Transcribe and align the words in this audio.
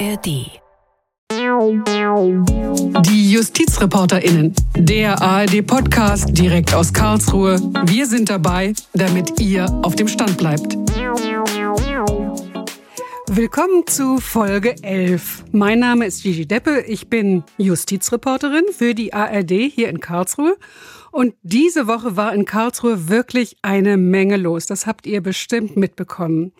ARD. 0.00 0.60
Die 3.06 3.32
JustizreporterInnen, 3.32 4.52
der 4.76 5.22
ARD-Podcast 5.22 6.36
direkt 6.36 6.74
aus 6.74 6.92
Karlsruhe. 6.92 7.60
Wir 7.84 8.06
sind 8.06 8.28
dabei, 8.28 8.74
damit 8.94 9.40
ihr 9.40 9.66
auf 9.84 9.94
dem 9.94 10.08
Stand 10.08 10.36
bleibt. 10.36 10.76
Willkommen 13.28 13.86
zu 13.86 14.18
Folge 14.18 14.74
11. 14.82 15.44
Mein 15.52 15.78
Name 15.78 16.06
ist 16.06 16.24
Gigi 16.24 16.46
Deppe. 16.46 16.80
Ich 16.88 17.08
bin 17.08 17.44
Justizreporterin 17.58 18.64
für 18.76 18.94
die 18.94 19.12
ARD 19.12 19.50
hier 19.50 19.90
in 19.90 20.00
Karlsruhe 20.00 20.56
und 21.14 21.36
diese 21.44 21.86
Woche 21.86 22.16
war 22.16 22.34
in 22.34 22.44
Karlsruhe 22.44 23.08
wirklich 23.08 23.56
eine 23.62 23.96
Menge 23.96 24.36
los. 24.36 24.66
Das 24.66 24.84
habt 24.84 25.06
ihr 25.06 25.20
bestimmt 25.20 25.76
mitbekommen. 25.76 26.50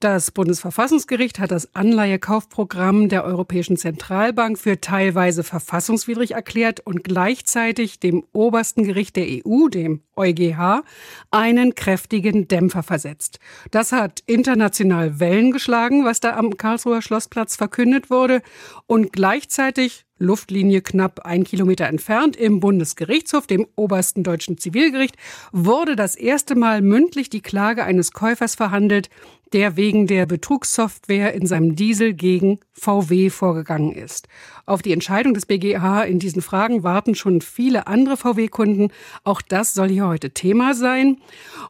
Das 0.00 0.30
Bundesverfassungsgericht 0.30 1.38
hat 1.38 1.50
das 1.50 1.74
Anleihekaufprogramm 1.74 3.08
der 3.08 3.24
Europäischen 3.24 3.78
Zentralbank 3.78 4.58
für 4.58 4.82
teilweise 4.82 5.42
verfassungswidrig 5.44 6.32
erklärt 6.32 6.80
und 6.80 7.04
gleichzeitig 7.04 8.00
dem 8.00 8.22
obersten 8.34 8.84
Gericht 8.84 9.16
der 9.16 9.24
EU, 9.24 9.68
dem 9.68 10.02
EuGH, 10.14 10.82
einen 11.30 11.74
kräftigen 11.74 12.48
Dämpfer 12.48 12.82
versetzt. 12.82 13.38
Das 13.70 13.92
hat 13.92 14.22
international 14.26 15.20
Wellen 15.20 15.52
geschlagen, 15.52 16.04
was 16.04 16.20
da 16.20 16.36
am 16.36 16.58
Karlsruher 16.58 17.00
Schlossplatz 17.00 17.56
verkündet 17.56 18.10
wurde. 18.10 18.42
Und 18.86 19.10
gleichzeitig 19.10 20.04
Luftlinie 20.22 20.80
knapp 20.80 21.20
ein 21.20 21.44
Kilometer 21.44 21.86
entfernt 21.86 22.36
im 22.36 22.60
Bundesgerichtshof, 22.60 23.46
dem 23.46 23.66
obersten 23.76 24.22
deutschen 24.22 24.58
Zivilgericht, 24.58 25.16
wurde 25.52 25.96
das 25.96 26.16
erste 26.16 26.54
Mal 26.54 26.80
mündlich 26.80 27.28
die 27.28 27.42
Klage 27.42 27.84
eines 27.84 28.12
Käufers 28.12 28.54
verhandelt, 28.54 29.10
der 29.52 29.76
wegen 29.76 30.06
der 30.06 30.26
Betrugssoftware 30.26 31.34
in 31.34 31.46
seinem 31.46 31.76
Diesel 31.76 32.14
gegen 32.14 32.60
VW 32.72 33.30
vorgegangen 33.30 33.92
ist. 33.92 34.28
Auf 34.64 34.82
die 34.82 34.92
Entscheidung 34.92 35.34
des 35.34 35.46
BGH 35.46 36.02
in 36.04 36.18
diesen 36.18 36.42
Fragen 36.42 36.82
warten 36.82 37.14
schon 37.14 37.40
viele 37.40 37.86
andere 37.86 38.16
VW-Kunden. 38.16 38.90
Auch 39.24 39.42
das 39.42 39.74
soll 39.74 39.88
hier 39.88 40.06
heute 40.06 40.30
Thema 40.30 40.74
sein. 40.74 41.18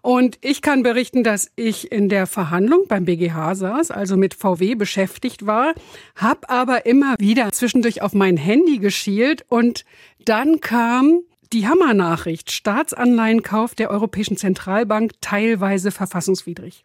Und 0.03 0.39
ich 0.41 0.63
kann 0.63 0.83
berichten, 0.83 1.25
dass 1.25 1.51
ich 1.57 1.91
in 1.91 2.09
der 2.09 2.27
Verhandlung 2.27 2.87
beim 2.89 3.05
BGH 3.05 3.55
saß, 3.55 3.91
also 3.91 4.17
mit 4.17 4.35
VW 4.35 4.75
beschäftigt 4.75 5.47
war, 5.47 5.75
habe 6.17 6.49
aber 6.51 6.87
immer 6.87 7.17
wieder 7.19 7.51
zwischendurch 7.53 8.03
auf 8.03 8.13
mein 8.13 8.37
Handy 8.37 8.79
geschielt 8.79 9.45
und 9.49 9.85
dann 10.25 10.61
kam 10.61 11.23
die 11.53 11.69
Hammernachricht, 11.69 12.51
Staatsanleihenkauf 12.51 13.75
der 13.75 13.91
Europäischen 13.91 14.37
Zentralbank 14.37 15.13
teilweise 15.21 15.91
verfassungswidrig. 15.91 16.85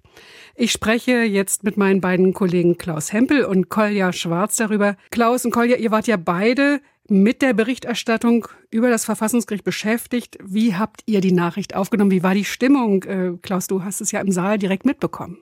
Ich 0.56 0.72
spreche 0.72 1.24
jetzt 1.24 1.64
mit 1.64 1.78
meinen 1.78 2.02
beiden 2.02 2.34
Kollegen 2.34 2.78
Klaus 2.78 3.14
Hempel 3.14 3.46
und 3.46 3.70
Kolja 3.70 4.12
Schwarz 4.12 4.58
darüber. 4.58 4.98
Klaus 5.12 5.46
und 5.46 5.52
Kolja, 5.52 5.78
ihr 5.78 5.92
wart 5.92 6.08
ja 6.08 6.18
beide 6.18 6.82
mit 7.10 7.42
der 7.42 7.54
Berichterstattung 7.54 8.48
über 8.70 8.90
das 8.90 9.06
Verfassungsgericht 9.06 9.64
beschäftigt. 9.64 10.38
Wie 10.44 10.76
habt 10.76 11.02
ihr 11.06 11.22
die 11.22 11.32
Nachricht 11.32 11.76
aufgenommen? 11.76 12.12
Wie 12.12 12.24
war 12.24 12.34
die 12.34 12.46
Stimmung? 12.46 13.04
Äh, 13.04 13.38
Klaus, 13.42 13.68
du 13.68 13.84
hast 13.84 14.02
es 14.02 14.12
ja 14.12 14.20
im 14.20 14.32
Saal 14.32 14.58
direkt 14.58 14.86
mitbekommen. 14.86 15.38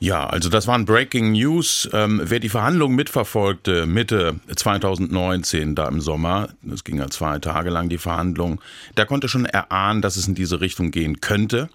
Ja, 0.00 0.28
also 0.28 0.48
das 0.48 0.68
waren 0.68 0.84
Breaking 0.84 1.32
News. 1.32 1.88
Ähm, 1.92 2.20
wer 2.22 2.38
die 2.38 2.48
Verhandlungen 2.48 2.94
mitverfolgte, 2.94 3.84
Mitte 3.84 4.36
2019, 4.54 5.74
da 5.74 5.88
im 5.88 6.00
Sommer, 6.00 6.50
das 6.62 6.84
ging 6.84 6.98
ja 6.98 7.08
zwei 7.08 7.40
Tage 7.40 7.70
lang 7.70 7.88
die 7.88 7.98
Verhandlungen, 7.98 8.60
der 8.96 9.06
konnte 9.06 9.28
schon 9.28 9.44
erahnen, 9.44 10.00
dass 10.00 10.16
es 10.16 10.28
in 10.28 10.36
diese 10.36 10.60
Richtung 10.60 10.92
gehen 10.92 11.20
könnte, 11.20 11.68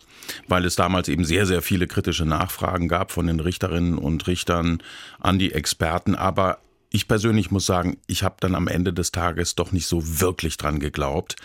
weil 0.47 0.63
es 0.63 0.77
damals 0.77 1.09
eben 1.09 1.25
sehr, 1.25 1.45
sehr 1.45 1.61
viele 1.61 1.85
kritische 1.85 2.25
Nachfragen 2.25 2.87
gab 2.87 3.11
von 3.11 3.27
den 3.27 3.41
Richterinnen 3.41 3.97
und 3.97 4.25
Richtern 4.25 4.81
an 5.19 5.37
die 5.37 5.51
Experten. 5.51 6.15
Aber 6.15 6.59
ich 6.91 7.09
persönlich 7.09 7.51
muss 7.51 7.65
sagen, 7.65 7.97
ich 8.07 8.23
habe 8.23 8.35
dann 8.39 8.55
am 8.55 8.67
Ende 8.67 8.93
des 8.93 9.11
Tages 9.11 9.55
doch 9.55 9.73
nicht 9.73 9.87
so 9.87 10.21
wirklich 10.21 10.55
dran 10.57 10.79
geglaubt, 10.79 11.35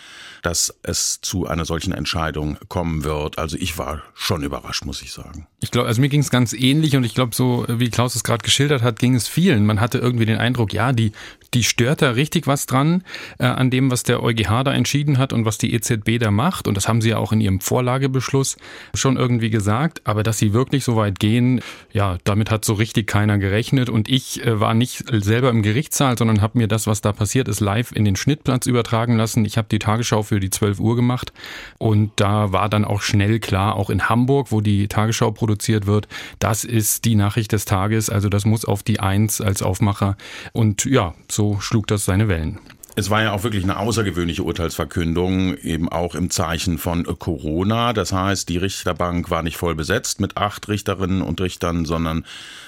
dass 0.42 0.74
es 0.82 1.20
zu 1.20 1.46
einer 1.46 1.64
solchen 1.64 1.92
Entscheidung 1.92 2.58
kommen 2.68 3.04
wird. 3.04 3.38
Also 3.38 3.56
ich 3.58 3.78
war 3.78 4.02
schon 4.14 4.42
überrascht, 4.42 4.84
muss 4.84 5.02
ich 5.02 5.12
sagen. 5.12 5.46
Ich 5.60 5.70
glaube, 5.70 5.88
also 5.88 6.00
mir 6.00 6.08
ging 6.08 6.20
es 6.20 6.30
ganz 6.30 6.52
ähnlich 6.52 6.96
und 6.96 7.04
ich 7.04 7.14
glaube, 7.14 7.34
so 7.34 7.64
wie 7.68 7.90
Klaus 7.90 8.14
es 8.14 8.24
gerade 8.24 8.42
geschildert 8.44 8.82
hat, 8.82 8.98
ging 8.98 9.14
es 9.14 9.26
vielen. 9.26 9.66
Man 9.66 9.80
hatte 9.80 9.98
irgendwie 9.98 10.26
den 10.26 10.38
Eindruck, 10.38 10.72
ja, 10.72 10.92
die, 10.92 11.12
die 11.54 11.64
stört 11.64 12.02
da 12.02 12.10
richtig 12.10 12.46
was 12.46 12.66
dran 12.66 13.02
äh, 13.38 13.46
an 13.46 13.70
dem, 13.70 13.90
was 13.90 14.02
der 14.02 14.22
EuGH 14.22 14.64
da 14.64 14.72
entschieden 14.72 15.18
hat 15.18 15.32
und 15.32 15.44
was 15.44 15.58
die 15.58 15.72
EZB 15.74 16.18
da 16.20 16.30
macht. 16.30 16.68
Und 16.68 16.76
das 16.76 16.88
haben 16.88 17.00
sie 17.00 17.10
ja 17.10 17.18
auch 17.18 17.32
in 17.32 17.40
ihrem 17.40 17.60
Vorlagebeschluss 17.60 18.56
schon 18.94 19.16
irgendwie 19.16 19.50
gesagt. 19.50 20.02
Aber 20.04 20.22
dass 20.22 20.38
sie 20.38 20.52
wirklich 20.52 20.84
so 20.84 20.96
weit 20.96 21.18
gehen, 21.18 21.60
ja, 21.92 22.18
damit 22.24 22.50
hat 22.50 22.64
so 22.64 22.74
richtig 22.74 23.06
keiner 23.06 23.38
gerechnet. 23.38 23.88
Und 23.90 24.08
ich 24.08 24.44
äh, 24.44 24.60
war 24.60 24.74
nicht 24.74 25.04
selber 25.10 25.50
im 25.50 25.62
Gerichtssaal, 25.62 26.16
sondern 26.16 26.40
habe 26.40 26.58
mir 26.58 26.68
das, 26.68 26.86
was 26.86 27.00
da 27.00 27.12
passiert 27.12 27.48
ist, 27.48 27.60
live 27.60 27.92
in 27.92 28.04
den 28.04 28.16
Schnittplatz 28.16 28.66
übertragen 28.66 29.16
lassen. 29.16 29.44
Ich 29.44 29.58
habe 29.58 29.68
die 29.70 29.78
Tagesschau 29.78 30.22
für 30.22 30.37
die 30.40 30.50
12 30.50 30.80
Uhr 30.80 30.96
gemacht. 30.96 31.32
Und 31.78 32.12
da 32.16 32.52
war 32.52 32.68
dann 32.68 32.84
auch 32.84 33.00
schnell 33.00 33.40
klar, 33.40 33.76
auch 33.76 33.90
in 33.90 34.08
Hamburg, 34.08 34.50
wo 34.50 34.60
die 34.60 34.88
Tagesschau 34.88 35.30
produziert 35.30 35.86
wird, 35.86 36.08
das 36.38 36.64
ist 36.64 37.04
die 37.04 37.14
Nachricht 37.14 37.52
des 37.52 37.64
Tages, 37.64 38.10
also 38.10 38.28
das 38.28 38.44
muss 38.44 38.64
auf 38.64 38.82
die 38.82 39.00
Eins 39.00 39.40
als 39.40 39.62
Aufmacher. 39.62 40.16
Und 40.52 40.84
ja, 40.84 41.14
so 41.30 41.60
schlug 41.60 41.86
das 41.86 42.04
seine 42.04 42.28
Wellen. 42.28 42.58
Es 42.98 43.10
war 43.10 43.22
ja 43.22 43.30
auch 43.30 43.44
wirklich 43.44 43.62
eine 43.62 43.76
außergewöhnliche 43.76 44.42
Urteilsverkündung, 44.42 45.56
eben 45.58 45.88
auch 45.88 46.16
im 46.16 46.30
Zeichen 46.30 46.78
von 46.78 47.04
Corona. 47.04 47.92
Das 47.92 48.12
heißt, 48.12 48.48
die 48.48 48.56
Richterbank 48.56 49.30
war 49.30 49.44
nicht 49.44 49.56
voll 49.56 49.76
besetzt 49.76 50.20
mit 50.20 50.36
acht 50.36 50.66
Richterinnen 50.66 51.22
und 51.22 51.40
Richtern, 51.40 51.84
sondern 51.84 52.24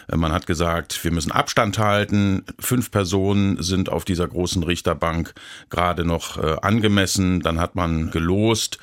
äh, 0.07 0.17
man 0.17 0.31
hat 0.31 0.47
gesagt, 0.47 1.03
wir 1.03 1.11
müssen 1.11 1.33
Abstand 1.33 1.81
halten. 1.81 2.45
Fünf 2.61 2.93
Personen 2.93 3.61
sind 3.61 3.89
auf 3.89 4.05
dieser 4.05 4.29
großen 4.29 4.63
Richterbank 4.63 5.35
gerade 5.69 6.05
noch 6.05 6.41
äh, 6.41 6.59
angemessen. 6.63 7.41
Dann 7.41 7.59
hat 7.59 7.75
man 7.75 8.13
gelost. 8.13 8.79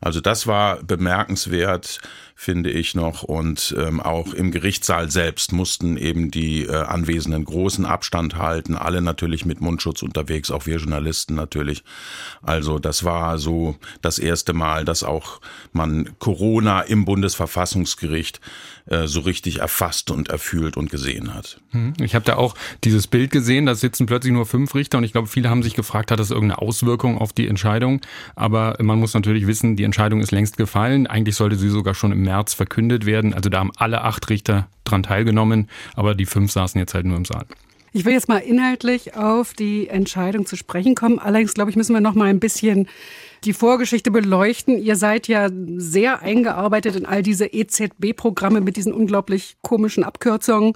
Also 0.00 0.20
das 0.20 0.46
war 0.46 0.84
bemerkenswert 0.84 1.98
finde 2.42 2.70
ich 2.70 2.96
noch. 2.96 3.22
Und 3.22 3.72
ähm, 3.78 4.00
auch 4.00 4.34
im 4.34 4.50
Gerichtssaal 4.50 5.08
selbst 5.08 5.52
mussten 5.52 5.96
eben 5.96 6.32
die 6.32 6.64
äh, 6.64 6.74
Anwesenden 6.74 7.44
großen 7.44 7.86
Abstand 7.86 8.36
halten, 8.36 8.74
alle 8.74 9.00
natürlich 9.00 9.46
mit 9.46 9.60
Mundschutz 9.60 10.02
unterwegs, 10.02 10.50
auch 10.50 10.66
wir 10.66 10.78
Journalisten 10.78 11.36
natürlich. 11.36 11.84
Also 12.42 12.80
das 12.80 13.04
war 13.04 13.38
so 13.38 13.76
das 14.00 14.18
erste 14.18 14.54
Mal, 14.54 14.84
dass 14.84 15.04
auch 15.04 15.40
man 15.72 16.18
Corona 16.18 16.80
im 16.80 17.04
Bundesverfassungsgericht 17.04 18.40
äh, 18.86 19.06
so 19.06 19.20
richtig 19.20 19.60
erfasst 19.60 20.10
und 20.10 20.28
erfühlt 20.28 20.76
und 20.76 20.90
gesehen 20.90 21.34
hat. 21.34 21.60
Hm, 21.70 21.94
ich 22.00 22.16
habe 22.16 22.24
da 22.24 22.34
auch 22.34 22.56
dieses 22.82 23.06
Bild 23.06 23.30
gesehen, 23.30 23.66
da 23.66 23.76
sitzen 23.76 24.06
plötzlich 24.06 24.32
nur 24.32 24.46
fünf 24.46 24.74
Richter 24.74 24.98
und 24.98 25.04
ich 25.04 25.12
glaube, 25.12 25.28
viele 25.28 25.48
haben 25.48 25.62
sich 25.62 25.74
gefragt, 25.74 26.10
hat 26.10 26.18
das 26.18 26.32
irgendeine 26.32 26.60
Auswirkung 26.60 27.18
auf 27.18 27.32
die 27.32 27.46
Entscheidung? 27.46 28.00
Aber 28.34 28.76
man 28.80 28.98
muss 28.98 29.14
natürlich 29.14 29.46
wissen, 29.46 29.76
die 29.76 29.84
Entscheidung 29.84 30.20
ist 30.20 30.32
längst 30.32 30.56
gefallen. 30.56 31.06
Eigentlich 31.06 31.36
sollte 31.36 31.54
sie 31.54 31.68
sogar 31.68 31.94
schon 31.94 32.10
im 32.10 32.22
März 32.22 32.31
verkündet 32.54 33.06
werden. 33.06 33.34
Also 33.34 33.50
da 33.50 33.58
haben 33.58 33.72
alle 33.76 34.02
acht 34.02 34.28
Richter 34.28 34.68
dran 34.84 35.02
teilgenommen, 35.02 35.68
aber 35.94 36.14
die 36.14 36.26
fünf 36.26 36.52
saßen 36.52 36.78
jetzt 36.78 36.94
halt 36.94 37.06
nur 37.06 37.16
im 37.16 37.24
Saal. 37.24 37.46
Ich 37.94 38.06
will 38.06 38.14
jetzt 38.14 38.28
mal 38.28 38.38
inhaltlich 38.38 39.16
auf 39.16 39.52
die 39.52 39.88
Entscheidung 39.88 40.46
zu 40.46 40.56
sprechen 40.56 40.94
kommen. 40.94 41.18
Allerdings, 41.18 41.52
glaube 41.52 41.70
ich, 41.70 41.76
müssen 41.76 41.92
wir 41.92 42.00
noch 42.00 42.14
mal 42.14 42.28
ein 42.28 42.40
bisschen 42.40 42.88
die 43.44 43.52
Vorgeschichte 43.52 44.10
beleuchten. 44.10 44.78
Ihr 44.78 44.96
seid 44.96 45.28
ja 45.28 45.48
sehr 45.76 46.22
eingearbeitet 46.22 46.96
in 46.96 47.04
all 47.04 47.22
diese 47.22 47.46
EZB-Programme 47.46 48.62
mit 48.62 48.76
diesen 48.76 48.94
unglaublich 48.94 49.56
komischen 49.60 50.04
Abkürzungen 50.04 50.72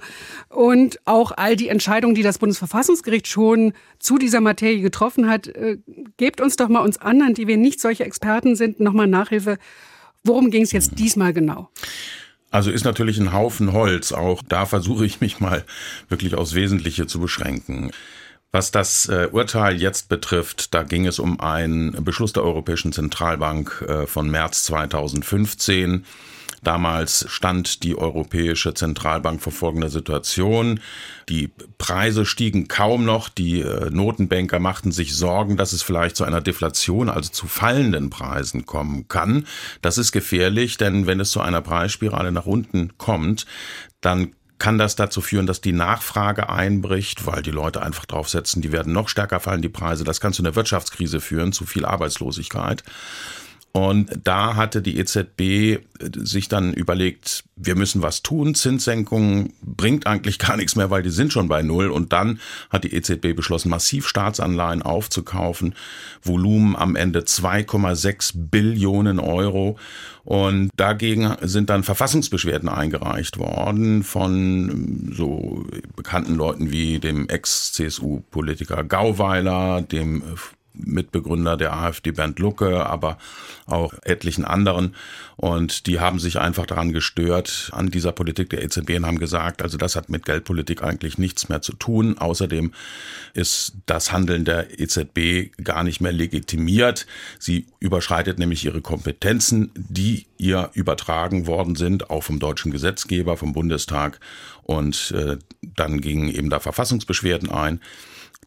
und 0.49 0.99
auch 1.05 1.31
all 1.35 1.55
die 1.55 1.69
Entscheidungen, 1.69 2.13
die 2.13 2.23
das 2.23 2.37
Bundesverfassungsgericht 2.37 3.27
schon 3.27 3.73
zu 3.97 4.19
dieser 4.19 4.41
Materie 4.41 4.81
getroffen 4.81 5.27
hat. 5.27 5.47
Äh, 5.47 5.77
gebt 6.17 6.39
uns 6.39 6.55
doch 6.55 6.67
mal 6.67 6.81
uns 6.81 6.97
anderen, 6.99 7.33
die 7.33 7.47
wir 7.47 7.57
nicht 7.57 7.79
solche 7.79 8.03
Experten 8.03 8.55
sind, 8.55 8.79
noch 8.79 8.93
mal 8.93 9.07
Nachhilfe. 9.07 9.57
Worum 10.23 10.51
ging 10.51 10.63
es 10.63 10.71
jetzt 10.71 10.99
diesmal 10.99 11.33
genau? 11.33 11.69
Also 12.49 12.71
ist 12.71 12.85
natürlich 12.85 13.19
ein 13.19 13.33
Haufen 13.33 13.73
Holz. 13.73 14.11
Auch 14.11 14.41
da 14.47 14.65
versuche 14.65 15.05
ich 15.05 15.21
mich 15.21 15.39
mal 15.39 15.65
wirklich 16.09 16.35
aufs 16.35 16.53
Wesentliche 16.53 17.07
zu 17.07 17.19
beschränken. 17.19 17.91
Was 18.51 18.71
das 18.71 19.07
äh, 19.09 19.27
Urteil 19.31 19.79
jetzt 19.79 20.07
betrifft, 20.07 20.73
da 20.73 20.83
ging 20.83 21.05
es 21.05 21.19
um 21.19 21.39
einen 21.41 22.03
Beschluss 22.03 22.31
der 22.31 22.43
Europäischen 22.43 22.93
Zentralbank 22.93 23.85
äh, 23.87 24.07
von 24.07 24.31
März 24.31 24.63
2015 24.63 26.05
Damals 26.63 27.25
stand 27.29 27.83
die 27.83 27.97
Europäische 27.97 28.73
Zentralbank 28.73 29.41
vor 29.41 29.53
folgender 29.53 29.89
Situation. 29.89 30.79
Die 31.29 31.49
Preise 31.77 32.25
stiegen 32.25 32.67
kaum 32.67 33.05
noch. 33.05 33.29
Die 33.29 33.61
äh, 33.61 33.89
Notenbanker 33.89 34.59
machten 34.59 34.91
sich 34.91 35.15
Sorgen, 35.15 35.57
dass 35.57 35.73
es 35.73 35.83
vielleicht 35.83 36.15
zu 36.15 36.23
einer 36.23 36.41
Deflation, 36.41 37.09
also 37.09 37.31
zu 37.31 37.47
fallenden 37.47 38.09
Preisen 38.09 38.65
kommen 38.65 39.07
kann. 39.07 39.45
Das 39.81 39.97
ist 39.97 40.11
gefährlich, 40.11 40.77
denn 40.77 41.07
wenn 41.07 41.19
es 41.19 41.31
zu 41.31 41.41
einer 41.41 41.61
Preisspirale 41.61 42.31
nach 42.31 42.45
unten 42.45 42.97
kommt, 42.97 43.45
dann 44.01 44.33
kann 44.59 44.77
das 44.77 44.95
dazu 44.95 45.21
führen, 45.21 45.45
dass 45.45 45.61
die 45.61 45.73
Nachfrage 45.73 46.49
einbricht, 46.49 47.25
weil 47.25 47.41
die 47.41 47.51
Leute 47.51 47.83
einfach 47.83 48.05
draufsetzen, 48.05 48.61
die 48.61 48.71
werden 48.71 48.91
noch 48.91 49.07
stärker 49.09 49.39
fallen, 49.39 49.61
die 49.61 49.69
Preise. 49.69 50.03
Das 50.03 50.19
kann 50.19 50.33
zu 50.33 50.41
einer 50.41 50.55
Wirtschaftskrise 50.55 51.21
führen, 51.21 51.53
zu 51.53 51.65
viel 51.65 51.85
Arbeitslosigkeit. 51.85 52.83
Und 53.77 54.09
da 54.23 54.55
hatte 54.55 54.81
die 54.81 54.97
EZB 54.97 55.39
äh, 55.39 55.79
sich 56.15 56.49
dann 56.49 56.73
überlegt, 56.73 57.43
wir 57.55 57.75
müssen 57.75 58.01
was 58.01 58.23
tun. 58.23 58.55
Zinssenkung 58.55 59.53
bringt 59.61 60.07
eigentlich 60.07 60.39
gar 60.39 60.57
nichts 60.57 60.75
mehr, 60.75 60.89
weil 60.89 61.03
die 61.03 61.11
sind 61.11 61.31
schon 61.31 61.47
bei 61.47 61.61
Null. 61.61 61.91
Und 61.91 62.11
dann 62.11 62.39
hat 62.71 62.85
die 62.85 62.95
EZB 62.95 63.35
beschlossen, 63.35 63.69
massiv 63.69 64.07
Staatsanleihen 64.07 64.81
aufzukaufen. 64.81 65.75
Volumen 66.23 66.75
am 66.75 66.95
Ende 66.95 67.19
2,6 67.19 68.49
Billionen 68.49 69.19
Euro. 69.19 69.77
Und 70.23 70.71
dagegen 70.75 71.35
sind 71.41 71.69
dann 71.69 71.83
Verfassungsbeschwerden 71.83 72.69
eingereicht 72.69 73.37
worden 73.37 74.01
von 74.01 75.13
so 75.15 75.67
bekannten 75.95 76.33
Leuten 76.33 76.71
wie 76.71 76.97
dem 76.97 77.29
Ex-CSU-Politiker 77.29 78.83
Gauweiler, 78.83 79.83
dem 79.83 80.23
Mitbegründer 80.77 81.57
der 81.57 81.73
AfD 81.73 82.11
Bernd 82.11 82.39
Lucke, 82.39 82.85
aber 82.85 83.17
auch 83.65 83.93
etlichen 84.03 84.45
anderen. 84.45 84.95
Und 85.35 85.85
die 85.85 85.99
haben 85.99 86.19
sich 86.19 86.39
einfach 86.39 86.65
daran 86.65 86.93
gestört, 86.93 87.69
an 87.73 87.91
dieser 87.91 88.11
Politik 88.11 88.49
der 88.49 88.63
EZB 88.63 88.97
und 88.97 89.05
haben 89.05 89.19
gesagt, 89.19 89.61
also 89.61 89.77
das 89.77 89.95
hat 89.95 90.09
mit 90.09 90.25
Geldpolitik 90.25 90.83
eigentlich 90.83 91.17
nichts 91.17 91.49
mehr 91.49 91.61
zu 91.61 91.73
tun. 91.73 92.17
Außerdem 92.17 92.73
ist 93.33 93.73
das 93.85 94.11
Handeln 94.11 94.45
der 94.45 94.79
EZB 94.79 95.51
gar 95.63 95.83
nicht 95.83 96.01
mehr 96.01 96.11
legitimiert. 96.11 97.05
Sie 97.39 97.67
überschreitet 97.79 98.39
nämlich 98.39 98.65
ihre 98.65 98.81
Kompetenzen, 98.81 99.71
die 99.75 100.25
ihr 100.37 100.71
übertragen 100.73 101.45
worden 101.45 101.75
sind, 101.75 102.09
auch 102.09 102.23
vom 102.23 102.39
deutschen 102.39 102.71
Gesetzgeber, 102.71 103.37
vom 103.37 103.53
Bundestag. 103.53 104.19
Und 104.63 105.11
äh, 105.11 105.37
dann 105.61 106.01
gingen 106.01 106.29
eben 106.29 106.49
da 106.49 106.59
Verfassungsbeschwerden 106.59 107.49
ein. 107.49 107.79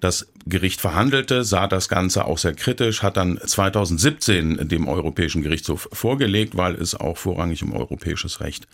Das 0.00 0.26
Gericht 0.46 0.80
verhandelte, 0.80 1.44
sah 1.44 1.66
das 1.66 1.88
Ganze 1.88 2.24
auch 2.24 2.38
sehr 2.38 2.54
kritisch, 2.54 3.02
hat 3.02 3.18
dann 3.18 3.38
2017 3.38 4.68
dem 4.68 4.88
Europäischen 4.88 5.42
Gerichtshof 5.42 5.88
vorgelegt, 5.92 6.56
weil 6.56 6.74
es 6.74 6.94
auch 6.94 7.18
vorrangig 7.18 7.62
um 7.62 7.74
europäisches 7.74 8.40
Recht 8.40 8.66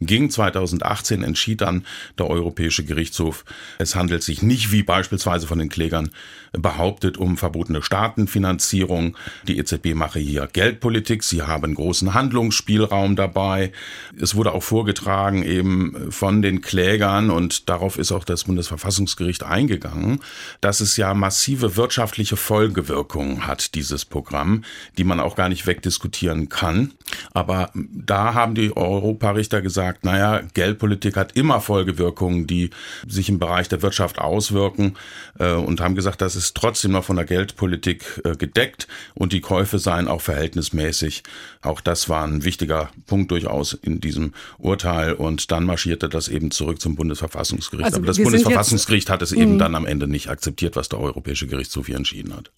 ging. 0.00 0.30
2018 0.30 1.22
entschied 1.22 1.60
dann 1.60 1.84
der 2.18 2.28
Europäische 2.28 2.84
Gerichtshof, 2.84 3.44
es 3.78 3.94
handelt 3.94 4.22
sich 4.22 4.42
nicht 4.42 4.72
wie 4.72 4.82
beispielsweise 4.82 5.46
von 5.46 5.58
den 5.58 5.68
Klägern 5.68 6.10
behauptet 6.52 7.18
um 7.18 7.36
verbotene 7.36 7.82
Staatenfinanzierung. 7.82 9.16
Die 9.46 9.58
EZB 9.58 9.94
mache 9.94 10.18
hier 10.18 10.48
Geldpolitik, 10.52 11.22
sie 11.22 11.42
haben 11.42 11.74
großen 11.74 12.14
Handlungsspielraum 12.14 13.16
dabei. 13.16 13.72
Es 14.20 14.34
wurde 14.34 14.52
auch 14.52 14.62
vorgetragen 14.62 15.42
eben 15.42 16.10
von 16.10 16.42
den 16.42 16.60
Klägern 16.60 17.30
und 17.30 17.68
darauf 17.68 17.98
ist 17.98 18.12
auch 18.12 18.24
das 18.24 18.44
Bundesverfassungsgericht 18.44 19.42
eingegangen, 19.42 20.20
dass 20.60 20.80
es 20.80 20.96
ja 20.96 21.14
massive 21.14 21.76
wirtschaftliche 21.76 22.36
Folgewirkungen 22.36 23.46
hat, 23.46 23.74
dieses 23.74 24.04
Programm, 24.04 24.64
die 24.96 25.04
man 25.04 25.20
auch 25.20 25.36
gar 25.36 25.48
nicht 25.48 25.66
wegdiskutieren 25.66 26.48
kann. 26.48 26.92
Aber 27.32 27.70
da 27.74 28.34
haben 28.34 28.54
die 28.54 28.76
Europarichter 28.76 29.62
gesagt, 29.62 29.87
naja, 30.02 30.42
Geldpolitik 30.54 31.16
hat 31.16 31.36
immer 31.36 31.60
Folgewirkungen, 31.60 32.46
die 32.46 32.70
sich 33.06 33.28
im 33.28 33.38
Bereich 33.38 33.68
der 33.68 33.82
Wirtschaft 33.82 34.18
auswirken 34.18 34.96
äh, 35.38 35.52
und 35.52 35.80
haben 35.80 35.94
gesagt, 35.94 36.20
das 36.20 36.36
ist 36.36 36.56
trotzdem 36.56 36.92
noch 36.92 37.04
von 37.04 37.16
der 37.16 37.24
Geldpolitik 37.24 38.20
äh, 38.24 38.36
gedeckt 38.36 38.88
und 39.14 39.32
die 39.32 39.40
Käufe 39.40 39.78
seien 39.78 40.08
auch 40.08 40.20
verhältnismäßig. 40.20 41.22
Auch 41.62 41.80
das 41.80 42.08
war 42.08 42.24
ein 42.24 42.44
wichtiger 42.44 42.90
Punkt 43.06 43.30
durchaus 43.30 43.72
in 43.72 44.00
diesem 44.00 44.32
Urteil 44.58 45.12
und 45.12 45.50
dann 45.50 45.64
marschierte 45.64 46.08
das 46.08 46.28
eben 46.28 46.50
zurück 46.50 46.80
zum 46.80 46.96
Bundesverfassungsgericht. 46.96 47.86
Also 47.86 47.98
Aber 47.98 48.06
das 48.06 48.18
Bundesverfassungsgericht 48.18 49.10
hat 49.10 49.22
es 49.22 49.32
eben 49.32 49.54
mhm. 49.54 49.58
dann 49.58 49.74
am 49.74 49.86
Ende 49.86 50.06
nicht 50.06 50.28
akzeptiert, 50.28 50.76
was 50.76 50.88
der 50.88 51.00
Europäische 51.00 51.46
Gerichtshof 51.46 51.86
hier 51.86 51.96
entschieden 51.96 52.34
hat. 52.36 52.50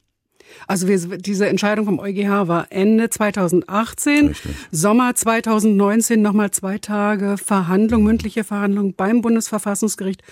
Also 0.66 0.88
wir, 0.88 0.98
diese 1.18 1.48
Entscheidung 1.48 1.84
vom 1.84 1.98
EuGH 1.98 2.48
war 2.48 2.66
Ende 2.70 3.10
2018, 3.10 4.28
Richtig. 4.28 4.52
Sommer 4.70 5.14
2019 5.14 6.22
nochmal 6.22 6.50
zwei 6.50 6.78
Tage 6.78 7.36
Verhandlung, 7.38 8.04
mündliche 8.04 8.44
Verhandlung 8.44 8.94
beim 8.94 9.20
Bundesverfassungsgericht. 9.22 10.22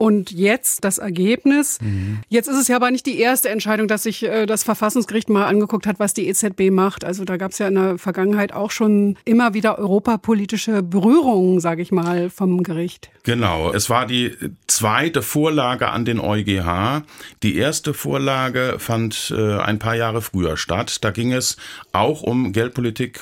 Und 0.00 0.30
jetzt 0.30 0.84
das 0.84 0.96
Ergebnis. 0.96 1.78
Mhm. 1.82 2.20
Jetzt 2.30 2.48
ist 2.48 2.56
es 2.56 2.68
ja 2.68 2.76
aber 2.76 2.90
nicht 2.90 3.04
die 3.04 3.18
erste 3.18 3.50
Entscheidung, 3.50 3.86
dass 3.86 4.04
sich 4.04 4.22
äh, 4.22 4.46
das 4.46 4.62
Verfassungsgericht 4.62 5.28
mal 5.28 5.44
angeguckt 5.44 5.86
hat, 5.86 5.98
was 5.98 6.14
die 6.14 6.26
EZB 6.26 6.70
macht. 6.70 7.04
Also 7.04 7.26
da 7.26 7.36
gab 7.36 7.50
es 7.50 7.58
ja 7.58 7.68
in 7.68 7.74
der 7.74 7.98
Vergangenheit 7.98 8.54
auch 8.54 8.70
schon 8.70 9.18
immer 9.26 9.52
wieder 9.52 9.78
europapolitische 9.78 10.82
Berührungen, 10.82 11.60
sage 11.60 11.82
ich 11.82 11.92
mal, 11.92 12.30
vom 12.30 12.62
Gericht. 12.62 13.10
Genau, 13.24 13.74
es 13.74 13.90
war 13.90 14.06
die 14.06 14.34
zweite 14.66 15.20
Vorlage 15.20 15.90
an 15.90 16.06
den 16.06 16.18
EuGH. 16.18 17.02
Die 17.42 17.58
erste 17.58 17.92
Vorlage 17.92 18.76
fand 18.78 19.34
äh, 19.36 19.58
ein 19.58 19.78
paar 19.78 19.96
Jahre 19.96 20.22
früher 20.22 20.56
statt. 20.56 21.04
Da 21.04 21.10
ging 21.10 21.34
es 21.34 21.58
auch 21.92 22.22
um 22.22 22.52
Geldpolitik 22.52 23.20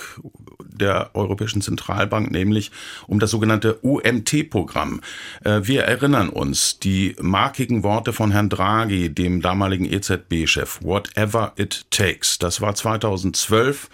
der 0.78 1.10
Europäischen 1.14 1.62
Zentralbank, 1.62 2.30
nämlich 2.30 2.70
um 3.06 3.18
das 3.18 3.30
sogenannte 3.30 3.78
UMT-Programm. 3.82 5.00
Äh, 5.44 5.60
wir 5.62 5.84
erinnern 5.84 6.28
uns, 6.28 6.78
die 6.78 7.16
markigen 7.20 7.82
Worte 7.82 8.12
von 8.12 8.30
Herrn 8.30 8.48
Draghi, 8.48 9.10
dem 9.10 9.42
damaligen 9.42 9.84
EZB-Chef, 9.84 10.80
whatever 10.82 11.52
it 11.56 11.86
takes. 11.90 12.38
Das 12.38 12.60
war 12.60 12.74
2012 12.74 13.88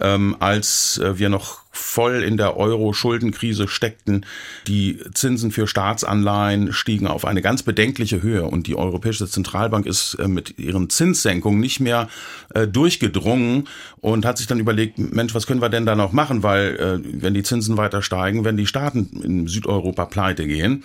ähm, 0.00 0.36
als 0.40 0.98
äh, 0.98 1.18
wir 1.18 1.28
noch 1.28 1.60
voll 1.72 2.24
in 2.24 2.36
der 2.36 2.56
Euro-Schuldenkrise 2.56 3.68
steckten. 3.68 4.26
Die 4.66 4.98
Zinsen 5.14 5.52
für 5.52 5.66
Staatsanleihen 5.66 6.72
stiegen 6.72 7.06
auf 7.06 7.24
eine 7.24 7.42
ganz 7.42 7.62
bedenkliche 7.62 8.22
Höhe 8.22 8.44
und 8.44 8.66
die 8.66 8.74
Europäische 8.74 9.28
Zentralbank 9.28 9.86
ist 9.86 10.14
äh, 10.14 10.26
mit 10.26 10.58
ihren 10.58 10.90
Zinssenkungen 10.90 11.60
nicht 11.60 11.78
mehr 11.78 12.08
äh, 12.54 12.66
durchgedrungen 12.66 13.68
und 14.00 14.24
hat 14.24 14.38
sich 14.38 14.48
dann 14.48 14.58
überlegt, 14.58 14.98
Mensch, 14.98 15.34
was 15.34 15.46
können 15.46 15.62
wir 15.62 15.68
denn 15.68 15.86
da 15.86 15.94
noch 15.94 16.12
machen, 16.12 16.42
weil 16.42 16.76
äh, 16.76 17.22
wenn 17.22 17.34
die 17.34 17.44
Zinsen 17.44 17.76
weiter 17.76 18.02
steigen, 18.02 18.44
wenn 18.44 18.56
die 18.56 18.66
Staaten 18.66 19.20
in 19.22 19.46
Südeuropa 19.46 20.06
pleite 20.06 20.46
gehen. 20.46 20.84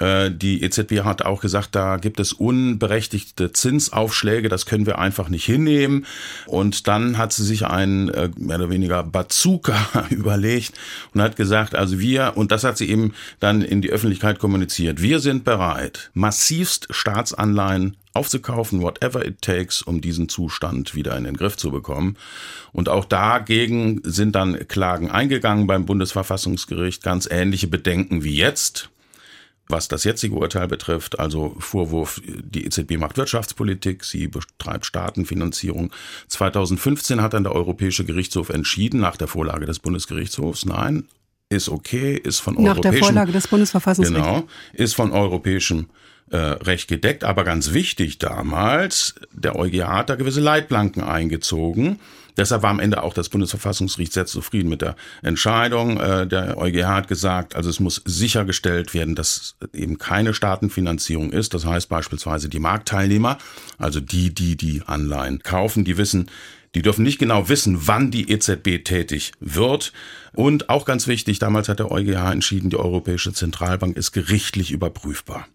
Die 0.00 0.62
EZB 0.62 1.00
hat 1.00 1.22
auch 1.22 1.40
gesagt, 1.40 1.74
da 1.74 1.96
gibt 1.96 2.20
es 2.20 2.32
unberechtigte 2.32 3.52
Zinsaufschläge, 3.52 4.48
das 4.48 4.64
können 4.64 4.86
wir 4.86 4.98
einfach 5.00 5.28
nicht 5.28 5.44
hinnehmen. 5.44 6.06
Und 6.46 6.86
dann 6.86 7.18
hat 7.18 7.32
sie 7.32 7.44
sich 7.44 7.66
ein 7.66 8.04
mehr 8.36 8.56
oder 8.56 8.70
weniger 8.70 9.02
Bazooka 9.02 9.76
überlegt 10.20 10.74
und 11.14 11.20
hat 11.20 11.36
gesagt, 11.36 11.74
also 11.74 11.98
wir, 11.98 12.32
und 12.36 12.52
das 12.52 12.64
hat 12.64 12.78
sie 12.78 12.88
eben 12.88 13.14
dann 13.40 13.62
in 13.62 13.82
die 13.82 13.90
Öffentlichkeit 13.90 14.38
kommuniziert, 14.38 15.02
wir 15.02 15.20
sind 15.20 15.44
bereit, 15.44 16.10
massivst 16.14 16.86
Staatsanleihen 16.90 17.96
aufzukaufen, 18.12 18.82
whatever 18.82 19.24
it 19.24 19.40
takes, 19.40 19.82
um 19.82 20.00
diesen 20.00 20.28
Zustand 20.28 20.94
wieder 20.94 21.16
in 21.16 21.24
den 21.24 21.36
Griff 21.36 21.56
zu 21.56 21.70
bekommen. 21.70 22.16
Und 22.72 22.88
auch 22.88 23.04
dagegen 23.04 24.00
sind 24.04 24.34
dann 24.34 24.68
Klagen 24.68 25.10
eingegangen 25.10 25.66
beim 25.66 25.86
Bundesverfassungsgericht, 25.86 27.02
ganz 27.02 27.28
ähnliche 27.30 27.68
Bedenken 27.68 28.24
wie 28.24 28.36
jetzt. 28.36 28.90
Was 29.70 29.88
das 29.88 30.04
jetzige 30.04 30.34
Urteil 30.34 30.68
betrifft, 30.68 31.18
also 31.18 31.54
Vorwurf, 31.58 32.20
die 32.24 32.66
EZB 32.66 32.98
macht 32.98 33.16
Wirtschaftspolitik, 33.16 34.04
sie 34.04 34.28
betreibt 34.28 34.86
Staatenfinanzierung. 34.86 35.92
2015 36.28 37.22
hat 37.22 37.34
dann 37.34 37.44
der 37.44 37.54
Europäische 37.54 38.04
Gerichtshof 38.04 38.48
entschieden, 38.50 39.00
nach 39.00 39.16
der 39.16 39.28
Vorlage 39.28 39.66
des 39.66 39.78
Bundesgerichtshofs, 39.78 40.64
nein, 40.66 41.06
ist 41.48 41.68
okay, 41.68 42.16
ist 42.16 42.40
von 42.40 42.54
Nach 42.62 42.78
der 42.78 42.92
Vorlage 42.92 43.32
des 43.32 43.48
Bundesverfassungsgerichts. 43.48 44.28
Genau, 44.28 44.48
ist 44.72 44.94
von 44.94 45.10
europäischem 45.10 45.86
äh, 46.30 46.36
Recht 46.36 46.88
gedeckt, 46.88 47.24
aber 47.24 47.44
ganz 47.44 47.72
wichtig 47.72 48.18
damals, 48.18 49.16
der 49.32 49.56
EuGH 49.56 49.88
hat 49.88 50.10
da 50.10 50.14
gewisse 50.14 50.40
Leitplanken 50.40 51.02
eingezogen. 51.02 51.98
Deshalb 52.36 52.62
war 52.62 52.70
am 52.70 52.80
Ende 52.80 53.02
auch 53.02 53.14
das 53.14 53.28
Bundesverfassungsgericht 53.28 54.12
sehr 54.12 54.26
zufrieden 54.26 54.68
mit 54.68 54.82
der 54.82 54.96
Entscheidung. 55.22 55.98
Äh, 56.00 56.26
der 56.26 56.58
EuGH 56.58 56.86
hat 56.86 57.08
gesagt, 57.08 57.56
also 57.56 57.70
es 57.70 57.80
muss 57.80 58.02
sichergestellt 58.04 58.94
werden, 58.94 59.14
dass 59.14 59.56
eben 59.72 59.98
keine 59.98 60.34
Staatenfinanzierung 60.34 61.32
ist. 61.32 61.54
Das 61.54 61.64
heißt 61.64 61.88
beispielsweise 61.88 62.48
die 62.48 62.58
Marktteilnehmer, 62.58 63.38
also 63.78 64.00
die, 64.00 64.34
die 64.34 64.56
die 64.56 64.82
Anleihen 64.86 65.42
kaufen, 65.42 65.84
die 65.84 65.96
wissen, 65.96 66.30
die 66.74 66.82
dürfen 66.82 67.02
nicht 67.02 67.18
genau 67.18 67.48
wissen, 67.48 67.88
wann 67.88 68.10
die 68.10 68.30
EZB 68.30 68.84
tätig 68.84 69.32
wird. 69.40 69.92
Und 70.32 70.68
auch 70.68 70.84
ganz 70.84 71.08
wichtig, 71.08 71.38
damals 71.38 71.68
hat 71.68 71.80
der 71.80 71.90
EuGH 71.90 72.32
entschieden, 72.32 72.70
die 72.70 72.76
Europäische 72.76 73.32
Zentralbank 73.32 73.96
ist 73.96 74.12
gerichtlich 74.12 74.70
überprüfbar. 74.70 75.46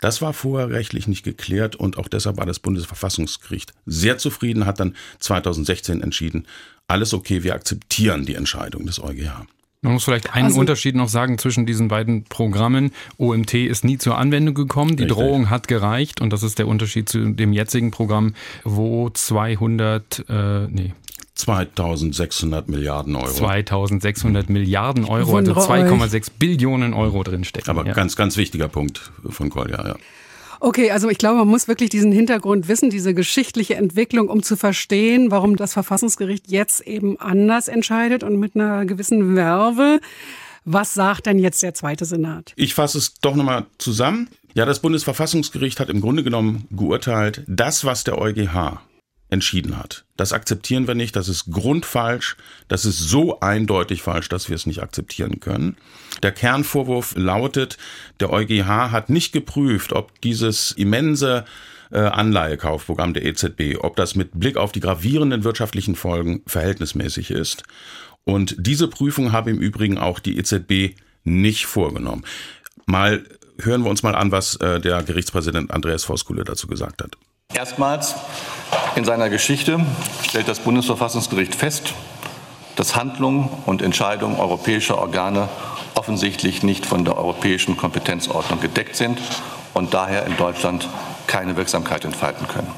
Das 0.00 0.22
war 0.22 0.32
vorher 0.32 0.70
rechtlich 0.70 1.06
nicht 1.08 1.24
geklärt 1.24 1.76
und 1.76 1.98
auch 1.98 2.08
deshalb 2.08 2.36
war 2.36 2.46
das 2.46 2.58
Bundesverfassungsgericht 2.58 3.72
sehr 3.86 4.18
zufrieden, 4.18 4.66
hat 4.66 4.80
dann 4.80 4.94
2016 5.20 6.02
entschieden, 6.02 6.46
alles 6.88 7.14
okay, 7.14 7.42
wir 7.42 7.54
akzeptieren 7.54 8.26
die 8.26 8.34
Entscheidung 8.34 8.86
des 8.86 9.02
EuGH. 9.02 9.46
Man 9.84 9.92
muss 9.92 10.04
vielleicht 10.04 10.32
einen 10.32 10.46
also, 10.46 10.60
Unterschied 10.60 10.96
noch 10.96 11.10
sagen 11.10 11.36
zwischen 11.36 11.66
diesen 11.66 11.88
beiden 11.88 12.24
Programmen. 12.24 12.90
OMT 13.18 13.52
ist 13.52 13.84
nie 13.84 13.98
zur 13.98 14.16
Anwendung 14.16 14.54
gekommen. 14.54 14.96
Die 14.96 15.02
richtig. 15.02 15.18
Drohung 15.18 15.50
hat 15.50 15.68
gereicht 15.68 16.22
und 16.22 16.32
das 16.32 16.42
ist 16.42 16.58
der 16.58 16.68
Unterschied 16.68 17.06
zu 17.06 17.32
dem 17.32 17.52
jetzigen 17.52 17.90
Programm, 17.90 18.32
wo 18.64 19.10
200, 19.10 20.24
äh, 20.26 20.66
nee, 20.68 20.94
2600 21.34 22.68
Milliarden 22.68 23.16
Euro. 23.16 23.32
2600 23.32 24.48
Milliarden 24.48 25.04
Euro, 25.04 25.36
also 25.36 25.52
2,6 25.52 26.30
Billionen 26.38 26.94
Euro 26.94 27.22
drinstecken. 27.22 27.70
Aber 27.70 27.86
ja. 27.86 27.92
ganz, 27.92 28.16
ganz 28.16 28.36
wichtiger 28.36 28.68
Punkt 28.68 29.10
von 29.28 29.50
Kolja, 29.50 29.86
ja. 29.86 29.96
Okay, 30.60 30.92
also 30.92 31.10
ich 31.10 31.18
glaube, 31.18 31.40
man 31.40 31.48
muss 31.48 31.68
wirklich 31.68 31.90
diesen 31.90 32.12
Hintergrund 32.12 32.68
wissen, 32.68 32.88
diese 32.88 33.12
geschichtliche 33.12 33.74
Entwicklung, 33.74 34.28
um 34.28 34.42
zu 34.42 34.56
verstehen, 34.56 35.30
warum 35.30 35.56
das 35.56 35.74
Verfassungsgericht 35.74 36.50
jetzt 36.50 36.80
eben 36.80 37.20
anders 37.20 37.68
entscheidet 37.68 38.22
und 38.22 38.38
mit 38.38 38.54
einer 38.54 38.86
gewissen 38.86 39.36
Werbe. 39.36 40.00
Was 40.64 40.94
sagt 40.94 41.26
denn 41.26 41.38
jetzt 41.38 41.62
der 41.62 41.74
zweite 41.74 42.06
Senat? 42.06 42.54
Ich 42.56 42.72
fasse 42.72 42.96
es 42.96 43.14
doch 43.20 43.34
nochmal 43.34 43.66
zusammen. 43.76 44.28
Ja, 44.54 44.64
das 44.64 44.80
Bundesverfassungsgericht 44.80 45.80
hat 45.80 45.90
im 45.90 46.00
Grunde 46.00 46.22
genommen 46.22 46.66
geurteilt, 46.70 47.42
das, 47.46 47.84
was 47.84 48.04
der 48.04 48.16
EuGH 48.16 48.80
entschieden 49.30 49.78
hat. 49.78 50.04
Das 50.16 50.32
akzeptieren 50.32 50.86
wir 50.86 50.94
nicht, 50.94 51.16
das 51.16 51.28
ist 51.28 51.50
grundfalsch, 51.50 52.36
das 52.68 52.84
ist 52.84 52.98
so 52.98 53.40
eindeutig 53.40 54.02
falsch, 54.02 54.28
dass 54.28 54.48
wir 54.48 54.56
es 54.56 54.66
nicht 54.66 54.82
akzeptieren 54.82 55.40
können. 55.40 55.76
Der 56.22 56.32
Kernvorwurf 56.32 57.14
lautet, 57.16 57.76
der 58.20 58.30
EuGH 58.30 58.90
hat 58.92 59.10
nicht 59.10 59.32
geprüft, 59.32 59.92
ob 59.92 60.20
dieses 60.20 60.72
immense 60.72 61.44
äh, 61.90 61.98
Anleihekaufprogramm 61.98 63.14
der 63.14 63.24
EZB, 63.24 63.78
ob 63.80 63.96
das 63.96 64.14
mit 64.14 64.38
Blick 64.38 64.56
auf 64.56 64.72
die 64.72 64.80
gravierenden 64.80 65.44
wirtschaftlichen 65.44 65.96
Folgen 65.96 66.42
verhältnismäßig 66.46 67.30
ist. 67.30 67.64
Und 68.24 68.56
diese 68.58 68.88
Prüfung 68.88 69.32
habe 69.32 69.50
im 69.50 69.58
Übrigen 69.58 69.98
auch 69.98 70.18
die 70.18 70.38
EZB 70.38 70.96
nicht 71.24 71.66
vorgenommen. 71.66 72.24
Mal 72.86 73.24
hören 73.60 73.82
wir 73.82 73.90
uns 73.90 74.02
mal 74.02 74.14
an, 74.14 74.32
was 74.32 74.56
äh, 74.56 74.80
der 74.80 75.02
Gerichtspräsident 75.02 75.70
Andreas 75.70 76.04
Voskuhle 76.04 76.44
dazu 76.44 76.66
gesagt 76.66 77.02
hat. 77.02 77.16
Erstmals 77.54 78.16
in 78.96 79.04
seiner 79.04 79.30
Geschichte 79.30 79.78
stellt 80.22 80.48
das 80.48 80.58
Bundesverfassungsgericht 80.58 81.54
fest, 81.54 81.94
dass 82.74 82.96
Handlungen 82.96 83.48
und 83.64 83.80
Entscheidungen 83.80 84.40
europäischer 84.40 84.98
Organe 84.98 85.48
offensichtlich 85.94 86.64
nicht 86.64 86.84
von 86.84 87.04
der 87.04 87.16
europäischen 87.16 87.76
Kompetenzordnung 87.76 88.60
gedeckt 88.60 88.96
sind 88.96 89.20
und 89.72 89.94
daher 89.94 90.26
in 90.26 90.36
Deutschland 90.36 90.88
keine 91.28 91.56
Wirksamkeit 91.56 92.04
entfalten 92.04 92.48
können. 92.48 92.70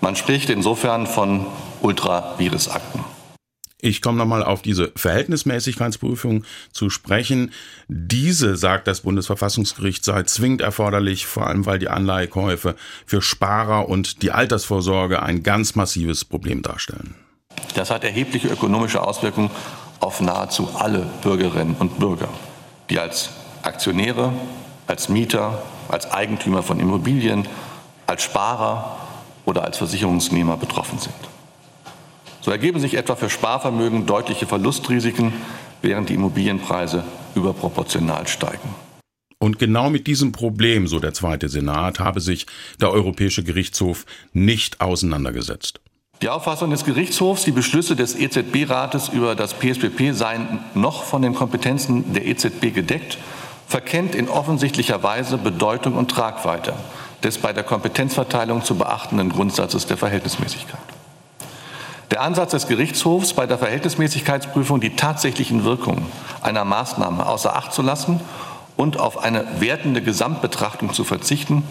Man 0.00 0.16
spricht 0.16 0.50
insofern 0.50 1.06
von 1.06 1.46
Ultravirus-Akten. 1.80 3.04
Ich 3.84 4.00
komme 4.00 4.16
nochmal 4.16 4.44
auf 4.44 4.62
diese 4.62 4.92
Verhältnismäßigkeitsprüfung 4.94 6.44
zu 6.70 6.88
sprechen. 6.88 7.52
Diese, 7.88 8.56
sagt 8.56 8.86
das 8.86 9.00
Bundesverfassungsgericht, 9.00 10.04
sei 10.04 10.22
zwingend 10.22 10.60
erforderlich, 10.60 11.26
vor 11.26 11.48
allem 11.48 11.66
weil 11.66 11.80
die 11.80 11.88
Anleihekäufe 11.88 12.76
für 13.06 13.20
Sparer 13.20 13.88
und 13.88 14.22
die 14.22 14.30
Altersvorsorge 14.30 15.20
ein 15.24 15.42
ganz 15.42 15.74
massives 15.74 16.24
Problem 16.24 16.62
darstellen. 16.62 17.16
Das 17.74 17.90
hat 17.90 18.04
erhebliche 18.04 18.46
ökonomische 18.46 19.02
Auswirkungen 19.02 19.50
auf 19.98 20.20
nahezu 20.20 20.70
alle 20.78 21.04
Bürgerinnen 21.22 21.74
und 21.76 21.98
Bürger, 21.98 22.28
die 22.88 23.00
als 23.00 23.30
Aktionäre, 23.62 24.32
als 24.86 25.08
Mieter, 25.08 25.60
als 25.88 26.08
Eigentümer 26.08 26.62
von 26.62 26.78
Immobilien, 26.78 27.48
als 28.06 28.22
Sparer 28.22 28.96
oder 29.44 29.64
als 29.64 29.78
Versicherungsnehmer 29.78 30.56
betroffen 30.56 31.00
sind. 31.00 31.31
So 32.42 32.50
ergeben 32.50 32.80
sich 32.80 32.94
etwa 32.94 33.16
für 33.16 33.30
Sparvermögen 33.30 34.04
deutliche 34.04 34.46
Verlustrisiken, 34.46 35.32
während 35.80 36.10
die 36.10 36.14
Immobilienpreise 36.14 37.04
überproportional 37.34 38.26
steigen. 38.26 38.68
Und 39.38 39.58
genau 39.58 39.90
mit 39.90 40.06
diesem 40.06 40.30
Problem, 40.30 40.86
so 40.86 41.00
der 41.00 41.14
zweite 41.14 41.48
Senat, 41.48 41.98
habe 41.98 42.20
sich 42.20 42.46
der 42.80 42.92
Europäische 42.92 43.42
Gerichtshof 43.42 44.06
nicht 44.32 44.80
auseinandergesetzt. 44.80 45.80
Die 46.20 46.28
Auffassung 46.28 46.70
des 46.70 46.84
Gerichtshofs, 46.84 47.42
die 47.42 47.50
Beschlüsse 47.50 47.96
des 47.96 48.14
EZB-Rates 48.14 49.08
über 49.08 49.34
das 49.34 49.54
PSPP 49.54 50.12
seien 50.12 50.60
noch 50.74 51.02
von 51.02 51.22
den 51.22 51.34
Kompetenzen 51.34 52.12
der 52.12 52.26
EZB 52.26 52.72
gedeckt, 52.72 53.18
verkennt 53.66 54.14
in 54.14 54.28
offensichtlicher 54.28 55.02
Weise 55.02 55.38
Bedeutung 55.38 55.94
und 55.94 56.10
Tragweite 56.10 56.74
des 57.24 57.38
bei 57.38 57.52
der 57.52 57.64
Kompetenzverteilung 57.64 58.62
zu 58.62 58.76
beachtenden 58.76 59.30
Grundsatzes 59.30 59.86
der 59.86 59.96
Verhältnismäßigkeit. 59.96 60.91
Der 62.12 62.20
Ansatz 62.20 62.50
des 62.50 62.68
Gerichtshofs 62.68 63.32
bei 63.32 63.46
der 63.46 63.56
Verhältnismäßigkeitsprüfung, 63.56 64.82
die 64.82 64.96
tatsächlichen 64.96 65.64
Wirkungen 65.64 66.04
einer 66.42 66.62
Maßnahme 66.66 67.24
außer 67.24 67.56
Acht 67.56 67.72
zu 67.72 67.80
lassen 67.80 68.20
und 68.76 69.00
auf 69.00 69.24
eine 69.24 69.46
wertende 69.60 70.02
Gesamtbetrachtung 70.02 70.92
zu 70.92 71.04
verzichten, 71.04 71.62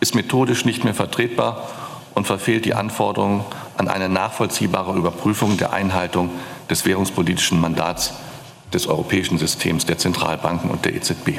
ist 0.00 0.14
methodisch 0.14 0.64
nicht 0.64 0.82
mehr 0.82 0.94
vertretbar 0.94 1.68
und 2.14 2.26
verfehlt 2.26 2.64
die 2.64 2.72
Anforderungen 2.72 3.44
an 3.76 3.86
eine 3.86 4.08
nachvollziehbare 4.08 4.96
Überprüfung 4.96 5.58
der 5.58 5.74
Einhaltung 5.74 6.30
des 6.70 6.86
währungspolitischen 6.86 7.60
Mandats 7.60 8.14
des 8.72 8.86
europäischen 8.86 9.36
Systems 9.36 9.84
der 9.84 9.98
Zentralbanken 9.98 10.70
und 10.70 10.86
der 10.86 10.94
EZB. 10.94 11.32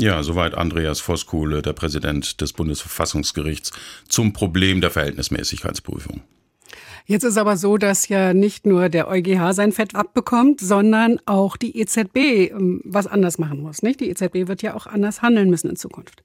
Ja, 0.00 0.22
soweit 0.22 0.54
Andreas 0.54 1.00
Voskuhle, 1.00 1.60
der 1.60 1.74
Präsident 1.74 2.40
des 2.40 2.54
Bundesverfassungsgerichts, 2.54 3.70
zum 4.08 4.32
Problem 4.32 4.80
der 4.80 4.90
Verhältnismäßigkeitsprüfung. 4.90 6.22
Jetzt 7.06 7.24
ist 7.24 7.36
aber 7.36 7.56
so, 7.56 7.78
dass 7.78 8.08
ja 8.08 8.32
nicht 8.32 8.66
nur 8.66 8.88
der 8.88 9.08
EuGH 9.08 9.52
sein 9.52 9.72
Fett 9.72 9.94
abbekommt, 9.94 10.60
sondern 10.60 11.18
auch 11.26 11.56
die 11.56 11.78
EZB 11.78 12.16
ähm, 12.50 12.80
was 12.84 13.06
anders 13.06 13.38
machen 13.38 13.60
muss. 13.60 13.82
Nicht? 13.82 14.00
Die 14.00 14.10
EZB 14.10 14.48
wird 14.48 14.62
ja 14.62 14.74
auch 14.74 14.86
anders 14.86 15.22
handeln 15.22 15.50
müssen 15.50 15.70
in 15.70 15.76
Zukunft. 15.76 16.22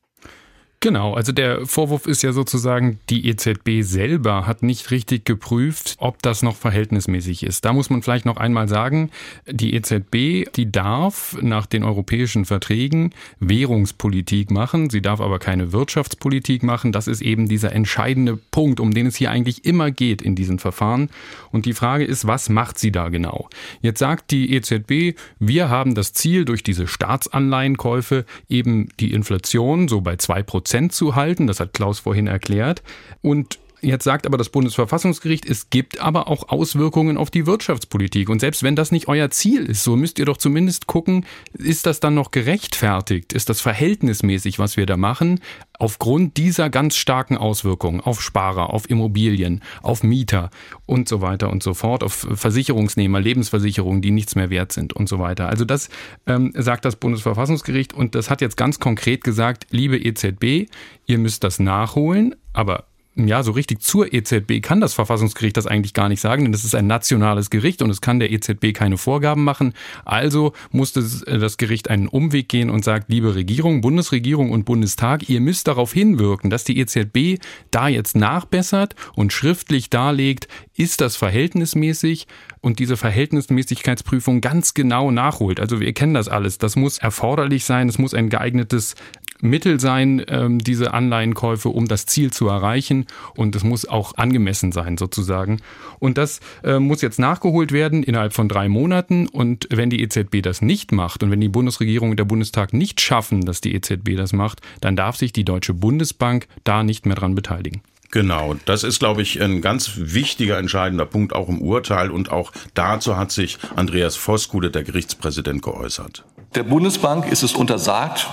Genau, 0.79 1.15
also 1.15 1.31
der 1.31 1.65
Vorwurf 1.65 2.05
ist 2.05 2.21
ja 2.21 2.33
sozusagen, 2.33 2.99
die 3.09 3.27
EZB 3.27 3.81
selber 3.81 4.45
hat 4.45 4.61
nicht 4.61 4.91
richtig 4.91 5.25
geprüft, 5.25 5.95
ob 5.97 6.21
das 6.21 6.43
noch 6.43 6.55
verhältnismäßig 6.55 7.41
ist. 7.41 7.65
Da 7.65 7.73
muss 7.73 7.89
man 7.89 8.03
vielleicht 8.03 8.27
noch 8.27 8.37
einmal 8.37 8.67
sagen, 8.67 9.09
die 9.47 9.73
EZB, 9.73 10.53
die 10.55 10.71
darf 10.71 11.35
nach 11.41 11.65
den 11.65 11.83
europäischen 11.83 12.45
Verträgen 12.45 13.09
Währungspolitik 13.39 14.51
machen, 14.51 14.91
sie 14.91 15.01
darf 15.01 15.19
aber 15.19 15.39
keine 15.39 15.71
Wirtschaftspolitik 15.71 16.61
machen. 16.61 16.91
Das 16.91 17.07
ist 17.07 17.21
eben 17.21 17.49
dieser 17.49 17.71
entscheidende 17.71 18.37
Punkt, 18.37 18.79
um 18.79 18.93
den 18.93 19.07
es 19.07 19.15
hier 19.15 19.31
eigentlich 19.31 19.65
immer 19.65 19.89
geht 19.89 20.21
in 20.21 20.35
diesen 20.35 20.59
Verfahren. 20.59 21.09
Und 21.51 21.65
die 21.65 21.73
Frage 21.73 22.05
ist, 22.05 22.27
was 22.27 22.49
macht 22.49 22.77
sie 22.77 22.91
da 22.91 23.09
genau? 23.09 23.49
Jetzt 23.81 23.97
sagt 23.97 24.29
die 24.29 24.53
EZB, 24.53 25.17
wir 25.39 25.69
haben 25.69 25.95
das 25.95 26.13
Ziel, 26.13 26.45
durch 26.45 26.61
diese 26.61 26.85
Staatsanleihenkäufe 26.85 28.25
eben 28.47 28.89
die 28.99 29.11
Inflation 29.13 29.87
so 29.87 30.01
bei 30.01 30.17
zwei 30.17 30.43
Prozent 30.43 30.66
Prozent 30.67 30.91
zu 30.91 31.15
halten. 31.15 31.47
Das 31.47 31.61
hat 31.61 31.73
Klaus 31.73 31.99
vorhin 31.99 32.27
erklärt. 32.27 32.83
Und 33.21 33.57
Jetzt 33.81 34.05
sagt 34.05 34.25
aber 34.25 34.37
das 34.37 34.49
Bundesverfassungsgericht, 34.49 35.45
es 35.45 35.69
gibt 35.69 36.01
aber 36.01 36.27
auch 36.27 36.49
Auswirkungen 36.49 37.15
auf 37.15 37.29
die 37.29 37.45
Wirtschaftspolitik. 37.45 38.27
Und 38.27 38.39
selbst 38.39 38.63
wenn 38.63 38.75
das 38.75 38.91
nicht 38.91 39.07
euer 39.07 39.29
Ziel 39.29 39.65
ist, 39.65 39.83
so 39.83 39.95
müsst 39.95 40.17
ihr 40.17 40.25
doch 40.25 40.37
zumindest 40.37 40.87
gucken, 40.87 41.25
ist 41.53 41.85
das 41.85 41.99
dann 41.99 42.15
noch 42.15 42.31
gerechtfertigt? 42.31 43.33
Ist 43.33 43.49
das 43.49 43.61
verhältnismäßig, 43.61 44.57
was 44.57 44.77
wir 44.77 44.87
da 44.87 44.97
machen? 44.97 45.41
Aufgrund 45.77 46.37
dieser 46.37 46.71
ganz 46.71 46.95
starken 46.95 47.37
Auswirkungen 47.37 48.01
auf 48.01 48.19
Sparer, 48.19 48.73
auf 48.73 48.89
Immobilien, 48.89 49.61
auf 49.83 50.01
Mieter 50.01 50.49
und 50.87 51.07
so 51.07 51.21
weiter 51.21 51.51
und 51.51 51.61
so 51.61 51.75
fort, 51.75 52.03
auf 52.03 52.27
Versicherungsnehmer, 52.33 53.21
Lebensversicherungen, 53.21 54.01
die 54.01 54.09
nichts 54.09 54.35
mehr 54.35 54.49
wert 54.49 54.71
sind 54.71 54.93
und 54.93 55.07
so 55.07 55.19
weiter. 55.19 55.49
Also 55.49 55.65
das 55.65 55.89
ähm, 56.25 56.51
sagt 56.55 56.83
das 56.83 56.95
Bundesverfassungsgericht 56.95 57.93
und 57.93 58.15
das 58.15 58.31
hat 58.31 58.41
jetzt 58.41 58.57
ganz 58.57 58.79
konkret 58.79 59.23
gesagt, 59.23 59.67
liebe 59.69 59.97
EZB, 59.97 60.67
ihr 61.05 61.17
müsst 61.19 61.43
das 61.43 61.59
nachholen, 61.59 62.35
aber 62.53 62.85
ja, 63.25 63.41
so 63.41 63.51
richtig 63.51 63.81
zur 63.81 64.13
EZB 64.13 64.61
kann 64.61 64.79
das 64.79 64.93
Verfassungsgericht 64.93 65.57
das 65.57 65.65
eigentlich 65.65 65.93
gar 65.93 66.09
nicht 66.09 66.21
sagen, 66.21 66.43
denn 66.43 66.53
es 66.53 66.63
ist 66.63 66.75
ein 66.75 66.85
nationales 66.85 67.49
Gericht 67.49 67.81
und 67.81 67.89
es 67.89 68.01
kann 68.01 68.19
der 68.19 68.31
EZB 68.31 68.73
keine 68.73 68.97
Vorgaben 68.97 69.43
machen. 69.43 69.73
Also 70.05 70.53
musste 70.71 70.99
äh, 71.25 71.39
das 71.39 71.57
Gericht 71.57 71.89
einen 71.89 72.07
Umweg 72.07 72.49
gehen 72.49 72.69
und 72.69 72.83
sagt, 72.83 73.09
liebe 73.09 73.33
Regierung, 73.33 73.81
Bundesregierung 73.81 74.51
und 74.51 74.65
Bundestag, 74.65 75.29
ihr 75.29 75.41
müsst 75.41 75.67
darauf 75.67 75.93
hinwirken, 75.93 76.49
dass 76.49 76.63
die 76.63 76.77
EZB 76.77 77.41
da 77.71 77.87
jetzt 77.87 78.15
nachbessert 78.15 78.95
und 79.15 79.33
schriftlich 79.33 79.89
darlegt, 79.89 80.47
ist 80.75 81.01
das 81.01 81.15
verhältnismäßig 81.15 82.27
und 82.61 82.79
diese 82.79 82.97
Verhältnismäßigkeitsprüfung 82.97 84.41
ganz 84.41 84.73
genau 84.73 85.09
nachholt. 85.09 85.59
Also 85.59 85.79
wir 85.79 85.93
kennen 85.93 86.13
das 86.13 86.27
alles. 86.27 86.57
Das 86.57 86.75
muss 86.75 86.97
erforderlich 86.97 87.65
sein. 87.65 87.89
Es 87.89 87.97
muss 87.97 88.13
ein 88.13 88.29
geeignetes 88.29 88.95
Mittel 89.41 89.79
sein, 89.79 90.23
ähm, 90.27 90.59
diese 90.59 90.93
Anleihenkäufe, 90.93 91.69
um 91.69 91.87
das 91.87 92.05
Ziel 92.05 92.31
zu 92.31 92.47
erreichen. 92.47 93.05
Und 93.35 93.55
es 93.55 93.63
muss 93.63 93.87
auch 93.87 94.17
angemessen 94.17 94.71
sein, 94.71 94.97
sozusagen. 94.97 95.61
Und 95.99 96.17
das 96.17 96.39
äh, 96.63 96.79
muss 96.79 97.01
jetzt 97.01 97.19
nachgeholt 97.19 97.71
werden 97.71 98.03
innerhalb 98.03 98.33
von 98.33 98.49
drei 98.49 98.69
Monaten. 98.69 99.27
Und 99.27 99.67
wenn 99.71 99.89
die 99.89 100.01
EZB 100.01 100.41
das 100.41 100.61
nicht 100.61 100.91
macht 100.91 101.23
und 101.23 101.31
wenn 101.31 101.41
die 101.41 101.49
Bundesregierung 101.49 102.11
und 102.11 102.17
der 102.17 102.25
Bundestag 102.25 102.73
nicht 102.73 103.01
schaffen, 103.01 103.45
dass 103.45 103.61
die 103.61 103.75
EZB 103.75 104.15
das 104.15 104.33
macht, 104.33 104.61
dann 104.81 104.95
darf 104.95 105.17
sich 105.17 105.33
die 105.33 105.45
Deutsche 105.45 105.73
Bundesbank 105.73 106.47
da 106.63 106.83
nicht 106.83 107.05
mehr 107.05 107.15
dran 107.15 107.35
beteiligen. 107.35 107.81
Genau, 108.11 108.55
das 108.65 108.83
ist, 108.83 108.99
glaube 108.99 109.21
ich, 109.21 109.41
ein 109.41 109.61
ganz 109.61 109.91
wichtiger, 109.97 110.57
entscheidender 110.57 111.05
Punkt 111.05 111.35
auch 111.35 111.49
im 111.49 111.61
Urteil 111.61 112.09
und 112.09 112.31
auch 112.31 112.53
dazu 112.73 113.17
hat 113.17 113.31
sich 113.31 113.57
Andreas 113.75 114.15
Voskuhle, 114.15 114.71
der 114.71 114.83
Gerichtspräsident, 114.83 115.61
geäußert. 115.61 116.23
Der 116.55 116.63
Bundesbank 116.63 117.29
ist 117.29 117.43
es 117.43 117.53
untersagt, 117.53 118.29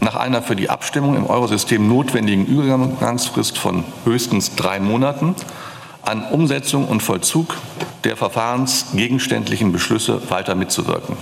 nach 0.00 0.16
einer 0.16 0.42
für 0.42 0.56
die 0.56 0.70
Abstimmung 0.70 1.16
im 1.16 1.26
Eurosystem 1.26 1.86
notwendigen 1.88 2.46
Übergangsfrist 2.46 3.58
von 3.58 3.84
höchstens 4.04 4.54
drei 4.54 4.80
Monaten 4.80 5.34
an 6.02 6.24
Umsetzung 6.24 6.86
und 6.86 7.02
Vollzug 7.02 7.54
der 8.04 8.16
verfahrensgegenständlichen 8.16 9.72
Beschlüsse 9.72 10.30
weiter 10.30 10.54
mitzuwirken, 10.54 11.16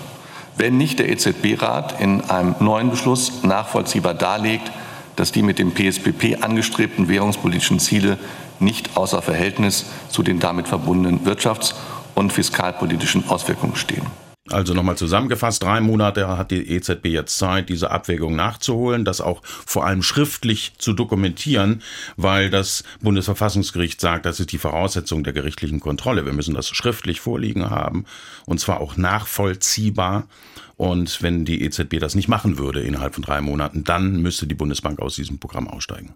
wenn 0.56 0.76
nicht 0.76 0.98
der 0.98 1.08
EZB-Rat 1.08 2.00
in 2.00 2.22
einem 2.30 2.54
neuen 2.60 2.90
Beschluss 2.90 3.42
nachvollziehbar 3.42 4.14
darlegt, 4.14 4.70
dass 5.16 5.32
die 5.32 5.42
mit 5.42 5.58
dem 5.58 5.72
PSPP 5.72 6.42
angestrebten 6.42 7.08
währungspolitischen 7.08 7.80
Ziele 7.80 8.18
nicht 8.60 8.96
außer 8.96 9.22
Verhältnis 9.22 9.86
zu 10.08 10.22
den 10.22 10.38
damit 10.38 10.68
verbundenen 10.68 11.24
wirtschafts- 11.24 11.74
und 12.14 12.32
fiskalpolitischen 12.32 13.28
Auswirkungen 13.28 13.76
stehen. 13.76 14.06
Also 14.50 14.74
nochmal 14.74 14.96
zusammengefasst, 14.96 15.62
drei 15.62 15.80
Monate 15.80 16.28
hat 16.28 16.50
die 16.50 16.70
EZB 16.70 17.06
jetzt 17.06 17.36
Zeit, 17.36 17.68
diese 17.68 17.90
Abwägung 17.90 18.36
nachzuholen, 18.36 19.04
das 19.04 19.20
auch 19.20 19.42
vor 19.44 19.84
allem 19.86 20.02
schriftlich 20.02 20.74
zu 20.78 20.92
dokumentieren, 20.92 21.82
weil 22.16 22.48
das 22.50 22.84
Bundesverfassungsgericht 23.00 24.00
sagt, 24.00 24.24
das 24.24 24.38
ist 24.38 24.52
die 24.52 24.58
Voraussetzung 24.58 25.24
der 25.24 25.32
gerichtlichen 25.32 25.80
Kontrolle. 25.80 26.26
Wir 26.26 26.32
müssen 26.32 26.54
das 26.54 26.68
schriftlich 26.68 27.20
vorliegen 27.20 27.70
haben 27.70 28.04
und 28.44 28.60
zwar 28.60 28.80
auch 28.80 28.96
nachvollziehbar. 28.96 30.28
Und 30.76 31.22
wenn 31.22 31.44
die 31.44 31.62
EZB 31.62 31.98
das 31.98 32.14
nicht 32.14 32.28
machen 32.28 32.58
würde 32.58 32.82
innerhalb 32.82 33.14
von 33.14 33.24
drei 33.24 33.40
Monaten, 33.40 33.82
dann 33.82 34.20
müsste 34.20 34.46
die 34.46 34.54
Bundesbank 34.54 35.00
aus 35.00 35.16
diesem 35.16 35.38
Programm 35.38 35.68
aussteigen. 35.68 36.14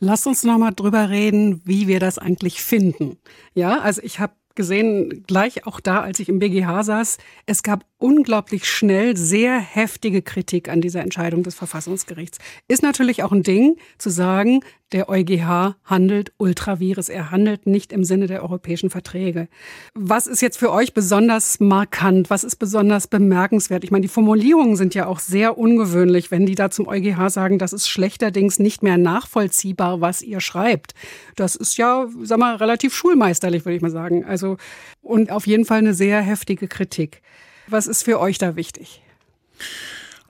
Lass 0.00 0.26
uns 0.26 0.44
noch 0.44 0.58
mal 0.58 0.70
drüber 0.70 1.10
reden, 1.10 1.60
wie 1.64 1.88
wir 1.88 1.98
das 1.98 2.18
eigentlich 2.18 2.62
finden. 2.62 3.18
Ja, 3.54 3.80
also 3.80 4.00
ich 4.02 4.20
habe 4.20 4.32
gesehen, 4.58 5.24
gleich 5.26 5.66
auch 5.66 5.80
da, 5.80 6.00
als 6.02 6.20
ich 6.20 6.28
im 6.28 6.40
BGH 6.40 6.82
saß, 6.82 7.16
es 7.46 7.62
gab 7.62 7.86
unglaublich 7.96 8.66
schnell 8.66 9.16
sehr 9.16 9.58
heftige 9.58 10.20
Kritik 10.20 10.68
an 10.68 10.82
dieser 10.82 11.00
Entscheidung 11.00 11.44
des 11.44 11.54
Verfassungsgerichts. 11.54 12.38
Ist 12.66 12.82
natürlich 12.82 13.22
auch 13.22 13.32
ein 13.32 13.44
Ding 13.44 13.78
zu 13.96 14.10
sagen, 14.10 14.60
der 14.92 15.10
EuGH 15.10 15.76
handelt 15.84 16.32
ultravires. 16.38 17.08
Er 17.10 17.30
handelt 17.30 17.66
nicht 17.66 17.92
im 17.92 18.04
Sinne 18.04 18.26
der 18.26 18.42
europäischen 18.42 18.88
Verträge. 18.88 19.48
Was 19.94 20.26
ist 20.26 20.40
jetzt 20.40 20.58
für 20.58 20.72
euch 20.72 20.94
besonders 20.94 21.60
markant? 21.60 22.30
Was 22.30 22.42
ist 22.42 22.56
besonders 22.56 23.06
bemerkenswert? 23.06 23.84
Ich 23.84 23.90
meine, 23.90 24.02
die 24.02 24.08
Formulierungen 24.08 24.76
sind 24.76 24.94
ja 24.94 25.06
auch 25.06 25.18
sehr 25.18 25.58
ungewöhnlich, 25.58 26.30
wenn 26.30 26.46
die 26.46 26.54
da 26.54 26.70
zum 26.70 26.88
EuGH 26.88 27.28
sagen, 27.28 27.58
das 27.58 27.74
ist 27.74 27.88
schlechterdings 27.88 28.58
nicht 28.58 28.82
mehr 28.82 28.96
nachvollziehbar, 28.96 30.00
was 30.00 30.22
ihr 30.22 30.40
schreibt. 30.40 30.94
Das 31.36 31.54
ist 31.54 31.76
ja, 31.76 32.06
sag 32.22 32.38
mal, 32.38 32.56
relativ 32.56 32.94
schulmeisterlich, 32.94 33.66
würde 33.66 33.76
ich 33.76 33.82
mal 33.82 33.90
sagen. 33.90 34.24
Also, 34.24 34.56
und 35.02 35.30
auf 35.30 35.46
jeden 35.46 35.66
Fall 35.66 35.78
eine 35.78 35.94
sehr 35.94 36.22
heftige 36.22 36.66
Kritik. 36.66 37.20
Was 37.66 37.86
ist 37.86 38.04
für 38.04 38.18
euch 38.20 38.38
da 38.38 38.56
wichtig? 38.56 39.02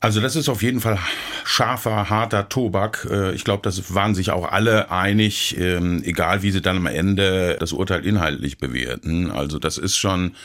Also 0.01 0.21
das 0.21 0.37
ist 0.37 0.49
auf 0.49 0.63
jeden 0.63 0.81
Fall 0.81 0.97
scharfer, 1.45 2.09
harter 2.09 2.49
Tobak. 2.49 3.07
Äh, 3.11 3.35
ich 3.35 3.43
glaube, 3.43 3.63
das 3.63 3.95
waren 3.95 4.15
sich 4.15 4.31
auch 4.31 4.51
alle 4.51 4.93
einig, 4.93 5.57
ähm, 5.59 6.03
egal 6.05 6.43
wie 6.43 6.53
sie 6.53 6.63
dann 6.63 6.77
am 6.77 6.87
Ende 6.87 7.57
das 7.59 7.73
Urteil 7.73 8.07
inhaltlich 8.07 8.59
bewerten. 8.59 9.31
Also 9.33 9.59
das 9.59 9.77
ist 9.77 9.97
schon 9.97 10.37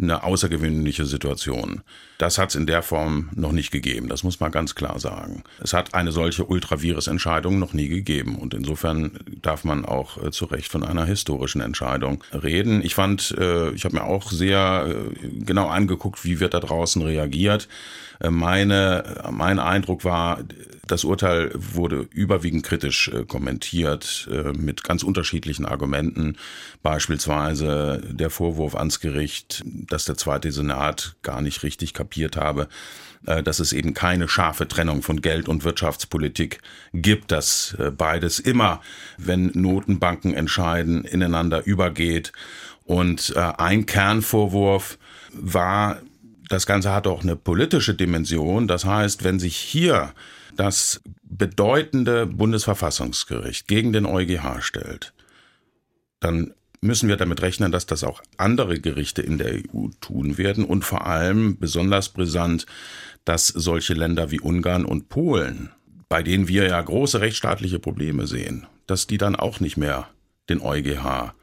eine 0.00 0.22
außergewöhnliche 0.22 1.06
Situation. 1.06 1.82
Das 2.18 2.38
hat 2.38 2.50
es 2.50 2.56
in 2.56 2.66
der 2.66 2.82
Form 2.82 3.30
noch 3.34 3.52
nicht 3.52 3.70
gegeben. 3.70 4.08
Das 4.08 4.24
muss 4.24 4.40
man 4.40 4.50
ganz 4.50 4.74
klar 4.74 4.98
sagen. 4.98 5.44
Es 5.60 5.72
hat 5.72 5.94
eine 5.94 6.10
solche 6.10 6.44
Ultravirus-Entscheidung 6.44 7.58
noch 7.58 7.72
nie 7.72 7.88
gegeben. 7.88 8.36
Und 8.36 8.54
insofern 8.54 9.18
darf 9.40 9.64
man 9.64 9.84
auch 9.84 10.22
äh, 10.22 10.30
zu 10.30 10.46
Recht 10.46 10.70
von 10.70 10.82
einer 10.82 11.04
historischen 11.04 11.60
Entscheidung 11.60 12.24
reden. 12.32 12.84
Ich 12.84 12.94
fand, 12.94 13.36
äh, 13.38 13.70
ich 13.70 13.84
habe 13.84 13.96
mir 13.96 14.04
auch 14.04 14.30
sehr 14.32 14.86
äh, 14.88 15.28
genau 15.44 15.68
angeguckt, 15.68 16.24
wie 16.24 16.40
wird 16.40 16.54
da 16.54 16.60
draußen 16.60 17.02
reagiert. 17.02 17.68
Äh, 18.20 18.30
meine, 18.30 19.30
mein 19.30 19.58
Eindruck 19.58 20.04
war, 20.04 20.40
das 20.86 21.04
Urteil 21.04 21.50
wurde 21.54 22.08
überwiegend 22.12 22.64
kritisch 22.64 23.08
äh, 23.08 23.24
kommentiert 23.24 24.28
äh, 24.32 24.52
mit 24.52 24.84
ganz 24.84 25.02
unterschiedlichen 25.02 25.66
Argumenten. 25.66 26.36
Beispielsweise 26.82 28.02
der 28.10 28.30
Vorwurf 28.30 28.74
ans 28.74 29.00
Gericht, 29.00 29.62
dass 29.88 30.04
der 30.04 30.16
zweite 30.16 30.52
Senat 30.52 31.16
gar 31.22 31.40
nicht 31.40 31.62
richtig 31.62 31.94
kapiert 31.94 32.36
habe, 32.36 32.68
dass 33.22 33.58
es 33.58 33.72
eben 33.72 33.94
keine 33.94 34.28
scharfe 34.28 34.68
Trennung 34.68 35.02
von 35.02 35.20
Geld- 35.20 35.48
und 35.48 35.64
Wirtschaftspolitik 35.64 36.60
gibt, 36.92 37.32
dass 37.32 37.76
beides 37.96 38.38
immer, 38.38 38.80
wenn 39.16 39.50
Notenbanken 39.54 40.34
entscheiden, 40.34 41.04
ineinander 41.04 41.66
übergeht. 41.66 42.32
Und 42.84 43.36
ein 43.36 43.86
Kernvorwurf 43.86 44.98
war, 45.32 46.00
das 46.48 46.64
Ganze 46.64 46.92
hat 46.92 47.06
auch 47.06 47.22
eine 47.22 47.36
politische 47.36 47.94
Dimension. 47.94 48.68
Das 48.68 48.84
heißt, 48.84 49.24
wenn 49.24 49.38
sich 49.40 49.56
hier 49.56 50.14
das 50.56 51.00
bedeutende 51.22 52.26
Bundesverfassungsgericht 52.26 53.68
gegen 53.68 53.92
den 53.92 54.06
EuGH 54.06 54.60
stellt, 54.62 55.12
dann 56.20 56.54
müssen 56.80 57.08
wir 57.08 57.16
damit 57.16 57.42
rechnen, 57.42 57.72
dass 57.72 57.86
das 57.86 58.04
auch 58.04 58.22
andere 58.36 58.80
Gerichte 58.80 59.22
in 59.22 59.38
der 59.38 59.54
EU 59.54 59.88
tun 60.00 60.38
werden 60.38 60.64
und 60.64 60.84
vor 60.84 61.06
allem 61.06 61.58
besonders 61.58 62.10
brisant, 62.10 62.66
dass 63.24 63.48
solche 63.48 63.94
Länder 63.94 64.30
wie 64.30 64.40
Ungarn 64.40 64.84
und 64.84 65.08
Polen, 65.08 65.70
bei 66.08 66.22
denen 66.22 66.48
wir 66.48 66.68
ja 66.68 66.80
große 66.80 67.20
rechtsstaatliche 67.20 67.78
Probleme 67.78 68.26
sehen, 68.26 68.66
dass 68.86 69.06
die 69.06 69.18
dann 69.18 69.36
auch 69.36 69.60
nicht 69.60 69.76
mehr 69.76 70.08
den 70.48 70.60
EuGH 70.60 71.34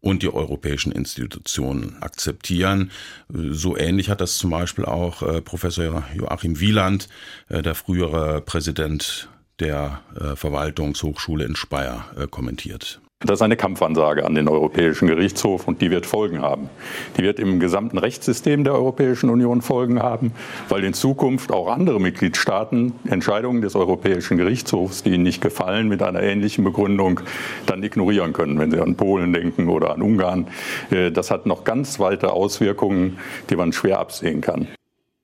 und 0.00 0.22
die 0.22 0.32
europäischen 0.32 0.92
Institutionen 0.92 2.00
akzeptieren. 2.00 2.92
So 3.28 3.76
ähnlich 3.76 4.08
hat 4.08 4.20
das 4.20 4.36
zum 4.36 4.50
Beispiel 4.50 4.84
auch 4.84 5.22
äh, 5.22 5.40
Professor 5.40 6.04
Joachim 6.14 6.60
Wieland, 6.60 7.08
äh, 7.48 7.62
der 7.62 7.74
frühere 7.74 8.40
Präsident 8.40 9.28
der 9.58 10.02
äh, 10.14 10.36
Verwaltungshochschule 10.36 11.44
in 11.44 11.56
Speyer, 11.56 12.04
kommentiert. 12.30 13.00
Das 13.20 13.38
ist 13.38 13.42
eine 13.42 13.56
Kampfansage 13.56 14.26
an 14.26 14.34
den 14.34 14.46
Europäischen 14.46 15.08
Gerichtshof 15.08 15.66
und 15.66 15.80
die 15.80 15.90
wird 15.90 16.04
Folgen 16.04 16.42
haben. 16.42 16.68
Die 17.16 17.22
wird 17.22 17.40
im 17.40 17.60
gesamten 17.60 17.96
Rechtssystem 17.96 18.62
der 18.62 18.74
Europäischen 18.74 19.30
Union 19.30 19.62
Folgen 19.62 20.02
haben, 20.02 20.32
weil 20.68 20.84
in 20.84 20.92
Zukunft 20.92 21.50
auch 21.50 21.68
andere 21.68 21.98
Mitgliedstaaten 21.98 22.92
Entscheidungen 23.08 23.62
des 23.62 23.74
Europäischen 23.74 24.36
Gerichtshofs, 24.36 25.02
die 25.02 25.14
ihnen 25.14 25.22
nicht 25.22 25.40
gefallen, 25.40 25.88
mit 25.88 26.02
einer 26.02 26.22
ähnlichen 26.22 26.62
Begründung 26.62 27.20
dann 27.64 27.82
ignorieren 27.82 28.34
können, 28.34 28.58
wenn 28.58 28.70
sie 28.70 28.80
an 28.80 28.96
Polen 28.96 29.32
denken 29.32 29.70
oder 29.70 29.94
an 29.94 30.02
Ungarn. 30.02 30.48
Äh, 30.90 31.10
das 31.10 31.30
hat 31.30 31.46
noch 31.46 31.64
ganz 31.64 31.98
weite 31.98 32.34
Auswirkungen, 32.34 33.16
die 33.48 33.56
man 33.56 33.72
schwer 33.72 33.98
absehen 33.98 34.42
kann. 34.42 34.68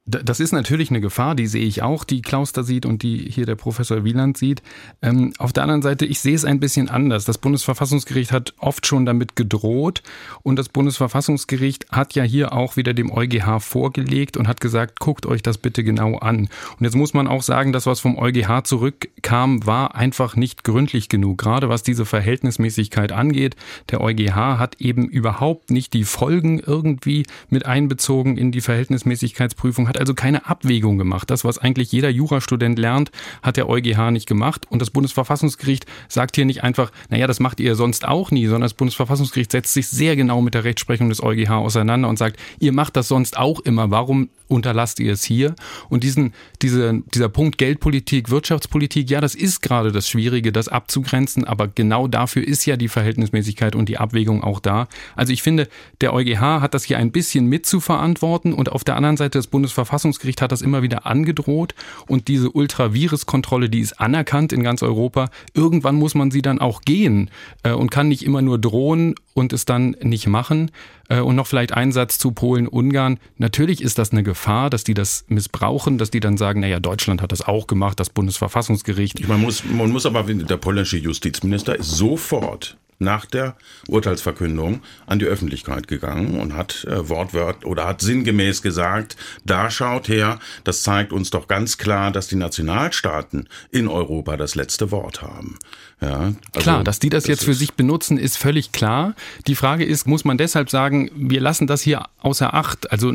Das 0.04 0.40
ist 0.40 0.50
natürlich 0.50 0.90
eine 0.90 1.00
Gefahr, 1.00 1.36
die 1.36 1.46
sehe 1.46 1.64
ich 1.64 1.82
auch, 1.82 2.02
die 2.02 2.22
Klaus 2.22 2.50
da 2.50 2.64
sieht 2.64 2.86
und 2.86 3.04
die 3.04 3.18
hier 3.18 3.46
der 3.46 3.54
Professor 3.54 4.02
Wieland 4.02 4.36
sieht. 4.36 4.60
Ähm, 5.00 5.32
auf 5.38 5.52
der 5.52 5.62
anderen 5.62 5.80
Seite, 5.80 6.06
ich 6.06 6.18
sehe 6.18 6.34
es 6.34 6.44
ein 6.44 6.58
bisschen 6.58 6.88
anders. 6.88 7.24
Das 7.24 7.38
Bundesverfassungsgericht 7.38 8.32
hat 8.32 8.52
oft 8.58 8.84
schon 8.84 9.06
damit 9.06 9.36
gedroht 9.36 10.02
und 10.42 10.56
das 10.56 10.70
Bundesverfassungsgericht 10.70 11.92
hat 11.92 12.16
ja 12.16 12.24
hier 12.24 12.52
auch 12.52 12.76
wieder 12.76 12.94
dem 12.94 13.12
EuGH 13.12 13.60
vorgelegt 13.60 14.36
und 14.36 14.48
hat 14.48 14.60
gesagt, 14.60 14.98
guckt 14.98 15.24
euch 15.24 15.40
das 15.40 15.58
bitte 15.58 15.84
genau 15.84 16.16
an. 16.16 16.48
Und 16.78 16.80
jetzt 16.80 16.96
muss 16.96 17.14
man 17.14 17.28
auch 17.28 17.42
sagen, 17.42 17.72
das, 17.72 17.86
was 17.86 18.00
vom 18.00 18.18
EuGH 18.18 18.64
zurückkam, 18.64 19.64
war 19.66 19.94
einfach 19.94 20.34
nicht 20.34 20.64
gründlich 20.64 21.10
genug. 21.10 21.38
Gerade 21.38 21.68
was 21.68 21.84
diese 21.84 22.06
Verhältnismäßigkeit 22.06 23.12
angeht. 23.12 23.54
Der 23.92 24.00
EuGH 24.00 24.58
hat 24.58 24.80
eben 24.80 25.08
überhaupt 25.08 25.70
nicht 25.70 25.92
die 25.92 26.02
Folgen 26.02 26.58
irgendwie 26.58 27.24
mit 27.50 27.66
einbezogen 27.66 28.36
in 28.36 28.50
die 28.50 28.62
Verhältnismäßigkeitsprüfung 28.62 29.91
hat 29.92 30.00
also 30.00 30.14
keine 30.14 30.46
Abwägung 30.46 30.96
gemacht. 30.96 31.30
Das, 31.30 31.44
was 31.44 31.58
eigentlich 31.58 31.92
jeder 31.92 32.08
Jurastudent 32.08 32.78
lernt, 32.78 33.10
hat 33.42 33.58
der 33.58 33.68
EuGH 33.68 34.10
nicht 34.10 34.26
gemacht. 34.26 34.66
Und 34.70 34.80
das 34.80 34.90
Bundesverfassungsgericht 34.90 35.84
sagt 36.08 36.36
hier 36.36 36.46
nicht 36.46 36.62
einfach, 36.62 36.90
naja, 37.10 37.26
das 37.26 37.40
macht 37.40 37.60
ihr 37.60 37.74
sonst 37.74 38.06
auch 38.08 38.30
nie, 38.30 38.46
sondern 38.46 38.62
das 38.62 38.74
Bundesverfassungsgericht 38.74 39.52
setzt 39.52 39.74
sich 39.74 39.88
sehr 39.88 40.16
genau 40.16 40.40
mit 40.40 40.54
der 40.54 40.64
Rechtsprechung 40.64 41.10
des 41.10 41.22
EuGH 41.22 41.50
auseinander 41.50 42.08
und 42.08 42.18
sagt, 42.18 42.38
ihr 42.58 42.72
macht 42.72 42.96
das 42.96 43.08
sonst 43.08 43.36
auch 43.36 43.60
immer. 43.60 43.90
Warum 43.90 44.30
unterlasst 44.48 44.98
ihr 45.00 45.12
es 45.12 45.24
hier? 45.24 45.54
Und 45.88 46.04
diesen, 46.04 46.32
diese, 46.62 47.02
dieser 47.14 47.28
Punkt 47.28 47.58
Geldpolitik, 47.58 48.30
Wirtschaftspolitik, 48.30 49.10
ja, 49.10 49.20
das 49.20 49.34
ist 49.34 49.60
gerade 49.60 49.92
das 49.92 50.08
Schwierige, 50.08 50.52
das 50.52 50.68
abzugrenzen. 50.68 51.44
Aber 51.44 51.68
genau 51.68 52.08
dafür 52.08 52.46
ist 52.46 52.64
ja 52.64 52.76
die 52.76 52.88
Verhältnismäßigkeit 52.88 53.74
und 53.74 53.88
die 53.88 53.98
Abwägung 53.98 54.42
auch 54.42 54.60
da. 54.60 54.88
Also 55.16 55.32
ich 55.32 55.42
finde, 55.42 55.68
der 56.00 56.14
EuGH 56.14 56.40
hat 56.40 56.72
das 56.74 56.84
hier 56.84 56.98
ein 56.98 57.12
bisschen 57.12 57.46
mitzuverantworten 57.46 58.54
und 58.54 58.72
auf 58.72 58.84
der 58.84 58.96
anderen 58.96 59.16
Seite 59.16 59.38
das 59.38 59.48
Bundesverfassungsgericht 59.48 59.81
Bundesverfassungsgericht 59.82 60.40
hat 60.42 60.52
das 60.52 60.62
immer 60.62 60.82
wieder 60.82 61.06
angedroht 61.06 61.74
und 62.06 62.28
diese 62.28 62.50
Ultravirus-Kontrolle, 62.50 63.68
die 63.68 63.80
ist 63.80 64.00
anerkannt 64.00 64.52
in 64.52 64.62
ganz 64.62 64.82
Europa. 64.82 65.28
Irgendwann 65.54 65.96
muss 65.96 66.14
man 66.14 66.30
sie 66.30 66.42
dann 66.42 66.60
auch 66.60 66.82
gehen 66.82 67.30
äh, 67.62 67.72
und 67.72 67.90
kann 67.90 68.08
nicht 68.08 68.24
immer 68.24 68.42
nur 68.42 68.58
drohen 68.58 69.14
und 69.34 69.52
es 69.52 69.64
dann 69.64 69.96
nicht 70.02 70.26
machen. 70.26 70.70
Äh, 71.08 71.20
und 71.20 71.34
noch 71.36 71.46
vielleicht 71.46 71.72
ein 71.72 71.92
Satz 71.92 72.18
zu 72.18 72.32
Polen, 72.32 72.68
Ungarn. 72.68 73.18
Natürlich 73.38 73.82
ist 73.82 73.98
das 73.98 74.12
eine 74.12 74.22
Gefahr, 74.22 74.70
dass 74.70 74.84
die 74.84 74.94
das 74.94 75.24
missbrauchen, 75.28 75.98
dass 75.98 76.10
die 76.10 76.20
dann 76.20 76.36
sagen, 76.36 76.60
naja, 76.60 76.78
Deutschland 76.80 77.22
hat 77.22 77.32
das 77.32 77.42
auch 77.42 77.66
gemacht, 77.66 77.98
das 77.98 78.10
Bundesverfassungsgericht. 78.10 79.26
Man 79.26 79.40
muss, 79.40 79.64
man 79.64 79.90
muss 79.90 80.06
aber, 80.06 80.22
der 80.22 80.56
polnische 80.56 80.98
Justizminister 80.98 81.76
ist 81.76 81.90
sofort 81.90 82.76
nach 83.02 83.26
der 83.26 83.56
Urteilsverkündung 83.88 84.82
an 85.06 85.18
die 85.18 85.26
Öffentlichkeit 85.26 85.88
gegangen 85.88 86.40
und 86.40 86.56
hat 86.56 86.84
äh, 86.84 87.08
wortwörtlich 87.08 87.66
oder 87.66 87.86
hat 87.86 88.00
sinngemäß 88.00 88.62
gesagt, 88.62 89.16
da 89.44 89.70
schaut 89.70 90.08
her, 90.08 90.38
das 90.64 90.82
zeigt 90.82 91.12
uns 91.12 91.30
doch 91.30 91.48
ganz 91.48 91.78
klar, 91.78 92.10
dass 92.10 92.28
die 92.28 92.36
Nationalstaaten 92.36 93.48
in 93.70 93.88
Europa 93.88 94.36
das 94.36 94.54
letzte 94.54 94.90
Wort 94.90 95.22
haben. 95.22 95.58
Ja, 96.00 96.18
also 96.18 96.34
klar, 96.54 96.84
dass 96.84 96.98
die 96.98 97.10
das, 97.10 97.24
das 97.24 97.28
jetzt 97.28 97.44
für 97.44 97.54
sich 97.54 97.74
benutzen, 97.74 98.18
ist 98.18 98.36
völlig 98.36 98.72
klar. 98.72 99.14
Die 99.46 99.54
Frage 99.54 99.84
ist, 99.84 100.06
muss 100.06 100.24
man 100.24 100.36
deshalb 100.36 100.68
sagen, 100.68 101.10
wir 101.14 101.40
lassen 101.40 101.66
das 101.66 101.82
hier 101.82 102.06
außer 102.20 102.54
Acht? 102.54 102.90
Also 102.90 103.12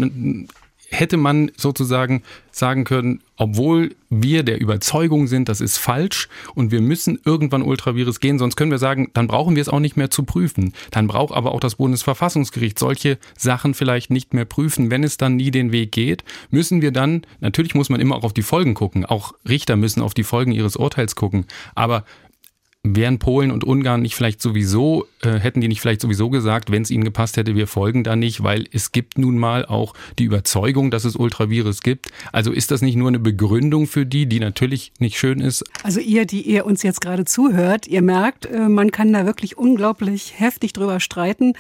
hätte 0.90 1.18
man 1.18 1.52
sozusagen 1.58 2.24
sagen 2.52 2.84
können, 2.84 3.22
obwohl 3.36 3.96
wir 4.10 4.44
der 4.44 4.60
Überzeugung 4.60 5.28
sind, 5.28 5.50
das 5.50 5.62
ist 5.62 5.78
falsch 5.78 6.28
und 6.56 6.72
wir 6.72 6.82
müssen 6.82 7.20
irgendwann 7.24 7.62
Ultravirus 7.62 8.20
gehen, 8.20 8.40
sonst 8.40 8.56
können 8.56 8.72
wir 8.72 8.80
sagen, 8.80 9.10
dann 9.14 9.28
brauchen 9.28 9.56
wir 9.56 9.62
es 9.62 9.70
auch 9.70 9.80
nicht 9.80 9.98
mehr 9.98 10.10
zu 10.10 10.24
prüfen. 10.24 10.74
Dann 10.92 11.08
braucht 11.08 11.36
aber 11.36 11.52
auch 11.52 11.60
das 11.60 11.76
Bundesverfassungsgericht 11.76 12.80
solche 12.80 13.18
Sachen 13.38 13.74
vielleicht 13.74 14.10
nicht 14.10 14.34
mehr 14.34 14.46
prüfen. 14.46 14.90
Wenn 14.90 15.04
es 15.04 15.18
dann 15.18 15.36
nie 15.36 15.52
den 15.52 15.72
Weg 15.72 15.92
geht, 15.92 16.24
müssen 16.50 16.82
wir 16.82 16.92
dann, 16.92 17.22
natürlich 17.42 17.76
muss 17.76 17.90
man 17.90 18.00
immer 18.00 18.16
auch 18.16 18.24
auf 18.24 18.34
die 18.34 18.42
Folgen 18.42 18.74
gucken, 18.74 19.06
auch 19.06 19.34
Richter 19.48 19.76
müssen 19.76 20.02
auf 20.02 20.14
die 20.14 20.24
Folgen 20.24 20.52
ihres 20.52 20.76
Urteils 20.76 21.16
gucken, 21.16 21.46
aber 21.76 22.06
wären 22.96 23.20
Polen 23.20 23.52
und 23.52 23.64
Ungarn 23.64 24.02
nicht 24.02 24.16
vielleicht 24.16 24.42
sowieso, 24.42 25.08
äh, 25.22 25.40
hätten 25.40 25.62
die 25.62 25.68
nicht 25.68 25.82
vielleicht 25.82 26.02
sowieso 26.02 26.30
gesagt, 26.30 26.72
wenn 26.72 26.82
es 26.82 26.92
ihnen 26.92 27.04
gepasst 27.04 27.38
hätte, 27.38 27.56
wir 27.56 27.68
folgen 27.68 28.04
da 28.04 28.16
nicht, 28.16 28.44
weil 28.44 28.66
es 28.72 28.92
gibt 28.92 29.18
nun 29.18 29.38
mal 29.38 29.66
auch 29.66 29.94
die 30.20 30.26
Überzeugung, 30.26 30.92
dass 30.92 31.06
es 31.06 31.16
Ultravirus 31.16 31.82
gibt. 31.82 32.10
Also 32.32 32.52
ist 32.52 32.72
das 32.72 32.82
nicht 32.82 32.96
nur 32.96 33.08
eine 33.08 33.20
Begründung 33.20 33.88
für 33.88 34.06
die, 34.06 34.28
die 34.28 34.40
natürlich 34.40 34.92
nicht 35.00 35.18
schön 35.18 35.40
ist? 35.40 35.64
Also 35.84 36.00
ihr, 36.00 36.26
die 36.26 36.42
ihr 36.42 36.66
uns 36.66 36.84
jetzt 36.84 37.02
gerade 37.02 37.26
zuhört, 37.26 37.88
ihr 37.88 38.02
merkt, 38.02 38.46
äh, 38.46 38.70
man 38.70 38.92
kann 38.92 39.14
da 39.14 39.26
wirklich 39.26 39.58
unglaublich 39.58 40.34
heftig 40.38 40.74
drüber 40.74 41.00
streiten. 41.00 41.54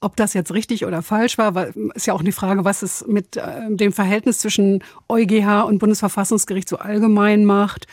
Ob 0.00 0.14
das 0.14 0.32
jetzt 0.32 0.52
richtig 0.52 0.86
oder 0.86 1.02
falsch 1.02 1.38
war, 1.38 1.74
ist 1.94 2.06
ja 2.06 2.14
auch 2.14 2.20
eine 2.20 2.30
Frage, 2.30 2.64
was 2.64 2.82
es 2.82 3.04
mit 3.08 3.36
äh, 3.36 3.42
dem 3.68 3.92
Verhältnis 3.92 4.38
zwischen 4.38 4.84
EuGH 5.08 5.64
und 5.66 5.78
Bundesverfassungsgericht 5.78 6.68
so 6.68 6.78
allgemein 6.78 7.44
macht 7.44 7.86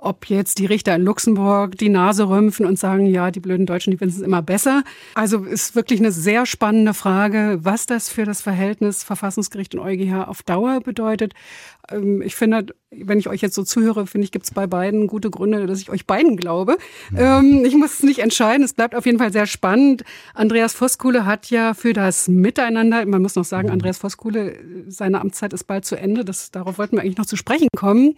ob 0.00 0.26
jetzt 0.26 0.58
die 0.58 0.66
Richter 0.66 0.96
in 0.96 1.02
Luxemburg 1.02 1.76
die 1.76 1.88
Nase 1.88 2.28
rümpfen 2.28 2.66
und 2.66 2.78
sagen, 2.78 3.06
ja, 3.06 3.30
die 3.30 3.40
blöden 3.40 3.66
Deutschen, 3.66 3.90
die 3.90 4.00
wissen 4.00 4.20
es 4.20 4.26
immer 4.26 4.42
besser. 4.42 4.82
Also 5.14 5.44
ist 5.44 5.74
wirklich 5.74 6.00
eine 6.00 6.12
sehr 6.12 6.46
spannende 6.46 6.94
Frage, 6.94 7.58
was 7.62 7.86
das 7.86 8.08
für 8.08 8.24
das 8.24 8.40
Verhältnis 8.40 9.02
Verfassungsgericht 9.02 9.74
und 9.74 9.80
EuGH 9.80 10.26
auf 10.26 10.42
Dauer 10.42 10.80
bedeutet. 10.80 11.34
Ähm, 11.90 12.22
ich 12.22 12.34
finde, 12.34 12.66
wenn 12.90 13.18
ich 13.18 13.28
euch 13.28 13.40
jetzt 13.40 13.54
so 13.54 13.62
zuhöre, 13.62 14.06
finde 14.06 14.24
ich, 14.24 14.32
gibt 14.32 14.46
es 14.46 14.50
bei 14.52 14.66
beiden 14.66 15.06
gute 15.06 15.30
Gründe, 15.30 15.66
dass 15.66 15.80
ich 15.80 15.90
euch 15.90 16.06
beiden 16.06 16.36
glaube. 16.36 16.76
Ähm, 17.16 17.64
ich 17.64 17.74
muss 17.74 17.94
es 17.94 18.02
nicht 18.02 18.20
entscheiden. 18.20 18.64
Es 18.64 18.72
bleibt 18.72 18.94
auf 18.94 19.06
jeden 19.06 19.18
Fall 19.18 19.32
sehr 19.32 19.46
spannend. 19.46 20.04
Andreas 20.34 20.74
Voskuhle 20.74 21.26
hat 21.26 21.50
ja 21.50 21.74
für 21.74 21.92
das 21.92 22.28
Miteinander, 22.28 23.04
man 23.06 23.22
muss 23.22 23.36
noch 23.36 23.44
sagen, 23.44 23.68
mhm. 23.68 23.74
Andreas 23.74 23.98
Voskuhle, 23.98 24.56
seine 24.88 25.20
Amtszeit 25.20 25.52
ist 25.52 25.64
bald 25.64 25.84
zu 25.84 25.96
Ende. 25.96 26.24
Das, 26.24 26.50
darauf 26.50 26.78
wollten 26.78 26.96
wir 26.96 27.02
eigentlich 27.02 27.18
noch 27.18 27.26
zu 27.26 27.36
sprechen 27.36 27.68
kommen. 27.76 28.16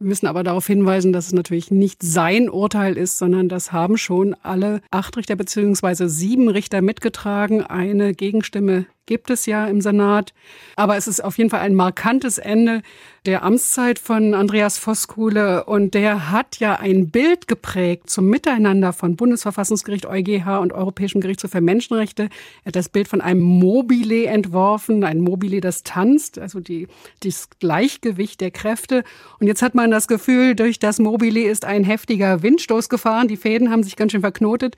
Wir 0.00 0.08
müssen 0.08 0.28
aber 0.28 0.44
darauf 0.44 0.66
hinweisen, 0.66 1.12
dass 1.12 1.26
es 1.26 1.32
natürlich 1.32 1.72
nicht 1.72 2.04
sein 2.04 2.48
Urteil 2.48 2.96
ist, 2.96 3.18
sondern 3.18 3.48
das 3.48 3.72
haben 3.72 3.98
schon 3.98 4.34
alle 4.42 4.80
acht 4.92 5.16
Richter 5.16 5.34
beziehungsweise 5.34 6.08
sieben 6.08 6.48
Richter 6.48 6.82
mitgetragen. 6.82 7.62
Eine 7.62 8.14
Gegenstimme 8.14 8.86
gibt 9.08 9.30
es 9.30 9.46
ja 9.46 9.66
im 9.66 9.80
Senat. 9.80 10.32
Aber 10.76 10.96
es 10.96 11.08
ist 11.08 11.24
auf 11.24 11.36
jeden 11.38 11.50
Fall 11.50 11.60
ein 11.60 11.74
markantes 11.74 12.38
Ende 12.38 12.82
der 13.26 13.42
Amtszeit 13.42 13.98
von 13.98 14.34
Andreas 14.34 14.78
Voskuhle. 14.78 15.64
Und 15.64 15.94
der 15.94 16.30
hat 16.30 16.58
ja 16.58 16.76
ein 16.76 17.10
Bild 17.10 17.48
geprägt 17.48 18.08
zum 18.10 18.26
Miteinander 18.26 18.92
von 18.92 19.16
Bundesverfassungsgericht, 19.16 20.06
EuGH 20.06 20.60
und 20.60 20.72
Europäischem 20.72 21.20
Gerichtshof 21.20 21.50
für 21.50 21.60
Menschenrechte. 21.60 22.24
Er 22.62 22.66
hat 22.66 22.76
das 22.76 22.90
Bild 22.90 23.08
von 23.08 23.20
einem 23.20 23.40
Mobile 23.40 24.26
entworfen, 24.26 25.02
ein 25.02 25.20
Mobile, 25.20 25.60
das 25.60 25.82
tanzt, 25.82 26.38
also 26.38 26.60
die, 26.60 26.86
das 27.24 27.48
Gleichgewicht 27.58 28.40
der 28.40 28.50
Kräfte. 28.50 29.04
Und 29.40 29.46
jetzt 29.46 29.62
hat 29.62 29.74
man 29.74 29.90
das 29.90 30.06
Gefühl, 30.06 30.54
durch 30.54 30.78
das 30.78 30.98
Mobile 30.98 31.40
ist 31.40 31.64
ein 31.64 31.82
heftiger 31.82 32.42
Windstoß 32.42 32.88
gefahren. 32.88 33.26
Die 33.26 33.36
Fäden 33.38 33.70
haben 33.70 33.82
sich 33.82 33.96
ganz 33.96 34.12
schön 34.12 34.20
verknotet. 34.20 34.76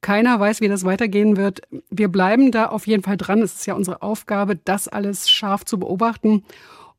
Keiner 0.00 0.40
weiß, 0.40 0.60
wie 0.60 0.68
das 0.68 0.84
weitergehen 0.84 1.36
wird. 1.36 1.62
Wir 1.90 2.08
bleiben 2.08 2.52
da 2.52 2.66
auf 2.66 2.86
jeden 2.86 3.02
Fall 3.02 3.16
dran. 3.16 3.42
Es 3.42 3.54
ist 3.54 3.66
ja 3.66 3.74
unsere 3.74 4.02
Aufgabe, 4.02 4.56
das 4.56 4.88
alles 4.88 5.30
scharf 5.30 5.64
zu 5.64 5.78
beobachten. 5.78 6.44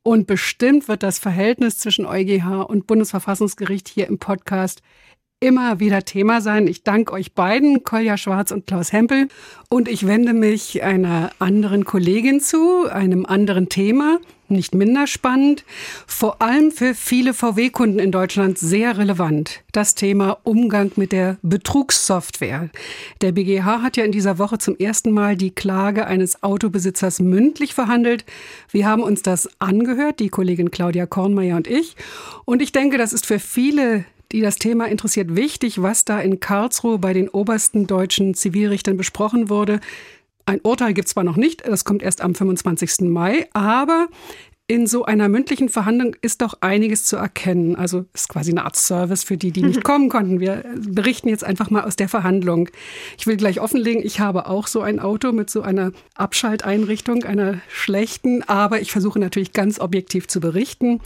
Und 0.04 0.26
bestimmt 0.26 0.88
wird 0.88 1.02
das 1.02 1.18
Verhältnis 1.18 1.78
zwischen 1.78 2.06
EuGH 2.06 2.64
und 2.68 2.86
Bundesverfassungsgericht 2.86 3.88
hier 3.88 4.08
im 4.08 4.18
Podcast 4.18 4.82
immer 5.42 5.80
wieder 5.80 6.04
Thema 6.04 6.40
sein. 6.40 6.68
Ich 6.68 6.84
danke 6.84 7.12
euch 7.12 7.32
beiden, 7.32 7.82
Kolja 7.82 8.16
Schwarz 8.16 8.52
und 8.52 8.66
Klaus 8.68 8.92
Hempel. 8.92 9.26
Und 9.68 9.88
ich 9.88 10.06
wende 10.06 10.34
mich 10.34 10.84
einer 10.84 11.32
anderen 11.40 11.84
Kollegin 11.84 12.40
zu, 12.40 12.88
einem 12.88 13.26
anderen 13.26 13.68
Thema, 13.68 14.20
nicht 14.48 14.74
minder 14.74 15.08
spannend, 15.08 15.64
vor 16.06 16.40
allem 16.42 16.70
für 16.70 16.94
viele 16.94 17.34
VW-Kunden 17.34 17.98
in 17.98 18.12
Deutschland 18.12 18.56
sehr 18.56 18.98
relevant. 18.98 19.64
Das 19.72 19.96
Thema 19.96 20.38
Umgang 20.44 20.92
mit 20.94 21.10
der 21.10 21.38
Betrugssoftware. 21.42 22.70
Der 23.20 23.32
BGH 23.32 23.82
hat 23.82 23.96
ja 23.96 24.04
in 24.04 24.12
dieser 24.12 24.38
Woche 24.38 24.58
zum 24.58 24.76
ersten 24.76 25.10
Mal 25.10 25.36
die 25.36 25.50
Klage 25.50 26.06
eines 26.06 26.44
Autobesitzers 26.44 27.18
mündlich 27.18 27.74
verhandelt. 27.74 28.24
Wir 28.70 28.86
haben 28.86 29.02
uns 29.02 29.22
das 29.22 29.48
angehört, 29.58 30.20
die 30.20 30.28
Kollegin 30.28 30.70
Claudia 30.70 31.06
Kornmeier 31.06 31.56
und 31.56 31.66
ich. 31.66 31.96
Und 32.44 32.62
ich 32.62 32.70
denke, 32.70 32.96
das 32.96 33.12
ist 33.12 33.26
für 33.26 33.40
viele 33.40 34.04
die 34.32 34.40
das 34.40 34.56
Thema 34.56 34.88
interessiert, 34.88 35.36
wichtig, 35.36 35.82
was 35.82 36.04
da 36.04 36.20
in 36.20 36.40
Karlsruhe 36.40 36.98
bei 36.98 37.12
den 37.12 37.28
obersten 37.28 37.86
deutschen 37.86 38.34
Zivilrichtern 38.34 38.96
besprochen 38.96 39.48
wurde. 39.48 39.80
Ein 40.46 40.60
Urteil 40.62 40.94
gibt 40.94 41.06
es 41.06 41.14
zwar 41.14 41.24
noch 41.24 41.36
nicht, 41.36 41.66
das 41.66 41.84
kommt 41.84 42.02
erst 42.02 42.20
am 42.20 42.34
25. 42.34 43.08
Mai, 43.08 43.46
aber 43.52 44.08
in 44.68 44.86
so 44.86 45.04
einer 45.04 45.28
mündlichen 45.28 45.68
Verhandlung 45.68 46.16
ist 46.22 46.40
doch 46.40 46.54
einiges 46.62 47.04
zu 47.04 47.16
erkennen. 47.16 47.76
Also 47.76 48.06
ist 48.14 48.28
quasi 48.28 48.52
eine 48.52 48.64
Art 48.64 48.76
Service 48.76 49.22
für 49.22 49.36
die, 49.36 49.50
die 49.50 49.62
nicht 49.62 49.84
kommen 49.84 50.08
konnten. 50.08 50.40
Wir 50.40 50.64
berichten 50.76 51.28
jetzt 51.28 51.44
einfach 51.44 51.68
mal 51.68 51.84
aus 51.84 51.96
der 51.96 52.08
Verhandlung. 52.08 52.70
Ich 53.18 53.26
will 53.26 53.36
gleich 53.36 53.60
offenlegen, 53.60 54.02
ich 54.02 54.20
habe 54.20 54.46
auch 54.46 54.68
so 54.68 54.80
ein 54.80 54.98
Auto 54.98 55.32
mit 55.32 55.50
so 55.50 55.60
einer 55.62 55.92
Abschalteinrichtung, 56.14 57.24
einer 57.24 57.60
schlechten, 57.68 58.42
aber 58.44 58.80
ich 58.80 58.92
versuche 58.92 59.18
natürlich 59.18 59.52
ganz 59.52 59.78
objektiv 59.78 60.26
zu 60.26 60.40
berichten. 60.40 61.00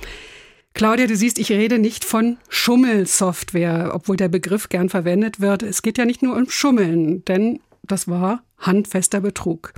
Claudia, 0.76 1.06
du 1.06 1.16
siehst, 1.16 1.38
ich 1.38 1.50
rede 1.50 1.78
nicht 1.78 2.04
von 2.04 2.36
Schummelsoftware, 2.50 3.92
obwohl 3.94 4.18
der 4.18 4.28
Begriff 4.28 4.68
gern 4.68 4.90
verwendet 4.90 5.40
wird. 5.40 5.62
Es 5.62 5.80
geht 5.80 5.96
ja 5.96 6.04
nicht 6.04 6.22
nur 6.22 6.36
um 6.36 6.50
Schummeln, 6.50 7.24
denn 7.24 7.60
das 7.82 8.08
war 8.08 8.42
handfester 8.58 9.22
Betrug. 9.22 9.72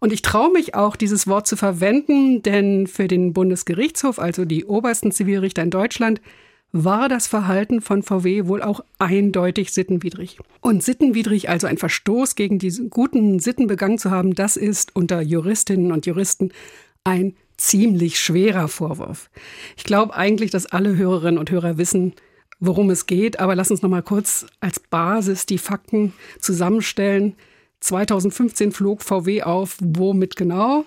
Und 0.00 0.12
ich 0.12 0.20
traue 0.20 0.52
mich 0.52 0.74
auch, 0.74 0.96
dieses 0.96 1.26
Wort 1.26 1.46
zu 1.46 1.56
verwenden, 1.56 2.42
denn 2.42 2.86
für 2.86 3.08
den 3.08 3.32
Bundesgerichtshof, 3.32 4.18
also 4.18 4.44
die 4.44 4.66
obersten 4.66 5.12
Zivilrichter 5.12 5.62
in 5.62 5.70
Deutschland, 5.70 6.20
war 6.72 7.08
das 7.08 7.26
Verhalten 7.26 7.80
von 7.80 8.02
VW 8.02 8.46
wohl 8.46 8.60
auch 8.60 8.84
eindeutig 8.98 9.72
sittenwidrig. 9.72 10.40
Und 10.60 10.82
sittenwidrig, 10.82 11.48
also 11.48 11.66
ein 11.68 11.78
Verstoß 11.78 12.34
gegen 12.34 12.58
diese 12.58 12.86
guten 12.90 13.38
Sitten 13.38 13.66
begangen 13.66 13.96
zu 13.96 14.10
haben, 14.10 14.34
das 14.34 14.58
ist 14.58 14.94
unter 14.94 15.22
Juristinnen 15.22 15.90
und 15.90 16.04
Juristen 16.04 16.52
ein 17.02 17.34
ziemlich 17.56 18.18
schwerer 18.18 18.68
Vorwurf. 18.68 19.30
Ich 19.76 19.84
glaube 19.84 20.14
eigentlich, 20.14 20.50
dass 20.50 20.66
alle 20.66 20.96
Hörerinnen 20.96 21.38
und 21.38 21.50
Hörer 21.50 21.78
wissen, 21.78 22.14
worum 22.60 22.90
es 22.90 23.06
geht, 23.06 23.40
aber 23.40 23.54
lass 23.54 23.70
uns 23.70 23.82
noch 23.82 23.90
mal 23.90 24.02
kurz 24.02 24.46
als 24.60 24.80
Basis 24.80 25.46
die 25.46 25.58
Fakten 25.58 26.12
zusammenstellen. 26.40 27.36
2015 27.80 28.72
flog 28.72 29.02
VW 29.02 29.42
auf, 29.42 29.76
womit 29.80 30.36
genau? 30.36 30.84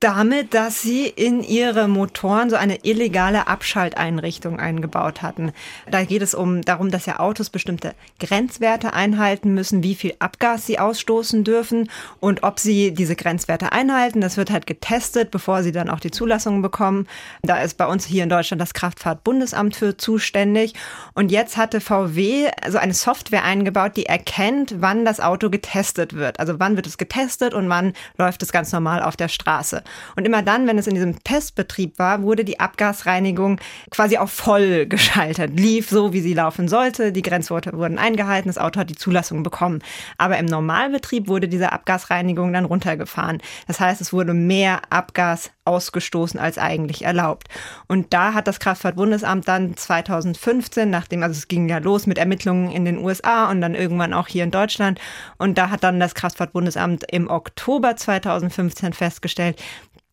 Damit, 0.00 0.54
dass 0.54 0.80
sie 0.80 1.08
in 1.08 1.42
ihre 1.42 1.88
Motoren 1.88 2.50
so 2.50 2.56
eine 2.56 2.84
illegale 2.84 3.48
Abschalteinrichtung 3.48 4.60
eingebaut 4.60 5.22
hatten. 5.22 5.52
Da 5.90 6.04
geht 6.04 6.22
es 6.22 6.34
um 6.34 6.62
darum, 6.62 6.92
dass 6.92 7.06
ja 7.06 7.18
Autos 7.18 7.50
bestimmte 7.50 7.94
Grenzwerte 8.20 8.92
einhalten 8.92 9.54
müssen, 9.54 9.82
wie 9.82 9.96
viel 9.96 10.14
Abgas 10.20 10.66
sie 10.66 10.78
ausstoßen 10.78 11.42
dürfen 11.42 11.90
und 12.20 12.44
ob 12.44 12.60
sie 12.60 12.94
diese 12.94 13.16
Grenzwerte 13.16 13.72
einhalten. 13.72 14.20
Das 14.20 14.36
wird 14.36 14.52
halt 14.52 14.68
getestet, 14.68 15.32
bevor 15.32 15.64
sie 15.64 15.72
dann 15.72 15.90
auch 15.90 16.00
die 16.00 16.12
Zulassung 16.12 16.62
bekommen. 16.62 17.08
Da 17.42 17.60
ist 17.60 17.76
bei 17.76 17.86
uns 17.86 18.04
hier 18.04 18.22
in 18.22 18.28
Deutschland 18.28 18.62
das 18.62 18.74
Kraftfahrtbundesamt 18.74 19.74
für 19.74 19.96
zuständig. 19.96 20.74
Und 21.14 21.32
jetzt 21.32 21.56
hatte 21.56 21.80
VW 21.80 22.48
so 22.68 22.78
eine 22.78 22.94
Software 22.94 23.42
eingebaut, 23.42 23.96
die 23.96 24.06
erkennt, 24.06 24.76
wann 24.78 25.04
das 25.04 25.18
Auto 25.18 25.50
getestet 25.50 26.12
wird. 26.14 26.38
Also 26.38 26.60
wann 26.60 26.76
wird 26.76 26.86
es 26.86 26.98
getestet 26.98 27.52
und 27.52 27.68
wann 27.68 27.94
läuft 28.16 28.44
es 28.44 28.52
ganz 28.52 28.70
normal 28.70 29.02
auf 29.02 29.16
der 29.16 29.28
Straße. 29.28 29.82
Und 30.16 30.26
immer 30.26 30.42
dann, 30.42 30.66
wenn 30.66 30.78
es 30.78 30.86
in 30.86 30.94
diesem 30.94 31.22
Testbetrieb 31.22 31.98
war, 31.98 32.22
wurde 32.22 32.44
die 32.44 32.60
Abgasreinigung 32.60 33.60
quasi 33.90 34.18
auf 34.18 34.32
voll 34.32 34.86
geschaltet. 34.88 35.58
Lief 35.58 35.90
so, 35.90 36.12
wie 36.12 36.20
sie 36.20 36.34
laufen 36.34 36.68
sollte. 36.68 37.12
Die 37.12 37.22
Grenzwerte 37.22 37.72
wurden 37.72 37.98
eingehalten. 37.98 38.48
Das 38.48 38.58
Auto 38.58 38.80
hat 38.80 38.90
die 38.90 38.96
Zulassung 38.96 39.42
bekommen. 39.42 39.80
Aber 40.16 40.38
im 40.38 40.46
Normalbetrieb 40.46 41.28
wurde 41.28 41.48
diese 41.48 41.72
Abgasreinigung 41.72 42.52
dann 42.52 42.64
runtergefahren. 42.64 43.38
Das 43.66 43.80
heißt, 43.80 44.00
es 44.00 44.12
wurde 44.12 44.34
mehr 44.34 44.82
Abgas 44.90 45.50
ausgestoßen 45.68 46.40
als 46.40 46.58
eigentlich 46.58 47.04
erlaubt. 47.04 47.48
Und 47.86 48.12
da 48.14 48.32
hat 48.32 48.48
das 48.48 48.58
Kraftfahrtbundesamt 48.58 49.46
dann 49.46 49.76
2015, 49.76 50.88
nachdem, 50.88 51.22
also 51.22 51.36
es 51.36 51.46
ging 51.46 51.68
ja 51.68 51.78
los 51.78 52.06
mit 52.06 52.16
Ermittlungen 52.16 52.70
in 52.70 52.86
den 52.86 52.98
USA 52.98 53.50
und 53.50 53.60
dann 53.60 53.74
irgendwann 53.74 54.14
auch 54.14 54.26
hier 54.26 54.44
in 54.44 54.50
Deutschland. 54.50 54.98
Und 55.36 55.58
da 55.58 55.70
hat 55.70 55.84
dann 55.84 56.00
das 56.00 56.14
Kraftfahrtbundesamt 56.14 57.04
im 57.12 57.28
Oktober 57.28 57.96
2015 57.96 58.94
festgestellt, 58.94 59.62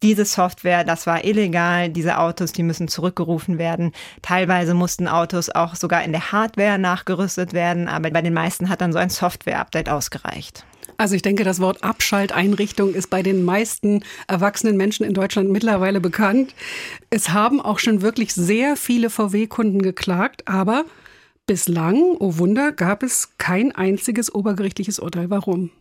diese 0.05 0.23
Software, 0.23 0.83
das 0.83 1.07
war 1.07 1.25
illegal, 1.25 1.89
diese 1.89 2.19
Autos, 2.19 2.51
die 2.51 2.61
müssen 2.61 2.87
zurückgerufen 2.87 3.57
werden. 3.57 3.91
Teilweise 4.21 4.75
mussten 4.75 5.07
Autos 5.07 5.49
auch 5.49 5.75
sogar 5.75 6.03
in 6.03 6.11
der 6.11 6.31
Hardware 6.31 6.77
nachgerüstet 6.77 7.53
werden, 7.53 7.87
aber 7.87 8.11
bei 8.11 8.21
den 8.21 8.33
meisten 8.33 8.69
hat 8.69 8.81
dann 8.81 8.93
so 8.93 8.99
ein 8.99 9.09
Software-Update 9.09 9.89
ausgereicht. 9.89 10.63
Also 10.97 11.15
ich 11.15 11.23
denke, 11.23 11.43
das 11.43 11.59
Wort 11.59 11.83
Abschalteinrichtung 11.83 12.93
ist 12.93 13.09
bei 13.09 13.23
den 13.23 13.43
meisten 13.43 14.03
erwachsenen 14.27 14.77
Menschen 14.77 15.05
in 15.05 15.15
Deutschland 15.15 15.49
mittlerweile 15.49 15.99
bekannt. 15.99 16.53
Es 17.09 17.29
haben 17.29 17.59
auch 17.59 17.79
schon 17.79 18.03
wirklich 18.03 18.33
sehr 18.33 18.75
viele 18.77 19.09
VW-Kunden 19.09 19.81
geklagt, 19.81 20.47
aber 20.47 20.85
bislang, 21.47 22.15
oh 22.19 22.37
Wunder, 22.37 22.71
gab 22.71 23.01
es 23.01 23.29
kein 23.39 23.73
einziges 23.73 24.33
obergerichtliches 24.33 24.99
Urteil. 24.99 25.31
Warum? 25.31 25.71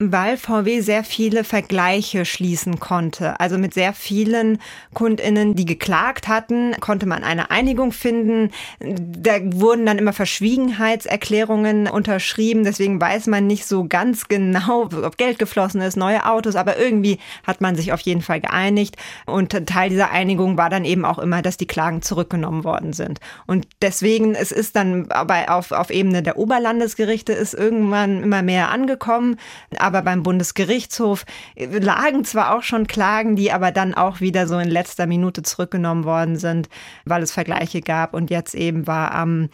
Weil 0.00 0.36
VW 0.36 0.80
sehr 0.80 1.02
viele 1.02 1.42
Vergleiche 1.42 2.24
schließen 2.24 2.78
konnte. 2.78 3.40
Also 3.40 3.58
mit 3.58 3.74
sehr 3.74 3.92
vielen 3.92 4.60
Kundinnen, 4.94 5.56
die 5.56 5.64
geklagt 5.64 6.28
hatten, 6.28 6.76
konnte 6.78 7.04
man 7.04 7.24
eine 7.24 7.50
Einigung 7.50 7.90
finden. 7.90 8.52
Da 8.78 9.40
wurden 9.42 9.86
dann 9.86 9.98
immer 9.98 10.12
Verschwiegenheitserklärungen 10.12 11.88
unterschrieben. 11.88 12.62
Deswegen 12.62 13.00
weiß 13.00 13.26
man 13.26 13.48
nicht 13.48 13.66
so 13.66 13.88
ganz 13.88 14.28
genau, 14.28 14.82
ob 15.02 15.18
Geld 15.18 15.40
geflossen 15.40 15.80
ist, 15.80 15.96
neue 15.96 16.26
Autos. 16.26 16.54
Aber 16.54 16.78
irgendwie 16.78 17.18
hat 17.44 17.60
man 17.60 17.74
sich 17.74 17.92
auf 17.92 18.00
jeden 18.02 18.22
Fall 18.22 18.40
geeinigt. 18.40 18.96
Und 19.26 19.66
Teil 19.66 19.90
dieser 19.90 20.12
Einigung 20.12 20.56
war 20.56 20.70
dann 20.70 20.84
eben 20.84 21.04
auch 21.04 21.18
immer, 21.18 21.42
dass 21.42 21.56
die 21.56 21.66
Klagen 21.66 22.02
zurückgenommen 22.02 22.62
worden 22.62 22.92
sind. 22.92 23.18
Und 23.48 23.66
deswegen, 23.82 24.36
es 24.36 24.52
ist 24.52 24.76
dann 24.76 25.10
aber 25.10 25.46
auf, 25.48 25.72
auf 25.72 25.90
Ebene 25.90 26.22
der 26.22 26.38
Oberlandesgerichte 26.38 27.32
ist 27.32 27.54
irgendwann 27.54 28.22
immer 28.22 28.42
mehr 28.42 28.70
angekommen 28.70 29.38
aber 29.87 29.87
beim 29.90 30.22
Bundesgerichtshof 30.22 31.24
lagen 31.56 32.24
zwar 32.24 32.54
auch 32.54 32.62
schon 32.62 32.86
Klagen, 32.86 33.36
die 33.36 33.52
aber 33.52 33.72
dann 33.72 33.94
auch 33.94 34.20
wieder 34.20 34.46
so 34.46 34.58
in 34.58 34.68
letzter 34.68 35.06
Minute 35.06 35.42
zurückgenommen 35.42 36.04
worden 36.04 36.36
sind, 36.36 36.68
weil 37.04 37.22
es 37.22 37.32
Vergleiche 37.32 37.80
gab. 37.80 38.14
Und 38.14 38.30
jetzt 38.30 38.54
eben 38.54 38.86
war 38.86 39.12
am, 39.14 39.48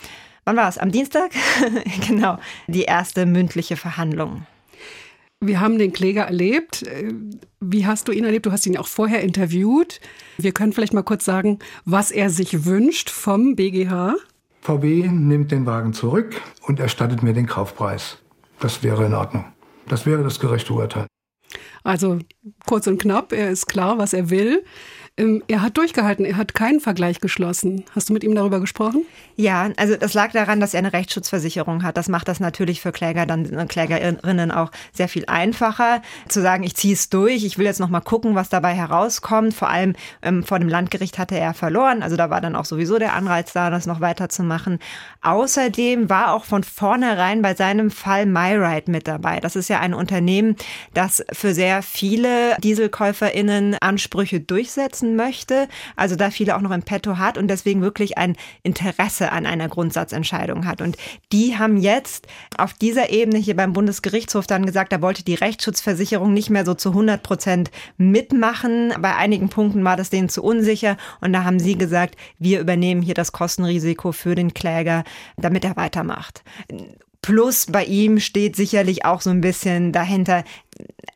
wann 0.44 0.56
war 0.56 0.68
es? 0.68 0.78
Am 0.78 0.92
Dienstag? 0.92 1.30
genau, 2.08 2.38
die 2.66 2.82
erste 2.82 3.26
mündliche 3.26 3.76
Verhandlung. 3.76 4.46
Wir 5.40 5.60
haben 5.60 5.78
den 5.78 5.92
Kläger 5.92 6.22
erlebt. 6.22 6.86
Wie 7.60 7.86
hast 7.86 8.08
du 8.08 8.12
ihn 8.12 8.24
erlebt? 8.24 8.46
Du 8.46 8.52
hast 8.52 8.66
ihn 8.66 8.78
auch 8.78 8.86
vorher 8.86 9.20
interviewt. 9.22 10.00
Wir 10.38 10.52
können 10.52 10.72
vielleicht 10.72 10.94
mal 10.94 11.02
kurz 11.02 11.24
sagen, 11.24 11.58
was 11.84 12.10
er 12.10 12.30
sich 12.30 12.64
wünscht 12.64 13.10
vom 13.10 13.54
BGH. 13.54 14.14
VW 14.62 15.08
nimmt 15.08 15.52
den 15.52 15.66
Wagen 15.66 15.92
zurück 15.92 16.40
und 16.62 16.80
erstattet 16.80 17.22
mir 17.22 17.34
den 17.34 17.46
Kaufpreis. 17.46 18.18
Das 18.60 18.82
wäre 18.82 19.04
in 19.04 19.12
Ordnung. 19.12 19.44
Das 19.88 20.06
wäre 20.06 20.22
das 20.22 20.40
gerechte 20.40 20.72
Urteil. 20.72 21.06
Also 21.82 22.18
kurz 22.66 22.86
und 22.86 23.00
knapp, 23.00 23.32
er 23.32 23.50
ist 23.50 23.66
klar, 23.66 23.98
was 23.98 24.12
er 24.12 24.30
will. 24.30 24.64
Ähm, 25.16 25.44
er 25.46 25.62
hat 25.62 25.76
durchgehalten, 25.76 26.24
er 26.24 26.36
hat 26.36 26.54
keinen 26.54 26.80
Vergleich 26.80 27.20
geschlossen. 27.20 27.84
Hast 27.94 28.08
du 28.08 28.12
mit 28.12 28.24
ihm 28.24 28.34
darüber 28.34 28.58
gesprochen? 28.58 29.06
Ja, 29.36 29.70
also 29.76 29.94
das 29.94 30.12
lag 30.12 30.32
daran, 30.32 30.58
dass 30.58 30.74
er 30.74 30.78
eine 30.78 30.92
Rechtsschutzversicherung 30.92 31.84
hat. 31.84 31.96
Das 31.96 32.08
macht 32.08 32.26
das 32.26 32.40
natürlich 32.40 32.80
für 32.80 32.90
Kläger 32.90 33.24
dann 33.24 33.44
äh, 33.52 33.66
Klägerinnen 33.66 34.50
auch 34.50 34.72
sehr 34.92 35.08
viel 35.08 35.24
einfacher, 35.26 36.02
zu 36.28 36.42
sagen, 36.42 36.64
ich 36.64 36.74
ziehe 36.74 36.94
es 36.94 37.10
durch, 37.10 37.44
ich 37.44 37.58
will 37.58 37.64
jetzt 37.64 37.78
noch 37.78 37.90
mal 37.90 38.00
gucken, 38.00 38.34
was 38.34 38.48
dabei 38.48 38.74
herauskommt. 38.74 39.54
Vor 39.54 39.68
allem 39.68 39.94
ähm, 40.22 40.42
vor 40.42 40.58
dem 40.58 40.68
Landgericht 40.68 41.16
hatte 41.16 41.38
er 41.38 41.54
verloren, 41.54 42.02
also 42.02 42.16
da 42.16 42.28
war 42.28 42.40
dann 42.40 42.56
auch 42.56 42.64
sowieso 42.64 42.98
der 42.98 43.14
Anreiz 43.14 43.52
da, 43.52 43.70
das 43.70 43.86
noch 43.86 44.00
weiterzumachen. 44.00 44.80
Außerdem 45.22 46.10
war 46.10 46.32
auch 46.32 46.44
von 46.44 46.64
vornherein 46.64 47.40
bei 47.40 47.54
seinem 47.54 47.92
Fall 47.92 48.26
MyRide 48.26 48.90
mit 48.90 49.06
dabei. 49.06 49.38
Das 49.38 49.54
ist 49.54 49.68
ja 49.68 49.78
ein 49.78 49.94
Unternehmen, 49.94 50.56
das 50.92 51.24
für 51.32 51.54
sehr 51.54 51.82
viele 51.82 52.56
Dieselkäuferinnen 52.58 53.76
Ansprüche 53.80 54.40
durchsetzt 54.40 55.03
setzen 55.04 55.16
möchte, 55.16 55.68
also 55.96 56.16
da 56.16 56.30
viele 56.30 56.56
auch 56.56 56.60
noch 56.60 56.70
im 56.70 56.82
Petto 56.82 57.18
hat 57.18 57.38
und 57.38 57.48
deswegen 57.48 57.82
wirklich 57.82 58.18
ein 58.18 58.36
Interesse 58.62 59.32
an 59.32 59.46
einer 59.46 59.68
Grundsatzentscheidung 59.68 60.66
hat. 60.66 60.80
Und 60.80 60.96
die 61.32 61.56
haben 61.58 61.76
jetzt 61.76 62.26
auf 62.56 62.72
dieser 62.72 63.10
Ebene 63.10 63.38
hier 63.38 63.56
beim 63.56 63.72
Bundesgerichtshof 63.72 64.46
dann 64.46 64.66
gesagt, 64.66 64.92
da 64.92 65.02
wollte 65.02 65.24
die 65.24 65.34
Rechtsschutzversicherung 65.34 66.32
nicht 66.32 66.50
mehr 66.50 66.64
so 66.64 66.74
zu 66.74 66.90
100 66.90 67.22
Prozent 67.22 67.70
mitmachen. 67.96 68.94
Bei 69.00 69.16
einigen 69.16 69.48
Punkten 69.48 69.84
war 69.84 69.96
das 69.96 70.10
denen 70.10 70.28
zu 70.28 70.42
unsicher 70.42 70.96
und 71.20 71.32
da 71.32 71.44
haben 71.44 71.58
sie 71.58 71.76
gesagt, 71.76 72.16
wir 72.38 72.60
übernehmen 72.60 73.02
hier 73.02 73.14
das 73.14 73.32
Kostenrisiko 73.32 74.12
für 74.12 74.34
den 74.34 74.54
Kläger, 74.54 75.04
damit 75.36 75.64
er 75.64 75.76
weitermacht. 75.76 76.42
Plus 77.24 77.64
bei 77.72 77.86
ihm 77.86 78.20
steht 78.20 78.54
sicherlich 78.54 79.06
auch 79.06 79.22
so 79.22 79.30
ein 79.30 79.40
bisschen 79.40 79.92
dahinter, 79.92 80.44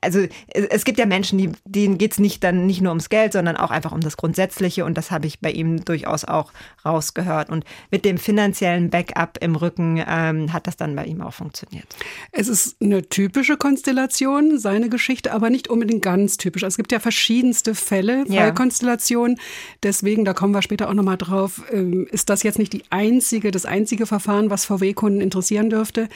also 0.01 0.21
es 0.53 0.85
gibt 0.85 0.99
ja 0.99 1.07
Menschen, 1.07 1.39
die, 1.39 1.53
denen 1.65 1.99
geht 1.99 2.13
es 2.13 2.19
nicht 2.19 2.45
dann 2.45 2.67
nicht 2.67 2.81
nur 2.81 2.91
ums 2.91 3.09
Geld, 3.09 3.33
sondern 3.33 3.57
auch 3.57 3.71
einfach 3.71 3.93
um 3.93 4.01
das 4.01 4.17
Grundsätzliche 4.17 4.85
und 4.85 4.97
das 4.97 5.11
habe 5.11 5.27
ich 5.27 5.41
bei 5.41 5.51
ihm 5.51 5.85
durchaus 5.85 6.25
auch 6.25 6.53
rausgehört. 6.85 7.51
Und 7.51 7.65
mit 7.91 8.05
dem 8.05 8.19
finanziellen 8.19 8.91
Backup 8.91 9.39
im 9.41 9.57
Rücken 9.57 10.03
ähm, 10.07 10.53
hat 10.53 10.67
das 10.67 10.77
dann 10.77 10.95
bei 10.95 11.05
ihm 11.05 11.21
auch 11.21 11.33
funktioniert. 11.33 11.87
Es 12.33 12.49
ist 12.49 12.81
eine 12.81 13.09
typische 13.09 13.57
Konstellation, 13.57 14.59
seine 14.59 14.89
Geschichte, 14.89 15.33
aber 15.33 15.51
nicht 15.51 15.69
unbedingt 15.69 16.03
ganz 16.03 16.37
typisch. 16.37 16.63
Es 16.63 16.77
gibt 16.77 16.93
ja 16.93 17.01
verschiedenste 17.01 17.75
Fälle, 17.75 18.25
Fallkonstellationen. 18.27 19.37
Ja. 19.37 19.43
Deswegen, 19.83 20.25
da 20.25 20.35
kommen 20.35 20.55
wir 20.55 20.63
später 20.63 20.89
auch 20.89 20.95
nochmal 20.95 21.17
drauf, 21.17 21.63
ähm, 21.73 22.07
ist 22.11 22.31
das 22.31 22.43
jetzt 22.43 22.59
nicht 22.59 22.73
die 22.73 22.85
einzige, 22.91 23.51
das 23.51 23.65
einzige 23.65 24.07
Verfahren, 24.07 24.51
was 24.51 24.65
VW-Kunden 24.65 25.21
interessieren 25.21 25.71
dürfte. 25.71 26.09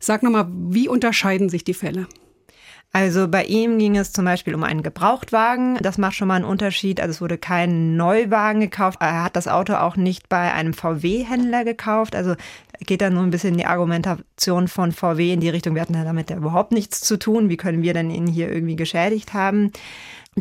Sag 0.00 0.22
nochmal, 0.22 0.48
wie 0.50 0.88
unterscheiden 0.88 1.48
sich 1.48 1.64
die 1.64 1.74
Fälle? 1.74 2.06
Also 2.90 3.28
bei 3.28 3.44
ihm 3.44 3.78
ging 3.78 3.96
es 3.96 4.12
zum 4.12 4.24
Beispiel 4.24 4.54
um 4.54 4.64
einen 4.64 4.82
Gebrauchtwagen. 4.82 5.76
Das 5.82 5.98
macht 5.98 6.14
schon 6.14 6.28
mal 6.28 6.36
einen 6.36 6.44
Unterschied. 6.44 7.00
Also 7.00 7.10
es 7.10 7.20
wurde 7.20 7.36
kein 7.36 7.96
Neuwagen 7.96 8.60
gekauft. 8.60 8.98
Er 9.00 9.22
hat 9.22 9.36
das 9.36 9.46
Auto 9.46 9.74
auch 9.74 9.96
nicht 9.96 10.28
bei 10.28 10.52
einem 10.52 10.72
VW-Händler 10.72 11.64
gekauft. 11.64 12.16
Also 12.16 12.34
geht 12.80 13.00
dann 13.00 13.14
so 13.14 13.20
ein 13.20 13.30
bisschen 13.30 13.56
die 13.56 13.66
Argumentation 13.66 14.68
von 14.68 14.92
VW 14.92 15.32
in 15.32 15.40
die 15.40 15.48
Richtung, 15.48 15.74
wir 15.74 15.82
hatten 15.82 15.94
ja 15.94 16.04
damit 16.04 16.30
ja 16.30 16.36
überhaupt 16.36 16.72
nichts 16.72 17.00
zu 17.00 17.18
tun. 17.18 17.48
Wie 17.48 17.56
können 17.56 17.82
wir 17.82 17.94
denn 17.94 18.10
ihn 18.10 18.26
hier 18.26 18.50
irgendwie 18.50 18.76
geschädigt 18.76 19.34
haben? 19.34 19.72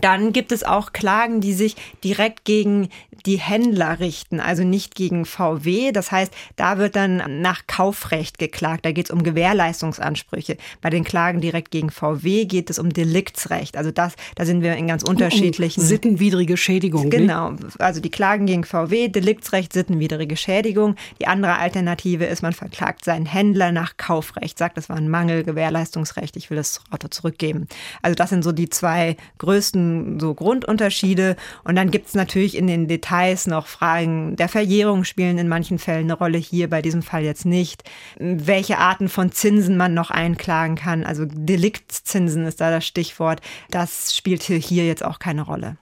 Dann 0.02 0.34
gibt 0.34 0.52
es 0.52 0.64
auch 0.64 0.94
Klagen, 0.94 1.42
die 1.42 1.54
sich 1.54 1.76
direkt 2.04 2.46
gegen 2.46 2.90
die 3.26 3.38
Händler 3.38 4.00
richten, 4.00 4.40
also 4.40 4.64
nicht 4.64 4.96
gegen 4.96 5.26
VW. 5.26 5.92
Das 5.92 6.12
heißt, 6.12 6.32
da 6.56 6.78
wird 6.78 6.96
dann 6.96 7.42
nach 7.42 7.68
Kaufrecht 7.68 8.38
geklagt. 8.38 8.86
Da 8.86 8.92
geht 8.92 9.08
es 9.08 9.12
um 9.12 9.24
Gewährleistungsansprüche. 9.24 10.58
Bei 10.82 10.90
den 10.90 11.04
Klagen 11.04 11.42
direkt 11.42 11.72
gegen 11.72 11.90
VW 11.90 12.46
geht 12.46 12.70
es 12.70 12.80
um 12.80 12.94
Deliktsrecht. 12.94 13.76
Also 13.78 13.92
das, 13.92 14.14
da 14.36 14.46
sind 14.46 14.62
wir 14.62 14.76
in 14.76 14.88
ganz 14.88 15.04
unterschiedlichen. 15.04 15.82
Um 15.82 15.88
sittenwidrige 15.88 16.58
Schädigung. 16.58 17.10
Genau. 17.10 17.54
Also 17.80 18.02
die 18.02 18.12
Klagen 18.12 18.46
gegen 18.46 18.64
VW, 18.64 19.08
Deliktsrecht, 19.10 19.74
sittenwidrige 19.74 20.38
Schädigung. 20.38 20.96
Die 21.20 21.28
andere 21.28 21.58
Alternative 21.58 22.26
ist, 22.26 22.42
man 22.42 22.54
verklagt 22.54 23.04
seinen 23.04 23.26
Händler 23.26 23.72
nach 23.72 23.98
Kaufrecht, 23.98 24.58
sagt, 24.58 24.78
das 24.78 24.90
war 24.90 24.98
ein 24.98 25.10
Mangel, 25.10 25.44
Gewährleistungsrecht, 25.44 26.38
ich 26.38 26.50
will 26.50 26.58
das 26.58 26.82
Auto 26.92 27.08
zurückgeben. 27.08 27.68
Also 28.02 28.16
das 28.16 28.30
sind 28.30 28.44
so 28.44 28.52
die 28.52 28.70
zwei 28.70 29.18
größten 29.38 29.87
so 30.20 30.34
Grundunterschiede. 30.34 31.36
Und 31.64 31.76
dann 31.76 31.92
gibt 31.92 32.08
es 32.08 32.14
natürlich 32.14 32.58
in 32.58 32.68
den 32.68 32.88
Details 32.88 33.48
noch 33.48 33.68
Fragen 33.68 34.36
der 34.36 34.50
Verjährung 34.50 35.04
spielen 35.04 35.38
in 35.38 35.48
manchen 35.48 35.80
Fällen 35.80 36.06
eine 36.06 36.14
Rolle, 36.14 36.38
hier 36.38 36.70
bei 36.70 36.82
diesem 36.82 37.02
Fall 37.02 37.24
jetzt 37.24 37.46
nicht. 37.46 37.84
Welche 38.20 38.78
Arten 38.78 39.10
von 39.10 39.32
Zinsen 39.32 39.78
man 39.78 39.94
noch 39.94 40.12
einklagen 40.12 40.76
kann, 40.76 41.04
also 41.04 41.26
Deliktszinsen 41.26 42.46
ist 42.46 42.62
da 42.62 42.72
das 42.72 42.86
Stichwort, 42.86 43.42
das 43.70 44.16
spielt 44.16 44.44
hier 44.44 44.86
jetzt 44.86 45.04
auch 45.04 45.20
keine 45.20 45.44
Rolle. 45.44 45.78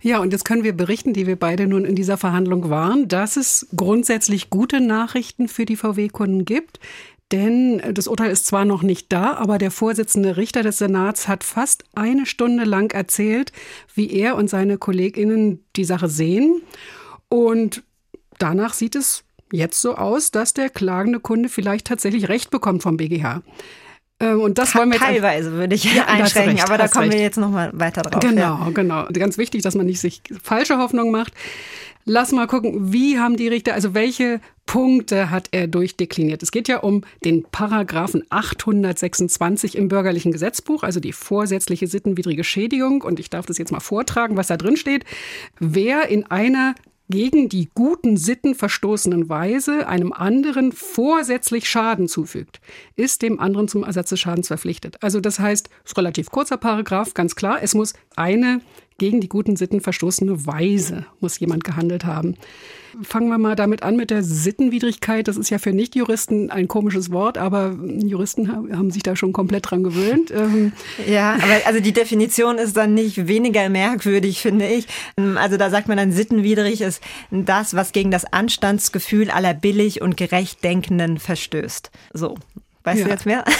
Ja, 0.00 0.20
und 0.20 0.32
jetzt 0.32 0.44
können 0.44 0.62
wir 0.62 0.76
berichten, 0.76 1.12
die 1.12 1.26
wir 1.26 1.36
beide 1.36 1.66
nun 1.66 1.84
in 1.84 1.96
dieser 1.96 2.16
Verhandlung 2.16 2.70
waren, 2.70 3.08
dass 3.08 3.36
es 3.36 3.66
grundsätzlich 3.74 4.50
gute 4.50 4.80
Nachrichten 4.80 5.48
für 5.48 5.64
die 5.64 5.76
VW-Kunden 5.76 6.44
gibt. 6.44 6.78
Denn 7.30 7.82
das 7.92 8.08
Urteil 8.08 8.30
ist 8.30 8.46
zwar 8.46 8.64
noch 8.64 8.82
nicht 8.82 9.12
da, 9.12 9.34
aber 9.34 9.58
der 9.58 9.70
Vorsitzende 9.70 10.38
Richter 10.38 10.62
des 10.62 10.78
Senats 10.78 11.28
hat 11.28 11.44
fast 11.44 11.84
eine 11.94 12.24
Stunde 12.24 12.64
lang 12.64 12.92
erzählt, 12.92 13.52
wie 13.94 14.10
er 14.10 14.36
und 14.36 14.48
seine 14.48 14.78
Kolleginnen 14.78 15.64
die 15.76 15.84
Sache 15.84 16.08
sehen. 16.08 16.62
Und 17.28 17.82
danach 18.38 18.72
sieht 18.72 18.94
es 18.94 19.24
jetzt 19.52 19.80
so 19.82 19.94
aus, 19.96 20.30
dass 20.30 20.54
der 20.54 20.70
klagende 20.70 21.20
Kunde 21.20 21.50
vielleicht 21.50 21.86
tatsächlich 21.86 22.28
Recht 22.28 22.50
bekommt 22.50 22.82
vom 22.82 22.96
BGH. 22.96 23.42
Ähm, 24.20 24.40
und 24.40 24.58
das 24.58 24.74
wollen 24.74 24.90
wir 24.90 24.98
teilweise 24.98 25.52
würde 25.52 25.74
ich 25.74 25.84
ja, 25.94 26.04
einschränken, 26.06 26.56
recht, 26.56 26.64
aber 26.64 26.78
da 26.78 26.88
kommen 26.88 27.04
recht. 27.04 27.14
wir 27.14 27.22
jetzt 27.22 27.36
noch 27.36 27.50
mal 27.50 27.70
weiter 27.72 28.02
drauf. 28.02 28.20
Genau, 28.20 28.58
ja. 28.64 28.70
genau. 28.72 29.06
Ganz 29.12 29.38
wichtig, 29.38 29.62
dass 29.62 29.74
man 29.74 29.86
nicht 29.86 30.00
sich 30.00 30.22
falsche 30.42 30.78
Hoffnung 30.78 31.10
macht. 31.10 31.32
Lass 32.10 32.32
mal 32.32 32.46
gucken, 32.46 32.90
wie 32.90 33.18
haben 33.18 33.36
die 33.36 33.48
Richter, 33.48 33.74
also 33.74 33.92
welche 33.92 34.40
Punkte 34.64 35.30
hat 35.30 35.48
er 35.50 35.66
durchdekliniert? 35.66 36.42
Es 36.42 36.50
geht 36.50 36.66
ja 36.66 36.78
um 36.78 37.02
den 37.22 37.42
Paragraphen 37.42 38.24
826 38.30 39.76
im 39.76 39.88
bürgerlichen 39.88 40.32
Gesetzbuch, 40.32 40.84
also 40.84 41.00
die 41.00 41.12
vorsätzliche 41.12 41.86
sittenwidrige 41.86 42.44
Schädigung. 42.44 43.02
Und 43.02 43.20
ich 43.20 43.28
darf 43.28 43.44
das 43.44 43.58
jetzt 43.58 43.72
mal 43.72 43.80
vortragen, 43.80 44.38
was 44.38 44.46
da 44.46 44.56
drin 44.56 44.78
steht. 44.78 45.04
Wer 45.60 46.08
in 46.08 46.24
einer 46.30 46.74
gegen 47.10 47.50
die 47.50 47.68
guten 47.74 48.16
Sitten 48.16 48.54
verstoßenen 48.54 49.28
Weise 49.28 49.86
einem 49.86 50.14
anderen 50.14 50.72
vorsätzlich 50.72 51.68
Schaden 51.68 52.08
zufügt, 52.08 52.62
ist 52.96 53.20
dem 53.20 53.38
anderen 53.38 53.68
zum 53.68 53.84
Ersatz 53.84 54.08
des 54.08 54.20
Schadens 54.20 54.48
verpflichtet. 54.48 54.96
Also 55.02 55.20
das 55.20 55.40
heißt, 55.40 55.68
relativ 55.94 56.30
kurzer 56.30 56.56
Paragraph, 56.56 57.12
ganz 57.12 57.34
klar, 57.34 57.58
es 57.60 57.74
muss 57.74 57.92
eine 58.16 58.62
gegen 58.98 59.20
die 59.20 59.28
guten 59.28 59.56
Sitten 59.56 59.80
verstoßene 59.80 60.44
Weise 60.46 61.06
muss 61.20 61.38
jemand 61.38 61.64
gehandelt 61.64 62.04
haben. 62.04 62.34
Fangen 63.02 63.28
wir 63.28 63.38
mal 63.38 63.54
damit 63.54 63.84
an 63.84 63.96
mit 63.96 64.10
der 64.10 64.24
Sittenwidrigkeit. 64.24 65.28
Das 65.28 65.36
ist 65.36 65.50
ja 65.50 65.58
für 65.58 65.72
Nichtjuristen 65.72 66.50
ein 66.50 66.66
komisches 66.66 67.12
Wort, 67.12 67.38
aber 67.38 67.76
Juristen 67.84 68.50
haben 68.50 68.90
sich 68.90 69.04
da 69.04 69.14
schon 69.14 69.32
komplett 69.32 69.70
dran 69.70 69.84
gewöhnt. 69.84 70.32
Ähm, 70.32 70.72
ja, 71.06 71.34
aber 71.34 71.66
also 71.66 71.80
die 71.80 71.92
Definition 71.92 72.58
ist 72.58 72.76
dann 72.76 72.94
nicht 72.94 73.28
weniger 73.28 73.68
merkwürdig, 73.68 74.40
finde 74.40 74.66
ich. 74.66 74.88
Also 75.16 75.56
da 75.56 75.70
sagt 75.70 75.86
man 75.86 75.96
dann, 75.96 76.10
sittenwidrig 76.10 76.80
ist 76.80 77.00
das, 77.30 77.74
was 77.74 77.92
gegen 77.92 78.10
das 78.10 78.24
Anstandsgefühl 78.32 79.30
aller 79.30 79.54
billig 79.54 80.02
und 80.02 80.16
gerecht 80.16 80.64
Denkenden 80.64 81.18
verstößt. 81.18 81.92
So. 82.12 82.36
Weißt 82.88 83.00
ja. 83.00 83.04
du 83.04 83.10
jetzt 83.10 83.26
mehr? 83.26 83.44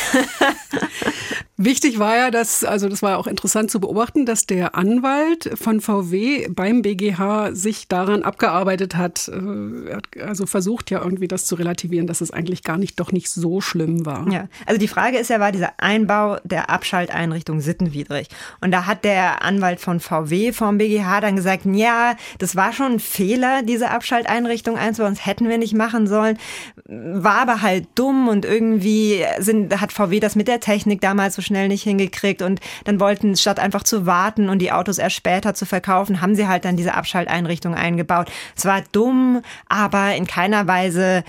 Wichtig 1.60 1.98
war 1.98 2.16
ja, 2.16 2.30
dass, 2.30 2.62
also 2.62 2.88
das 2.88 3.02
war 3.02 3.18
auch 3.18 3.26
interessant 3.26 3.68
zu 3.68 3.80
beobachten, 3.80 4.24
dass 4.24 4.46
der 4.46 4.76
Anwalt 4.76 5.50
von 5.60 5.80
VW 5.80 6.46
beim 6.50 6.82
BGH 6.82 7.52
sich 7.52 7.88
daran 7.88 8.22
abgearbeitet 8.22 8.94
hat. 8.94 9.26
Äh, 9.26 9.92
hat 9.92 10.04
also 10.22 10.46
versucht 10.46 10.92
ja 10.92 11.02
irgendwie 11.02 11.26
das 11.26 11.46
zu 11.46 11.56
relativieren, 11.56 12.06
dass 12.06 12.20
es 12.20 12.30
eigentlich 12.30 12.62
gar 12.62 12.78
nicht, 12.78 13.00
doch 13.00 13.10
nicht 13.10 13.28
so 13.28 13.60
schlimm 13.60 14.06
war. 14.06 14.30
Ja, 14.30 14.46
also 14.66 14.78
die 14.78 14.86
Frage 14.86 15.18
ist 15.18 15.30
ja, 15.30 15.40
war 15.40 15.50
dieser 15.50 15.72
Einbau 15.78 16.36
der 16.44 16.70
Abschalteinrichtung 16.70 17.60
sittenwidrig? 17.60 18.28
Und 18.60 18.70
da 18.70 18.86
hat 18.86 19.02
der 19.02 19.42
Anwalt 19.42 19.80
von 19.80 19.98
VW 19.98 20.52
vom 20.52 20.78
BGH 20.78 21.20
dann 21.20 21.34
gesagt, 21.34 21.64
ja, 21.64 22.14
das 22.38 22.54
war 22.54 22.72
schon 22.72 22.92
ein 22.92 23.00
Fehler, 23.00 23.64
diese 23.64 23.90
Abschalteinrichtung 23.90 24.78
einzubauen, 24.78 25.14
das 25.14 25.26
hätten 25.26 25.48
wir 25.48 25.58
nicht 25.58 25.74
machen 25.74 26.06
sollen. 26.06 26.38
War 26.86 27.40
aber 27.40 27.62
halt 27.62 27.88
dumm 27.96 28.28
und 28.28 28.44
irgendwie 28.44 29.17
sind, 29.38 29.80
hat 29.80 29.92
VW 29.92 30.20
das 30.20 30.36
mit 30.36 30.48
der 30.48 30.60
Technik 30.60 31.00
damals 31.00 31.34
so 31.34 31.42
schnell 31.42 31.68
nicht 31.68 31.82
hingekriegt 31.82 32.42
und 32.42 32.60
dann 32.84 33.00
wollten, 33.00 33.36
statt 33.36 33.58
einfach 33.58 33.82
zu 33.82 34.06
warten 34.06 34.48
und 34.48 34.60
die 34.60 34.72
Autos 34.72 34.98
erst 34.98 35.16
später 35.16 35.54
zu 35.54 35.66
verkaufen, 35.66 36.20
haben 36.20 36.34
sie 36.34 36.48
halt 36.48 36.64
dann 36.64 36.76
diese 36.76 36.94
Abschalteinrichtung 36.94 37.74
eingebaut. 37.74 38.30
Es 38.56 38.64
war 38.64 38.82
dumm, 38.92 39.42
aber 39.68 40.14
in 40.14 40.26
keiner 40.26 40.66
Weise 40.66 41.24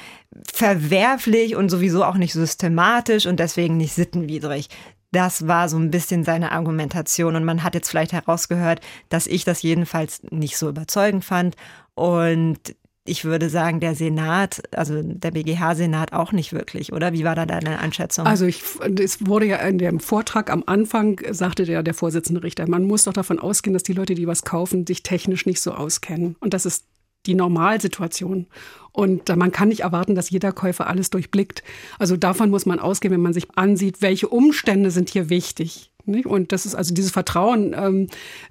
verwerflich 0.54 1.56
und 1.56 1.69
sowieso 1.69 2.04
auch 2.04 2.15
nicht 2.15 2.34
systematisch 2.34 3.25
und 3.25 3.39
deswegen 3.39 3.78
nicht 3.78 3.93
sittenwidrig. 3.93 4.69
Das 5.12 5.47
war 5.47 5.69
so 5.69 5.78
ein 5.78 5.89
bisschen 5.89 6.23
seine 6.23 6.52
Argumentation 6.52 7.36
und 7.36 7.43
man 7.43 7.63
hat 7.63 7.73
jetzt 7.73 7.89
vielleicht 7.89 8.13
herausgehört, 8.13 8.82
dass 9.10 9.25
ich 9.25 9.43
das 9.43 9.63
jedenfalls 9.63 10.21
nicht 10.30 10.58
so 10.58 10.69
überzeugend 10.69 11.25
fand 11.25 11.56
und 11.95 12.75
ich 13.10 13.26
würde 13.26 13.50
sagen, 13.50 13.80
der 13.80 13.95
Senat, 13.95 14.62
also 14.72 15.02
der 15.02 15.32
BGH-Senat 15.32 16.13
auch 16.13 16.32
nicht 16.32 16.54
wirklich, 16.54 16.93
oder? 16.93 17.13
Wie 17.13 17.24
war 17.24 17.36
da 17.36 17.45
deine 17.45 17.80
Einschätzung? 17.80 18.26
Also 18.26 18.45
ich, 18.45 18.63
es 19.00 19.26
wurde 19.26 19.48
ja 19.48 19.58
in 19.58 19.78
dem 19.78 20.00
Vortrag 20.00 20.52
am 20.52 20.63
Anfang, 20.65 21.19
sagte 21.32 21.65
der, 21.65 21.84
der 21.84 21.93
Vorsitzende 21.93 22.43
Richter, 22.43 22.69
man 22.69 22.86
muss 22.86 23.04
doch 23.04 23.13
davon 23.13 23.39
ausgehen, 23.39 23.74
dass 23.74 23.84
die 23.84 23.93
Leute, 23.93 24.15
die 24.15 24.28
was 24.28 24.43
kaufen, 24.43 24.86
sich 24.86 25.04
technisch 25.04 25.45
nicht 25.45 25.62
so 25.62 25.72
auskennen. 25.72 26.36
Und 26.39 26.54
das 26.54 26.65
ist 26.65 26.86
die 27.26 27.36
Normalsituation. 27.36 28.48
Und 28.91 29.36
man 29.36 29.52
kann 29.52 29.69
nicht 29.69 29.82
erwarten, 29.82 30.15
dass 30.15 30.30
jeder 30.30 30.52
Käufer 30.52 30.88
alles 30.88 31.10
durchblickt. 31.10 31.63
Also 32.00 32.17
davon 32.17 32.50
muss 32.50 32.65
man 32.65 32.80
ausgehen, 32.80 33.13
wenn 33.13 33.22
man 33.22 33.34
sich 33.34 33.48
ansieht, 33.56 34.02
welche 34.02 34.28
Umstände 34.28 34.91
sind 34.91 35.10
hier 35.10 35.30
wichtig. 35.30 35.91
Nicht? 36.10 36.26
Und 36.26 36.52
das 36.52 36.65
ist 36.65 36.76
also 36.76 36.93
dieses 36.93 37.12
Vertrauen 37.12 37.74
ähm, 37.74 38.08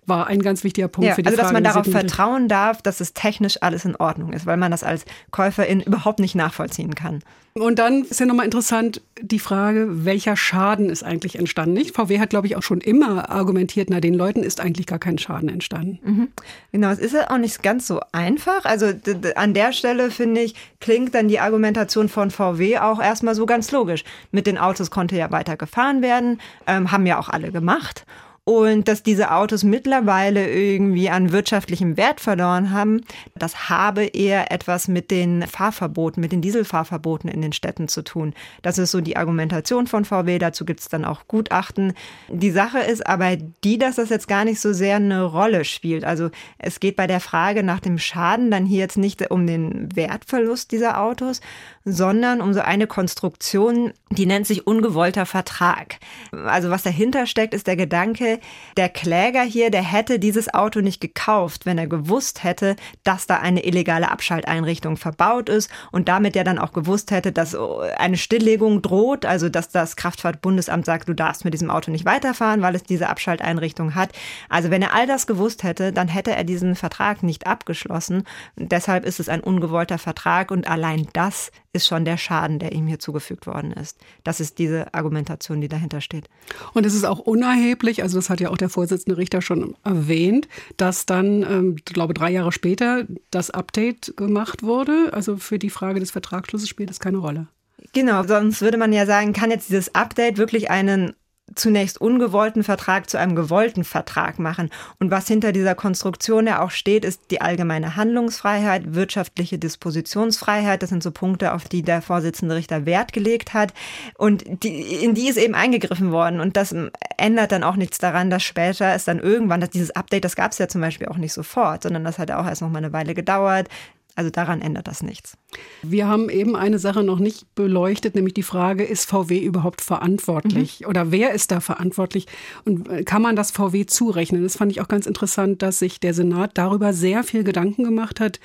war 0.07 0.27
ein 0.27 0.41
ganz 0.41 0.65
wichtiger 0.65 0.89
Punkt 0.89 1.09
ja, 1.09 1.15
für 1.15 1.23
die 1.23 1.29
also, 1.29 1.39
Frage. 1.39 1.57
Also 1.57 1.63
dass 1.63 1.75
man 1.75 1.85
darauf 1.85 1.91
vertrauen 1.91 2.49
darf, 2.49 2.83
dass 2.83 3.01
es 3.01 3.13
technisch 3.13 3.63
alles 3.63 3.85
in 3.85 3.97
Ordnung 3.97 4.33
ist, 4.33 4.47
weil 4.47 4.57
man 4.57 4.71
das 4.71 4.83
als 4.83 5.05
Käuferin 5.31 5.81
überhaupt 5.81 6.19
nicht 6.19 6.35
nachvollziehen 6.35 6.95
kann. 6.95 7.21
Und 7.55 7.79
dann 7.79 8.05
ist 8.05 8.21
ja 8.21 8.27
nochmal 8.27 8.45
interessant 8.45 9.03
die 9.21 9.39
Frage, 9.39 10.05
welcher 10.05 10.37
Schaden 10.37 10.91
ist 10.91 11.03
eigentlich 11.03 11.37
entstanden? 11.37 11.75
Nicht? 11.75 11.97
VW 11.97 12.21
hat, 12.21 12.31
glaube 12.31 12.47
ich, 12.47 12.57
auch 12.57 12.63
schon 12.63 12.81
immer 12.81 13.31
argumentiert, 13.31 13.91
na, 13.91 14.01
den 14.01 14.15
Leuten 14.15 14.43
ist 14.43 14.61
eigentlich 14.61 14.87
gar 14.87 14.99
kein 14.99 15.19
Schaden 15.19 15.49
entstanden. 15.49 15.99
Mhm. 16.05 16.29
Genau, 16.73 16.91
es 16.91 16.99
ist 16.99 17.15
ja 17.15 17.31
auch 17.31 17.39
nicht 17.39 17.63
ganz 17.63 17.87
so 17.87 18.01
einfach. 18.13 18.65
Also 18.65 18.93
an 19.35 19.55
der 19.55 19.73
Stelle, 19.73 20.11
finde 20.11 20.43
ich, 20.43 20.55
klingt 20.81 21.15
dann 21.15 21.29
die 21.29 21.41
Argumentation 21.41 22.09
von 22.09 22.31
VW 22.31 22.79
auch 22.79 23.01
erstmal 23.03 23.35
so 23.35 23.45
ganz 23.47 23.73
logisch. 23.73 24.05
Mit 24.31 24.47
den 24.47 24.59
Autos 24.59 24.91
konnte 24.91 25.17
ja 25.17 25.31
weiter 25.33 25.57
gefahren 25.57 26.03
werden, 26.03 26.41
ähm, 26.67 26.93
haben 26.93 27.07
ja 27.07 27.19
auch 27.19 27.29
alle 27.29 27.48
gemacht 27.51 28.05
und 28.49 28.89
dass 28.89 29.03
diese 29.03 29.31
Autos 29.33 29.63
mittlerweile 29.63 30.51
irgendwie 30.51 31.11
an 31.11 31.33
wirtschaftlichem 31.33 31.99
Wert 31.99 32.19
verloren 32.19 32.71
haben, 32.71 33.03
das 33.35 33.69
habe 33.69 34.05
eher 34.07 34.51
etwas 34.51 34.89
mit 34.89 35.11
den 35.11 35.43
Fahrverboten, 35.43 36.19
mit 36.23 36.33
den 36.33 36.41
Dieselfahrverboten 36.41 37.29
in 37.29 37.43
den 37.43 37.53
Städten 37.53 37.89
zu 37.89 38.01
tun. 38.03 38.33
Das 38.63 38.79
ist 38.79 38.91
so 38.91 39.03
die 39.03 39.19
Argumentation 39.19 39.87
von 39.87 40.07
VW, 40.07 40.39
dazu 40.39 40.65
gibt 40.65 40.81
es 40.81 40.89
dann 40.89 41.05
auch 41.05 41.29
Gutachten. 41.29 41.93
Die 42.29 42.51
Sache 42.51 42.79
ist 42.79 43.07
aber 43.07 43.37
die, 43.37 43.77
dass 43.77 43.97
das 43.97 44.09
jetzt 44.09 44.29
gar 44.29 44.47
nicht 44.47 44.61
so 44.61 44.73
sehr 44.73 44.97
eine 44.97 45.25
Rolle 45.25 45.67
spielt. 45.67 46.07
Also 46.07 46.31
es 46.57 46.81
geht 46.81 46.97
bei 46.97 47.07
der 47.07 47.21
Frage 47.21 47.63
nach 47.63 47.81
dem 47.81 47.99
Schaden 47.99 48.51
dann 48.51 48.65
hier 48.65 48.79
jetzt 48.79 48.97
nicht 48.97 49.31
um 49.31 49.47
den 49.47 49.95
Wertverlust 49.95 50.73
dieser 50.73 51.03
Autos, 51.03 51.43
sondern 51.91 52.41
um 52.41 52.53
so 52.53 52.61
eine 52.61 52.87
Konstruktion, 52.87 53.93
die 54.11 54.27
nennt 54.27 54.47
sich 54.47 54.67
ungewollter 54.67 55.27
Vertrag. 55.27 55.97
Also 56.33 56.71
was 56.71 56.83
dahinter 56.83 57.27
steckt, 57.27 57.55
ist 57.55 57.67
der 57.67 57.77
Gedanke, 57.77 58.41
der 58.77 58.89
Kläger 58.89 59.43
hier, 59.43 59.71
der 59.71 59.83
hätte 59.83 60.19
dieses 60.19 60.53
Auto 60.53 60.81
nicht 60.81 61.01
gekauft, 61.01 61.67
wenn 61.67 61.79
er 61.79 61.87
gewusst 61.87 62.45
hätte, 62.45 62.77
dass 63.05 63.27
da 63.27 63.39
eine 63.39 63.65
illegale 63.65 64.11
Abschalteinrichtung 64.11 64.97
verbaut 64.97 65.49
ist 65.49 65.71
und 65.91 66.09
damit 66.09 66.37
ja 66.37 66.45
dann 66.45 66.59
auch 66.59 66.73
gewusst 66.73 67.11
hätte, 67.11 67.33
dass 67.33 67.57
eine 67.97 68.17
Stilllegung 68.17 68.83
droht, 68.83 69.25
also 69.25 69.49
dass 69.49 69.69
das 69.69 69.97
Kraftfahrtbundesamt 69.97 70.85
sagt, 70.85 71.09
du 71.09 71.15
darfst 71.15 71.45
mit 71.45 71.55
diesem 71.55 71.71
Auto 71.71 71.91
nicht 71.91 72.05
weiterfahren, 72.05 72.63
weil 72.63 72.75
es 72.75 72.83
diese 72.83 73.09
Abschalteinrichtung 73.09 73.95
hat. 73.95 74.11
Also 74.49 74.71
wenn 74.71 74.83
er 74.83 74.95
all 74.95 75.07
das 75.07 75.27
gewusst 75.27 75.63
hätte, 75.63 75.93
dann 75.93 76.09
hätte 76.09 76.35
er 76.35 76.45
diesen 76.45 76.75
Vertrag 76.75 77.23
nicht 77.23 77.47
abgeschlossen. 77.47 78.25
Deshalb 78.57 79.05
ist 79.05 79.21
es 79.21 79.29
ein 79.29 79.41
ungewollter 79.41 79.99
Vertrag 79.99 80.51
und 80.51 80.69
allein 80.69 81.09
das 81.13 81.51
ist 81.73 81.78
schon 81.87 82.05
der 82.05 82.17
Schaden, 82.17 82.59
der 82.59 82.73
ihm 82.73 82.87
hier 82.87 82.99
zugefügt 82.99 83.47
worden 83.47 83.73
ist. 83.73 83.99
Das 84.25 84.41
ist 84.41 84.59
diese 84.59 84.93
Argumentation, 84.95 85.61
die 85.61 85.69
dahinter 85.69 86.01
steht. 86.01 86.29
Und 86.75 86.87
es 86.87 86.95
ist 86.95 87.05
auch 87.05 87.19
unerheblich, 87.19 88.03
also 88.03 88.19
das 88.19 88.31
hat 88.31 88.41
ja 88.41 88.51
auch 88.51 88.57
der 88.57 88.69
Vorsitzende 88.69 89.17
Richter 89.17 89.43
schon 89.43 89.77
erwähnt, 89.85 90.49
dass 90.77 91.07
dann, 91.07 91.43
ähm, 91.43 91.77
ich 91.79 91.85
glaube, 91.85 92.15
drei 92.15 92.31
Jahre 92.31 92.53
später 92.53 93.07
das 93.31 93.51
Update 93.51 94.17
gemacht 94.17 94.63
wurde. 94.63 95.11
Also 95.13 95.37
für 95.37 95.59
die 95.59 95.71
Frage 95.71 96.01
des 96.01 96.11
Vertragsschlusses 96.11 96.69
spielt 96.69 96.91
es 96.91 97.01
keine 97.01 97.19
Rolle. 97.19 97.49
Genau, 97.93 98.23
sonst 98.25 98.61
würde 98.61 98.77
man 98.77 98.93
ja 98.93 99.07
sagen, 99.07 99.33
kann 99.33 99.51
jetzt 99.51 99.69
dieses 99.69 99.95
Update 99.95 100.37
wirklich 100.37 100.71
einen 100.71 101.15
zunächst 101.55 102.01
ungewollten 102.01 102.65
Vertrag 102.65 103.09
zu 103.09 103.19
einem 103.19 103.35
gewollten 103.35 103.85
Vertrag 103.85 104.39
machen. 104.39 104.71
Und 104.99 105.11
was 105.11 105.27
hinter 105.27 105.53
dieser 105.53 105.75
Konstruktion 105.75 106.47
ja 106.47 106.63
auch 106.63 106.71
steht, 106.71 107.05
ist 107.05 107.31
die 107.31 107.41
allgemeine 107.41 107.97
Handlungsfreiheit, 107.97 108.95
wirtschaftliche 108.95 109.59
Dispositionsfreiheit. 109.59 110.83
Das 110.83 110.91
sind 110.91 111.03
so 111.03 111.11
Punkte, 111.11 111.53
auf 111.53 111.69
die 111.69 111.83
der 111.83 112.03
Vorsitzende 112.03 112.55
Richter 112.55 112.87
Wert 112.87 113.13
gelegt 113.13 113.55
hat. 113.55 113.73
Und 114.17 114.45
die, 114.63 114.83
in 115.05 115.15
die 115.15 115.29
ist 115.29 115.39
eben 115.39 115.55
eingegriffen 115.55 116.13
worden. 116.13 116.41
Und 116.41 116.57
das 116.57 116.75
ändert 117.17 117.53
dann 117.53 117.65
auch 117.65 117.77
nichts 117.77 117.99
daran, 117.99 118.31
dass 118.31 118.43
später 118.43 118.95
es 118.95 119.05
dann 119.05 119.19
irgendwann, 119.19 119.61
dass 119.61 119.71
dieses 119.71 119.91
Update, 119.91 120.25
das 120.25 120.37
gab 120.37 120.53
es 120.53 120.59
ja 120.59 120.69
zum 120.69 120.81
Beispiel 120.81 121.09
auch 121.09 121.17
nicht 121.17 121.33
sofort, 121.33 121.83
sondern 121.83 122.05
das 122.05 122.19
hat 122.19 122.31
auch 122.31 122.47
erst 122.47 122.63
noch 122.63 122.71
mal 122.71 122.79
eine 122.79 122.93
Weile 122.93 123.15
gedauert. 123.15 123.69
Also 124.19 124.31
daran 124.31 124.63
ändert 124.63 124.89
das 124.89 125.05
nichts. 125.05 125.39
Wir 125.81 126.09
haben 126.09 126.29
eben 126.29 126.57
eine 126.57 126.81
Sache 126.81 127.05
noch 127.05 127.21
nicht 127.21 127.55
beleuchtet, 127.55 128.17
nämlich 128.17 128.35
die 128.35 128.43
Frage, 128.43 128.83
ist 128.83 129.05
VW 129.05 129.39
überhaupt 129.39 129.81
verantwortlich? 129.81 130.81
Mhm. 130.81 130.87
Oder 130.89 131.13
wer 131.13 131.35
ist 131.35 131.53
da 131.53 131.61
verantwortlich? 131.61 132.27
Und 132.65 132.89
äh, 132.89 133.05
kann 133.05 133.23
man 133.23 133.37
das 133.37 133.53
VW 133.53 133.87
zurechnen? 133.87 134.43
Das 134.43 134.57
fand 134.57 134.73
ich 134.73 134.81
auch 134.81 134.89
ganz 134.89 135.07
interessant, 135.07 135.63
dass 135.63 135.79
sich 135.79 136.01
der 136.01 136.15
Senat 136.15 136.51
darüber 136.55 136.93
sehr 136.93 137.23
viel 137.23 137.45
Gedanken 137.45 137.85
gemacht 137.85 138.19
hat, 138.19 138.41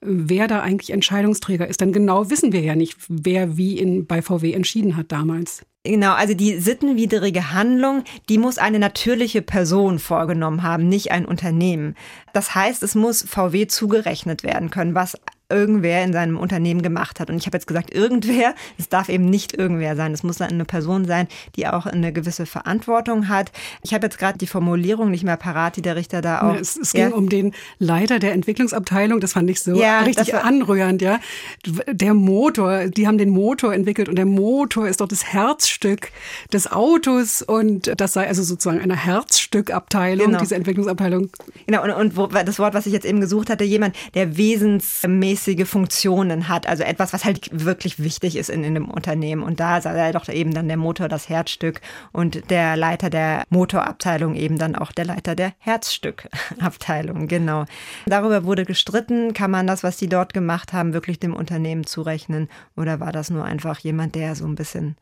wer 0.00 0.48
da 0.48 0.62
eigentlich 0.62 0.94
Entscheidungsträger 0.94 1.68
ist. 1.68 1.82
Denn 1.82 1.92
genau 1.92 2.30
wissen 2.30 2.54
wir 2.54 2.62
ja 2.62 2.74
nicht, 2.74 2.96
wer 3.08 3.58
wie 3.58 3.76
in, 3.76 4.06
bei 4.06 4.22
VW 4.22 4.54
entschieden 4.54 4.96
hat 4.96 5.12
damals. 5.12 5.60
Genau, 5.88 6.12
also 6.12 6.34
die 6.34 6.58
sittenwidrige 6.58 7.54
Handlung, 7.54 8.04
die 8.28 8.36
muss 8.36 8.58
eine 8.58 8.78
natürliche 8.78 9.40
Person 9.40 9.98
vorgenommen 9.98 10.62
haben, 10.62 10.86
nicht 10.86 11.12
ein 11.12 11.24
Unternehmen. 11.24 11.94
Das 12.34 12.54
heißt, 12.54 12.82
es 12.82 12.94
muss 12.94 13.22
VW 13.22 13.68
zugerechnet 13.68 14.42
werden 14.42 14.68
können, 14.68 14.94
was 14.94 15.16
irgendwer 15.50 16.04
in 16.04 16.12
seinem 16.12 16.36
Unternehmen 16.36 16.82
gemacht 16.82 17.20
hat. 17.20 17.30
Und 17.30 17.38
ich 17.38 17.46
habe 17.46 17.56
jetzt 17.56 17.66
gesagt, 17.66 17.94
irgendwer, 17.94 18.54
es 18.76 18.88
darf 18.88 19.08
eben 19.08 19.24
nicht 19.24 19.56
irgendwer 19.56 19.96
sein. 19.96 20.12
Es 20.12 20.22
muss 20.22 20.40
eine 20.40 20.64
Person 20.64 21.06
sein, 21.06 21.26
die 21.56 21.66
auch 21.66 21.86
eine 21.86 22.12
gewisse 22.12 22.44
Verantwortung 22.44 23.28
hat. 23.28 23.50
Ich 23.82 23.94
habe 23.94 24.06
jetzt 24.06 24.18
gerade 24.18 24.36
die 24.36 24.46
Formulierung 24.46 25.10
nicht 25.10 25.24
mehr 25.24 25.38
parat, 25.38 25.76
die 25.76 25.82
der 25.82 25.96
Richter 25.96 26.20
da 26.20 26.42
auch. 26.42 26.54
Es, 26.54 26.76
es 26.76 26.92
ging 26.92 27.12
um 27.12 27.30
den 27.30 27.54
Leiter 27.78 28.18
der 28.18 28.32
Entwicklungsabteilung, 28.32 29.20
das 29.20 29.32
fand 29.32 29.48
ich 29.48 29.60
so 29.60 29.74
ja, 29.74 30.00
richtig 30.00 30.34
anrührend, 30.34 31.00
ja. 31.00 31.18
Der 31.66 32.12
Motor, 32.12 32.88
die 32.88 33.06
haben 33.06 33.18
den 33.18 33.30
Motor 33.30 33.72
entwickelt 33.72 34.08
und 34.08 34.16
der 34.16 34.26
Motor 34.26 34.86
ist 34.86 35.00
doch 35.00 35.08
das 35.08 35.24
Herzstück 35.24 36.10
des 36.52 36.70
Autos 36.70 37.40
und 37.40 37.92
das 37.98 38.12
sei 38.12 38.28
also 38.28 38.42
sozusagen 38.42 38.80
eine 38.80 38.96
Herzstückabteilung, 38.96 40.26
genau. 40.26 40.40
diese 40.40 40.56
Entwicklungsabteilung. 40.56 41.30
Genau, 41.66 41.84
und, 41.84 41.90
und 41.92 42.16
wo, 42.16 42.26
das 42.26 42.58
Wort, 42.58 42.74
was 42.74 42.86
ich 42.86 42.92
jetzt 42.92 43.06
eben 43.06 43.20
gesucht 43.20 43.48
hatte, 43.48 43.64
jemand, 43.64 43.96
der 44.14 44.36
wesensmäßig 44.36 45.37
regelmäßige 45.46 45.68
Funktionen 45.68 46.48
hat, 46.48 46.66
also 46.66 46.82
etwas, 46.82 47.12
was 47.12 47.24
halt 47.24 47.48
wirklich 47.52 48.02
wichtig 48.02 48.36
ist 48.36 48.50
in, 48.50 48.64
in 48.64 48.76
einem 48.76 48.90
Unternehmen. 48.90 49.42
Und 49.42 49.60
da 49.60 49.80
sei 49.80 50.12
doch 50.12 50.28
eben 50.28 50.52
dann 50.52 50.68
der 50.68 50.76
Motor 50.76 51.08
das 51.08 51.28
Herzstück 51.28 51.80
und 52.12 52.50
der 52.50 52.76
Leiter 52.76 53.10
der 53.10 53.44
Motorabteilung 53.50 54.34
eben 54.34 54.58
dann 54.58 54.74
auch 54.74 54.92
der 54.92 55.04
Leiter 55.04 55.34
der 55.34 55.52
Herzstückabteilung, 55.58 57.28
genau. 57.28 57.64
Darüber 58.06 58.44
wurde 58.44 58.64
gestritten, 58.64 59.32
kann 59.34 59.50
man 59.50 59.66
das, 59.66 59.82
was 59.82 59.96
die 59.96 60.08
dort 60.08 60.34
gemacht 60.34 60.72
haben, 60.72 60.92
wirklich 60.92 61.18
dem 61.18 61.34
Unternehmen 61.34 61.84
zurechnen 61.84 62.48
oder 62.76 63.00
war 63.00 63.12
das 63.12 63.30
nur 63.30 63.44
einfach 63.44 63.78
jemand, 63.78 64.14
der 64.14 64.34
so 64.34 64.46
ein 64.46 64.54
bisschen 64.54 64.96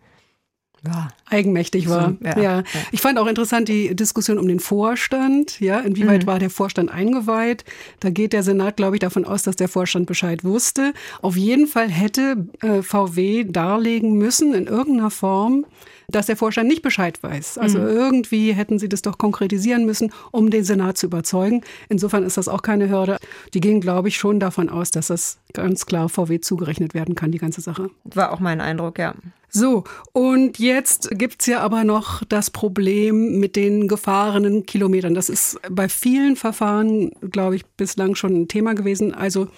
ja. 0.87 1.09
eigenmächtig 1.27 1.89
war. 1.89 2.15
Ja, 2.23 2.41
ja. 2.41 2.63
Ich 2.93 3.01
fand 3.01 3.19
auch 3.19 3.27
interessant 3.27 3.69
die 3.69 3.95
Diskussion 3.95 4.39
um 4.39 4.49
den 4.49 4.61
Vorstand. 4.61 5.61
Ja, 5.61 5.81
inwieweit 5.81 6.23
mhm. 6.23 6.27
war 6.27 6.39
der 6.39 6.51
Vorstand 6.51 6.91
eingeweiht? 6.91 7.65
Da 8.01 8.11
geht 8.11 8.33
der 8.33 8.43
Senat, 8.43 8.77
glaube 8.77 8.97
ich, 8.97 9.01
davon 9.01 9.25
aus, 9.25 9.43
dass 9.43 9.57
der 9.57 9.69
Vorstand 9.69 10.07
Bescheid 10.07 10.45
wusste. 10.45 10.93
Auf 11.23 11.37
jeden 11.37 11.67
Fall 11.67 11.89
hätte 11.89 12.47
äh, 12.63 12.83
VW 12.83 13.45
darlegen 13.45 14.15
müssen 14.15 14.55
in 14.55 14.67
irgendeiner 14.67 15.11
Form, 15.11 15.67
dass 16.09 16.27
der 16.27 16.37
Vorstand 16.37 16.69
nicht 16.69 16.83
Bescheid 16.83 17.23
weiß. 17.23 17.59
Also 17.59 17.79
mhm. 17.79 17.87
irgendwie 17.87 18.53
hätten 18.53 18.79
sie 18.79 18.89
das 18.89 19.03
doch 19.03 19.19
konkretisieren 19.19 19.85
müssen, 19.85 20.13
um 20.31 20.51
den 20.51 20.65
Senat 20.65 20.99
zu 20.99 21.07
überzeugen. 21.07 21.63
Insofern 21.89 22.23
ist 22.23 22.37
das 22.37 22.49
auch 22.49 22.63
keine 22.63 22.89
Hürde. 22.89 23.17
Die 23.55 23.61
gehen, 23.61 23.81
glaube 23.81 24.09
ich, 24.09 24.17
schon 24.17 24.41
davon 24.41 24.69
aus, 24.69 24.91
dass 24.91 25.09
das 25.09 25.39
ganz 25.53 25.87
klar 25.87 26.09
VW 26.09 26.41
zugerechnet 26.41 26.95
werden 26.95 27.15
kann, 27.15 27.33
die 27.33 27.39
ganze 27.39 27.61
Sache. 27.61 27.91
War 28.05 28.33
auch 28.33 28.41
mein 28.41 28.61
Eindruck, 28.61 28.99
ja. 28.99 29.15
So, 29.49 29.85
und 30.13 30.59
jetzt 30.59 31.11
gibt's 31.13 31.47
ja 31.47 31.61
aber 31.61 31.85
noch 31.85 32.23
das 32.25 32.51
Problem 32.51 33.39
mit 33.39 33.57
den 33.57 33.89
gefahrenen 33.89 34.67
Kilometern. 34.67 35.15
Das 35.15 35.29
ist 35.29 35.59
bei 35.71 35.89
vielen 35.89 36.37
Verfahren, 36.37 37.11
glaube 37.31 37.57
ich, 37.57 37.65
bislang 37.65 38.15
schon 38.15 38.35
ein 38.35 38.49
Thema 38.49 38.75
gewesen. 38.75 39.15
Also 39.15 39.49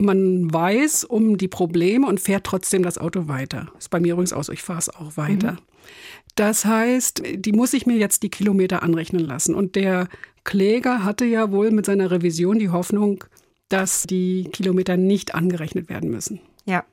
man 0.00 0.52
weiß 0.52 1.04
um 1.04 1.36
die 1.36 1.48
Probleme 1.48 2.06
und 2.06 2.20
fährt 2.20 2.44
trotzdem 2.44 2.82
das 2.82 2.98
Auto 2.98 3.28
weiter. 3.28 3.70
Ist 3.78 3.90
bei 3.90 4.00
mir 4.00 4.12
übrigens 4.12 4.32
auch 4.32 4.44
so, 4.44 4.52
ich 4.52 4.62
fahre 4.62 4.78
es 4.78 4.88
auch 4.88 5.16
weiter. 5.16 5.52
Mhm. 5.52 5.58
Das 6.36 6.64
heißt, 6.64 7.22
die 7.34 7.52
muss 7.52 7.72
ich 7.72 7.86
mir 7.86 7.96
jetzt 7.96 8.22
die 8.22 8.28
Kilometer 8.30 8.82
anrechnen 8.82 9.24
lassen. 9.24 9.54
Und 9.54 9.74
der 9.74 10.08
Kläger 10.44 11.04
hatte 11.04 11.24
ja 11.24 11.50
wohl 11.50 11.72
mit 11.72 11.84
seiner 11.84 12.10
Revision 12.10 12.58
die 12.58 12.70
Hoffnung, 12.70 13.24
dass 13.68 14.04
die 14.04 14.48
Kilometer 14.52 14.96
nicht 14.96 15.34
angerechnet 15.34 15.88
werden 15.88 16.10
müssen. 16.10 16.40
Ja, 16.64 16.84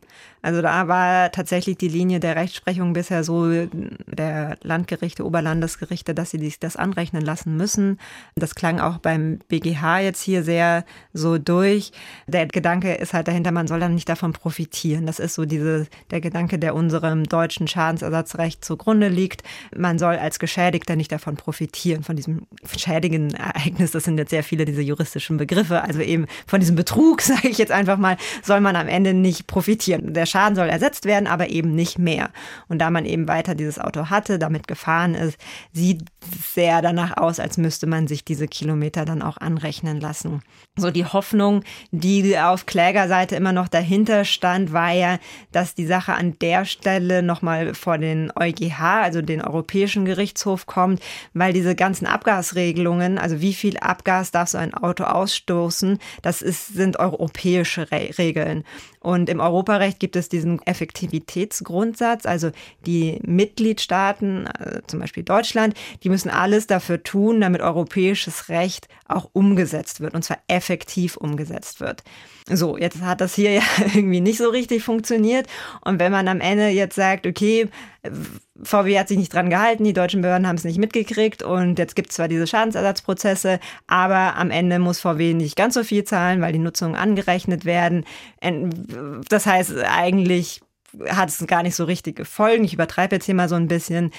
also 0.46 0.62
da 0.62 0.88
war 0.88 1.32
tatsächlich 1.32 1.76
die 1.78 1.88
Linie 1.88 2.20
der 2.20 2.36
Rechtsprechung 2.36 2.94
bisher 2.94 3.24
so 3.24 3.66
der 4.06 4.58
Landgerichte, 4.62 5.26
Oberlandesgerichte, 5.26 6.14
dass 6.14 6.30
sie 6.30 6.38
sich 6.38 6.60
das 6.60 6.76
anrechnen 6.76 7.24
lassen 7.24 7.58
müssen. 7.58 7.98
Das 8.36 8.54
klang 8.54 8.80
auch 8.80 9.00
beim 9.00 9.40
BGH 9.48 10.02
jetzt 10.02 10.22
hier 10.22 10.44
sehr 10.44 10.86
so 11.14 11.40
durch. 11.40 11.94
Der 12.28 12.46
Gedanke 12.46 12.94
ist 12.94 13.16
halt 13.16 13.28
dahinter, 13.28 13.52
man 13.52 13.66
soll 13.66 13.80
dann 13.80 13.96
nicht 13.96 14.08
davon 14.08 14.34
profitieren. 14.34 15.08
Das 15.08 15.18
ist 15.18 15.34
so 15.34 15.46
diese, 15.46 15.88
der 16.12 16.22
Gedanke, 16.22 16.60
der 16.60 16.76
unserem 16.76 17.24
deutschen 17.24 17.68
Schadensersatzrecht 17.68 18.64
zugrunde 18.64 19.08
liegt. 19.08 19.42
Man 19.76 19.98
soll 19.98 20.18
als 20.18 20.38
Geschädigter 20.38 20.96
nicht 20.96 21.12
davon 21.12 21.38
profitieren, 21.38 22.04
von 22.04 22.18
diesem 22.18 22.46
schädigen 22.78 23.34
Ereignis. 23.34 23.90
Das 23.90 24.04
sind 24.04 24.20
jetzt 24.20 24.30
sehr 24.30 24.44
viele 24.44 24.66
diese 24.66 24.84
juristischen 24.84 25.38
Begriffe. 25.38 25.82
Also 25.82 26.02
eben 26.02 26.28
von 26.46 26.60
diesem 26.60 26.76
Betrug, 26.76 27.22
sage 27.24 27.48
ich 27.48 27.58
jetzt 27.58 27.72
einfach 27.72 27.98
mal, 27.98 28.18
soll 28.44 28.62
man 28.62 28.76
am 28.76 28.88
Ende 28.88 29.16
nicht 29.16 29.48
profitieren. 29.48 30.14
Der 30.14 30.28
Schaden 30.36 30.58
soll 30.58 30.68
ersetzt 30.68 31.06
werden, 31.06 31.28
aber 31.28 31.50
eben 31.50 31.74
nicht 31.76 31.98
mehr. 31.98 32.30
Und 32.68 32.80
da 32.80 32.90
man 32.90 33.06
eben 33.06 33.30
weiter 33.30 33.56
dieses 33.56 33.80
Auto 33.80 34.10
hatte, 34.10 34.38
damit 34.38 34.68
gefahren 34.68 35.16
ist, 35.16 35.38
sieht 35.72 36.04
sehr 36.54 36.82
danach 36.82 37.16
aus, 37.16 37.40
als 37.40 37.58
müsste 37.58 37.88
man 37.88 38.08
sich 38.08 38.26
diese 38.26 38.50
Kilometer 38.50 39.06
dann 39.06 39.22
auch 39.22 39.38
anrechnen 39.38 40.02
lassen. 40.02 40.42
So 40.76 40.92
die 40.92 41.06
Hoffnung, 41.06 41.64
die 41.92 42.38
auf 42.38 42.66
Klägerseite 42.66 43.38
immer 43.38 43.54
noch 43.54 43.70
dahinter 43.70 44.26
stand, 44.26 44.74
war 44.74 44.92
ja, 44.92 45.20
dass 45.54 45.74
die 45.74 45.86
Sache 45.86 46.14
an 46.16 46.38
der 46.42 46.66
Stelle 46.66 47.24
nochmal 47.24 47.74
vor 47.74 47.98
den 47.98 48.30
EuGH, 48.36 48.82
also 48.82 49.22
den 49.22 49.42
Europäischen 49.42 50.04
Gerichtshof 50.04 50.66
kommt, 50.66 51.02
weil 51.34 51.54
diese 51.54 51.76
ganzen 51.76 52.08
Abgasregelungen, 52.08 53.20
also 53.20 53.40
wie 53.40 53.54
viel 53.54 53.78
Abgas 53.78 54.32
darf 54.32 54.50
so 54.50 54.58
ein 54.58 54.74
Auto 54.74 55.06
ausstoßen, 55.06 55.98
das 56.24 56.42
ist, 56.42 56.74
sind 56.74 57.00
europäische 57.00 57.90
Re 57.90 58.10
Regeln. 58.18 58.66
Und 59.00 59.30
im 59.30 59.40
Europarecht 59.40 60.00
gibt 60.00 60.16
es 60.16 60.25
diesen 60.30 60.62
Effektivitätsgrundsatz, 60.66 62.26
also 62.26 62.52
die 62.86 63.20
Mitgliedstaaten, 63.26 64.48
also 64.48 64.80
zum 64.88 65.00
Beispiel 65.00 65.24
Deutschland, 65.24 65.76
die 66.04 66.10
müssen 66.10 66.30
alles 66.30 66.68
dafür 66.68 67.04
tun, 67.04 67.42
damit 67.42 67.62
europäisches 67.62 68.50
Recht 68.50 68.88
auch 69.08 69.30
umgesetzt 69.34 70.02
wird, 70.02 70.14
und 70.14 70.24
zwar 70.24 70.38
effektiv 70.48 71.18
umgesetzt 71.18 71.80
wird. 71.80 72.04
So, 72.48 72.78
jetzt 72.78 73.02
hat 73.02 73.22
das 73.22 73.34
hier 73.34 73.52
ja 73.56 73.64
irgendwie 73.94 74.22
nicht 74.22 74.38
so 74.38 74.50
richtig 74.50 74.84
funktioniert. 74.84 75.48
Und 75.82 76.00
wenn 76.00 76.12
man 76.12 76.28
am 76.28 76.42
Ende 76.42 76.68
jetzt 76.68 76.96
sagt, 76.96 77.26
okay, 77.26 77.70
VW 78.62 79.00
hat 79.00 79.08
sich 79.08 79.18
nicht 79.18 79.34
dran 79.34 79.50
gehalten, 79.50 79.84
die 79.84 79.94
deutschen 79.94 80.22
Behörden 80.22 80.48
haben 80.48 80.56
es 80.56 80.64
nicht 80.64 80.78
mitgekriegt 80.78 81.42
und 81.42 81.80
jetzt 81.80 81.96
gibt 81.96 82.12
es 82.12 82.16
zwar 82.16 82.28
diese 82.28 82.46
Schadensersatzprozesse, 82.46 83.60
aber 83.88 84.36
am 84.36 84.52
Ende 84.52 84.78
muss 84.78 85.00
VW 85.00 85.34
nicht 85.34 85.56
ganz 85.56 85.74
so 85.74 85.84
viel 85.84 86.04
zahlen, 86.04 86.40
weil 86.40 86.54
die 86.54 86.60
Nutzungen 86.60 86.96
angerechnet 86.96 87.66
werden. 87.66 88.06
Das 89.30 89.46
heißt, 89.48 89.74
eigentlich 89.80 90.62
hat 91.10 91.30
es 91.30 91.46
gar 91.48 91.64
nicht 91.64 91.76
so 91.76 91.84
richtige 91.84 92.26
Folgen. 92.26 92.64
Ich 92.64 92.74
übertreibe 92.74 93.16
jetzt 93.16 93.26
hier 93.26 93.36
mal 93.36 93.50
so 93.50 93.56
ein 93.56 93.68
bisschen 93.68 94.12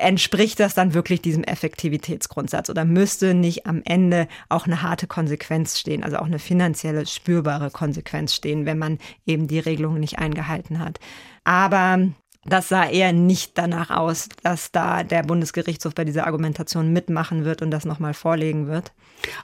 entspricht 0.00 0.60
das 0.60 0.74
dann 0.74 0.94
wirklich 0.94 1.22
diesem 1.22 1.44
Effektivitätsgrundsatz 1.44 2.70
oder 2.70 2.84
müsste 2.84 3.34
nicht 3.34 3.66
am 3.66 3.82
Ende 3.84 4.28
auch 4.48 4.66
eine 4.66 4.82
harte 4.82 5.06
Konsequenz 5.06 5.78
stehen, 5.78 6.02
also 6.02 6.18
auch 6.18 6.26
eine 6.26 6.38
finanzielle 6.38 7.06
spürbare 7.06 7.70
Konsequenz 7.70 8.34
stehen, 8.34 8.66
wenn 8.66 8.78
man 8.78 8.98
eben 9.26 9.48
die 9.48 9.58
Regelungen 9.58 10.00
nicht 10.00 10.18
eingehalten 10.18 10.78
hat. 10.78 11.00
Aber 11.44 12.08
das 12.48 12.68
sah 12.68 12.88
eher 12.88 13.12
nicht 13.12 13.52
danach 13.58 13.90
aus, 13.90 14.28
dass 14.42 14.72
da 14.72 15.02
der 15.02 15.22
Bundesgerichtshof 15.22 15.94
bei 15.94 16.04
dieser 16.04 16.26
Argumentation 16.26 16.92
mitmachen 16.92 17.44
wird 17.44 17.62
und 17.62 17.70
das 17.70 17.84
nochmal 17.84 18.14
vorlegen 18.14 18.68
wird. 18.68 18.92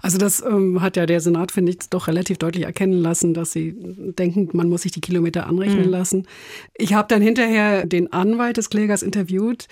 Also 0.00 0.18
das 0.18 0.42
ähm, 0.42 0.80
hat 0.80 0.96
ja 0.96 1.04
der 1.04 1.20
Senat, 1.20 1.50
finde 1.50 1.72
ich, 1.72 1.78
doch 1.90 2.06
relativ 2.06 2.38
deutlich 2.38 2.64
erkennen 2.64 2.94
lassen, 3.00 3.34
dass 3.34 3.52
sie 3.52 3.74
denken, 4.18 4.48
man 4.52 4.68
muss 4.68 4.82
sich 4.82 4.92
die 4.92 5.00
Kilometer 5.00 5.46
anrechnen 5.46 5.86
mhm. 5.86 5.90
lassen. 5.90 6.26
Ich 6.74 6.94
habe 6.94 7.08
dann 7.08 7.20
hinterher 7.20 7.84
den 7.84 8.12
Anwalt 8.12 8.56
des 8.56 8.70
Klägers 8.70 9.02
interviewt 9.02 9.68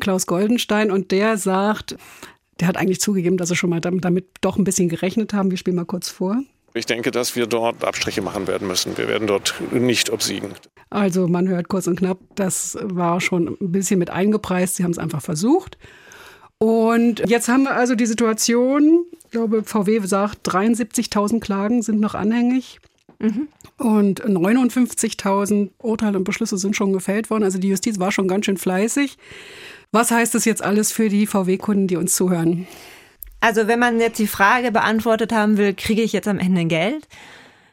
Klaus 0.00 0.26
Goldenstein 0.26 0.90
und 0.90 1.10
der 1.10 1.36
sagt, 1.36 1.96
der 2.60 2.68
hat 2.68 2.76
eigentlich 2.76 3.00
zugegeben, 3.00 3.36
dass 3.36 3.48
sie 3.48 3.56
schon 3.56 3.70
mal 3.70 3.80
damit 3.80 4.26
doch 4.40 4.56
ein 4.56 4.64
bisschen 4.64 4.88
gerechnet 4.88 5.32
haben. 5.32 5.50
Wir 5.50 5.58
spielen 5.58 5.76
mal 5.76 5.84
kurz 5.84 6.08
vor. 6.08 6.42
Ich 6.76 6.86
denke, 6.86 7.12
dass 7.12 7.36
wir 7.36 7.46
dort 7.46 7.84
Abstriche 7.84 8.20
machen 8.20 8.48
werden 8.48 8.66
müssen. 8.66 8.98
Wir 8.98 9.06
werden 9.06 9.28
dort 9.28 9.54
nicht 9.70 10.10
obsiegen. 10.10 10.54
Also 10.90 11.28
man 11.28 11.48
hört 11.48 11.68
kurz 11.68 11.86
und 11.86 11.98
knapp, 11.98 12.18
das 12.34 12.76
war 12.82 13.20
schon 13.20 13.56
ein 13.60 13.72
bisschen 13.72 13.98
mit 13.98 14.10
eingepreist. 14.10 14.76
Sie 14.76 14.84
haben 14.84 14.90
es 14.90 14.98
einfach 14.98 15.22
versucht. 15.22 15.78
Und 16.58 17.22
jetzt 17.28 17.48
haben 17.48 17.64
wir 17.64 17.74
also 17.76 17.94
die 17.94 18.06
Situation, 18.06 19.04
ich 19.24 19.30
glaube, 19.30 19.62
VW 19.64 20.00
sagt, 20.00 20.48
73.000 20.48 21.40
Klagen 21.40 21.82
sind 21.82 22.00
noch 22.00 22.14
anhängig. 22.14 22.80
Mhm. 23.20 23.48
Und 23.78 24.24
59.000 24.24 25.70
Urteile 25.78 26.18
und 26.18 26.24
Beschlüsse 26.24 26.58
sind 26.58 26.74
schon 26.74 26.92
gefällt 26.92 27.30
worden. 27.30 27.44
Also 27.44 27.58
die 27.58 27.68
Justiz 27.68 27.98
war 27.98 28.12
schon 28.12 28.28
ganz 28.28 28.46
schön 28.46 28.56
fleißig. 28.56 29.16
Was 29.94 30.10
heißt 30.10 30.34
das 30.34 30.44
jetzt 30.44 30.60
alles 30.60 30.90
für 30.90 31.08
die 31.08 31.24
VW-Kunden, 31.24 31.86
die 31.86 31.94
uns 31.94 32.16
zuhören? 32.16 32.66
Also 33.38 33.68
wenn 33.68 33.78
man 33.78 34.00
jetzt 34.00 34.18
die 34.18 34.26
Frage 34.26 34.72
beantwortet 34.72 35.30
haben 35.30 35.56
will, 35.56 35.72
kriege 35.72 36.02
ich 36.02 36.12
jetzt 36.12 36.26
am 36.26 36.40
Ende 36.40 36.64
Geld? 36.64 37.06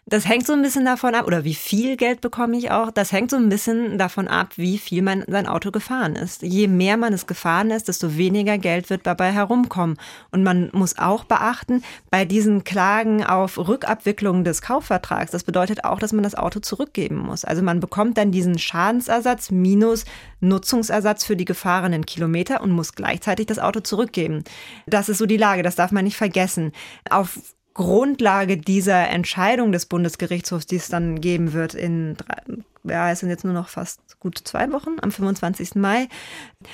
Das 0.07 0.27
hängt 0.27 0.47
so 0.47 0.53
ein 0.53 0.63
bisschen 0.63 0.83
davon 0.83 1.13
ab, 1.13 1.27
oder 1.27 1.43
wie 1.43 1.53
viel 1.53 1.95
Geld 1.95 2.21
bekomme 2.21 2.57
ich 2.57 2.71
auch, 2.71 2.89
das 2.89 3.11
hängt 3.11 3.29
so 3.29 3.37
ein 3.37 3.49
bisschen 3.49 3.99
davon 3.99 4.27
ab, 4.27 4.53
wie 4.55 4.79
viel 4.79 5.03
man 5.03 5.23
sein 5.27 5.45
Auto 5.45 5.69
gefahren 5.69 6.15
ist. 6.15 6.41
Je 6.41 6.67
mehr 6.67 6.97
man 6.97 7.13
es 7.13 7.27
gefahren 7.27 7.69
ist, 7.69 7.87
desto 7.87 8.17
weniger 8.17 8.57
Geld 8.57 8.89
wird 8.89 9.05
dabei 9.05 9.31
herumkommen. 9.31 9.97
Und 10.31 10.41
man 10.43 10.69
muss 10.73 10.97
auch 10.97 11.23
beachten, 11.23 11.83
bei 12.09 12.25
diesen 12.25 12.63
Klagen 12.63 13.23
auf 13.23 13.59
Rückabwicklung 13.59 14.43
des 14.43 14.63
Kaufvertrags, 14.63 15.31
das 15.31 15.43
bedeutet 15.43 15.85
auch, 15.85 15.99
dass 15.99 16.13
man 16.13 16.23
das 16.23 16.35
Auto 16.35 16.59
zurückgeben 16.59 17.17
muss. 17.17 17.45
Also 17.45 17.61
man 17.61 17.79
bekommt 17.79 18.17
dann 18.17 18.31
diesen 18.31 18.57
Schadensersatz 18.57 19.51
minus 19.51 20.05
Nutzungsersatz 20.39 21.23
für 21.23 21.35
die 21.35 21.45
gefahrenen 21.45 22.07
Kilometer 22.07 22.61
und 22.61 22.71
muss 22.71 22.95
gleichzeitig 22.95 23.45
das 23.45 23.59
Auto 23.59 23.81
zurückgeben. 23.81 24.43
Das 24.87 25.09
ist 25.09 25.19
so 25.19 25.27
die 25.27 25.37
Lage, 25.37 25.61
das 25.61 25.75
darf 25.75 25.91
man 25.91 26.05
nicht 26.05 26.17
vergessen. 26.17 26.71
Auf 27.09 27.37
Grundlage 27.73 28.57
dieser 28.57 29.09
Entscheidung 29.09 29.71
des 29.71 29.85
Bundesgerichtshofs, 29.85 30.65
die 30.65 30.75
es 30.75 30.89
dann 30.89 31.21
geben 31.21 31.53
wird 31.53 31.73
in 31.73 32.17
drei, 32.17 32.35
ja, 32.83 33.11
es 33.11 33.19
sind 33.19 33.29
jetzt 33.29 33.43
nur 33.43 33.53
noch 33.53 33.69
fast 33.69 34.19
gut 34.19 34.39
zwei 34.43 34.71
Wochen, 34.71 34.97
am 35.01 35.11
25. 35.11 35.75
Mai. 35.75 36.07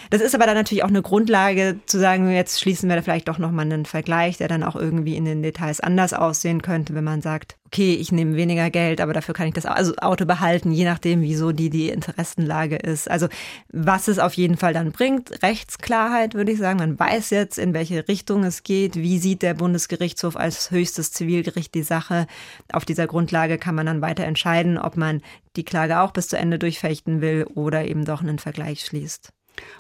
Das 0.10 0.22
ist 0.22 0.36
aber 0.36 0.46
dann 0.46 0.56
natürlich 0.56 0.84
auch 0.84 0.90
eine 0.90 1.02
Grundlage 1.02 1.80
zu 1.86 2.00
sagen, 2.00 2.32
jetzt 2.32 2.60
schließen 2.60 2.88
wir 2.90 2.96
da 2.96 3.02
vielleicht 3.02 3.28
doch 3.28 3.38
nochmal 3.38 3.66
einen 3.66 3.86
Vergleich, 3.86 4.38
der 4.38 4.48
dann 4.48 4.64
auch 4.64 4.76
irgendwie 4.76 5.16
in 5.16 5.26
den 5.26 5.44
Details 5.44 5.80
anders 5.80 6.14
aussehen 6.14 6.62
könnte, 6.62 6.96
wenn 6.96 7.04
man 7.04 7.22
sagt, 7.22 7.58
okay, 7.68 7.96
ich 7.96 8.12
nehme 8.12 8.36
weniger 8.36 8.70
Geld, 8.70 9.02
aber 9.02 9.14
dafür 9.14 9.34
kann 9.34 9.48
ich 9.48 9.54
das 9.54 9.66
also 9.66 9.94
Auto 9.98 10.26
behalten, 10.26 10.72
je 10.72 10.86
nachdem, 10.86 11.22
wieso 11.22 11.52
die 11.52 11.70
die 11.70 11.90
Interessenlage 11.90 12.78
ist. 12.78 13.12
Also 13.12 13.28
was 13.72 14.08
es 14.08 14.20
auf 14.20 14.34
jeden 14.34 14.58
Fall 14.58 14.74
dann 14.74 14.92
bringt, 14.92 15.44
Rechtsklarheit 15.44 16.34
würde 16.34 16.54
ich 16.54 16.60
sagen. 16.60 16.80
Man 16.80 16.98
weiß 16.98 17.30
jetzt, 17.32 17.58
in 17.58 17.74
welche 17.74 18.08
Richtung 18.08 18.44
es 18.44 18.64
geht. 18.64 18.96
Wie 18.96 19.20
sieht 19.20 19.42
der 19.42 19.54
Bundesgerichtshof 19.54 20.38
als 20.38 20.72
höchstes 20.72 21.12
Zivilgericht 21.12 21.76
die 21.76 21.84
Sache? 21.84 22.28
Auf 22.72 22.86
dieser 22.86 23.06
Grundlage 23.06 23.58
kann 23.58 23.76
man 23.76 23.86
dann 23.86 24.02
weiter 24.02 24.24
entscheiden, 24.24 24.78
ob 24.78 24.96
man 24.96 25.22
die 25.58 25.66
Klage 25.66 26.00
auch 26.00 26.12
bis 26.12 26.30
zu 26.30 26.38
Ende 26.38 26.60
durchfechten 26.60 27.22
will 27.22 27.46
oder 27.54 27.86
eben 27.86 28.06
doch 28.06 28.22
einen 28.22 28.40
Vergleich 28.40 28.86
schließt. 28.86 29.34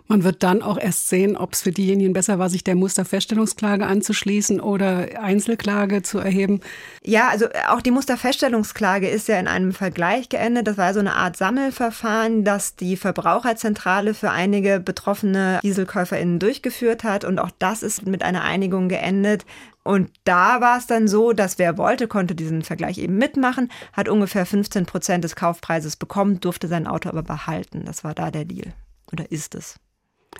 Man 0.07 0.23
wird 0.23 0.43
dann 0.43 0.61
auch 0.61 0.77
erst 0.77 1.09
sehen, 1.09 1.35
ob 1.35 1.53
es 1.53 1.61
für 1.61 1.71
diejenigen 1.71 2.13
besser 2.13 2.39
war, 2.39 2.49
sich 2.49 2.63
der 2.63 2.75
Musterfeststellungsklage 2.75 3.85
anzuschließen 3.85 4.59
oder 4.59 5.21
Einzelklage 5.21 6.01
zu 6.01 6.19
erheben. 6.19 6.61
Ja, 7.03 7.27
also 7.29 7.47
auch 7.69 7.81
die 7.81 7.91
Musterfeststellungsklage 7.91 9.09
ist 9.09 9.27
ja 9.27 9.37
in 9.37 9.47
einem 9.47 9.73
Vergleich 9.73 10.29
geendet. 10.29 10.67
Das 10.67 10.77
war 10.77 10.93
so 10.93 10.99
eine 10.99 11.15
Art 11.15 11.35
Sammelverfahren, 11.35 12.43
das 12.43 12.75
die 12.75 12.95
Verbraucherzentrale 12.95 14.13
für 14.13 14.31
einige 14.31 14.79
betroffene 14.79 15.59
DieselkäuferInnen 15.63 16.39
durchgeführt 16.39 17.03
hat. 17.03 17.25
Und 17.25 17.39
auch 17.39 17.51
das 17.59 17.83
ist 17.83 18.05
mit 18.05 18.23
einer 18.23 18.43
Einigung 18.43 18.87
geendet. 18.89 19.45
Und 19.83 20.11
da 20.25 20.59
war 20.59 20.77
es 20.77 20.85
dann 20.85 21.07
so, 21.07 21.31
dass 21.31 21.59
wer 21.59 21.77
wollte, 21.77 22.09
konnte 22.09 22.35
diesen 22.35 22.61
Vergleich 22.61 22.97
eben 22.97 23.17
mitmachen, 23.17 23.71
hat 23.93 24.09
ungefähr 24.09 24.45
15 24.45 24.85
Prozent 24.85 25.23
des 25.23 25.37
Kaufpreises 25.37 25.95
bekommen, 25.95 26.41
durfte 26.41 26.67
sein 26.67 26.87
Auto 26.87 27.07
aber 27.07 27.23
behalten. 27.23 27.83
Das 27.85 28.03
war 28.03 28.13
da 28.13 28.29
der 28.29 28.43
Deal. 28.43 28.73
Oder 29.11 29.31
ist 29.31 29.55
es? 29.55 29.79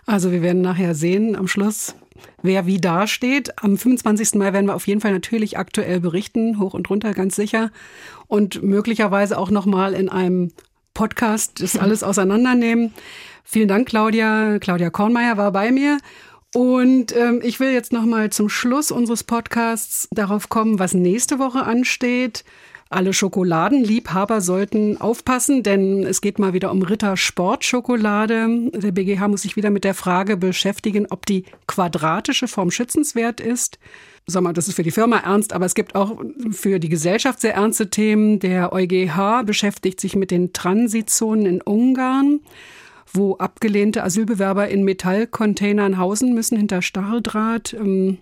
Also 0.06 0.32
wir 0.32 0.42
werden 0.42 0.62
nachher 0.62 0.96
sehen 0.96 1.36
am 1.36 1.48
Schluss, 1.48 1.96
wer 2.42 2.66
wie 2.66 2.80
dasteht. 2.80 3.62
Am 3.64 3.78
25. 3.78 4.36
Mai 4.36 4.54
werden 4.54 4.68
wir 4.68 4.76
auf 4.76 4.88
jeden 4.88 5.02
Fall 5.02 5.12
natürlich 5.12 5.58
aktuell 5.58 6.00
berichten, 6.00 6.60
hoch 6.60 6.74
und 6.74 6.90
runter 6.90 7.14
ganz 7.14 7.36
sicher. 7.36 7.72
Und 8.28 8.62
möglicherweise 8.64 9.38
auch 9.38 9.50
nochmal 9.50 9.94
in 9.94 10.10
einem 10.10 10.52
Podcast 10.94 11.62
das 11.62 11.78
alles 11.78 12.04
auseinandernehmen. 12.04 12.94
Vielen 13.44 13.68
Dank, 13.68 13.88
Claudia. 13.88 14.60
Claudia 14.60 14.90
Kornmeier 14.90 15.38
war 15.38 15.52
bei 15.52 15.72
mir. 15.72 16.00
Und 16.54 17.16
ähm, 17.16 17.42
ich 17.44 17.60
will 17.60 17.72
jetzt 17.72 17.92
nochmal 17.92 18.32
zum 18.32 18.50
Schluss 18.50 18.92
unseres 18.92 19.24
Podcasts 19.24 20.08
darauf 20.12 20.50
kommen, 20.50 20.80
was 20.80 20.94
nächste 20.94 21.40
Woche 21.40 21.64
ansteht. 21.64 22.44
Alle 22.90 23.12
Schokoladenliebhaber 23.12 24.40
sollten 24.40 25.00
aufpassen, 25.00 25.62
denn 25.62 26.04
es 26.04 26.22
geht 26.22 26.40
mal 26.40 26.54
wieder 26.54 26.72
um 26.72 26.82
Ritter 26.82 27.18
Sportschokolade. 27.18 28.72
Der 28.74 28.92
BGH 28.92 29.28
muss 29.28 29.42
sich 29.42 29.58
wieder 29.58 29.70
mit 29.72 29.84
der 29.84 29.94
Frage 29.94 30.38
beschäftigen, 30.38 31.08
ob 31.10 31.26
die 31.26 31.44
quadratische 31.68 32.48
Form 32.48 32.72
schützenswert 32.72 33.42
ist. 33.42 33.78
Sag 34.26 34.44
mal, 34.44 34.54
das 34.54 34.68
ist 34.68 34.76
für 34.76 34.84
die 34.84 34.92
Firma 34.92 35.18
ernst, 35.18 35.54
aber 35.54 35.66
es 35.66 35.76
gibt 35.76 35.96
auch 35.96 36.22
für 36.52 36.80
die 36.80 36.90
Gesellschaft 36.90 37.42
sehr 37.42 37.56
ernste 37.56 37.90
Themen. 37.90 38.40
Der 38.40 38.72
EuGH 38.72 39.44
beschäftigt 39.46 40.00
sich 40.00 40.16
mit 40.16 40.32
den 40.32 40.54
Transitzonen 40.54 41.46
in 41.46 41.62
Ungarn 41.62 42.40
wo 43.14 43.38
abgelehnte 43.38 44.04
Asylbewerber 44.04 44.68
in 44.68 44.84
Metallcontainern 44.84 45.98
hausen 45.98 46.34
müssen 46.34 46.58
hinter 46.58 46.82
Stahldraht. 46.82 47.74
Ähm, 47.74 48.18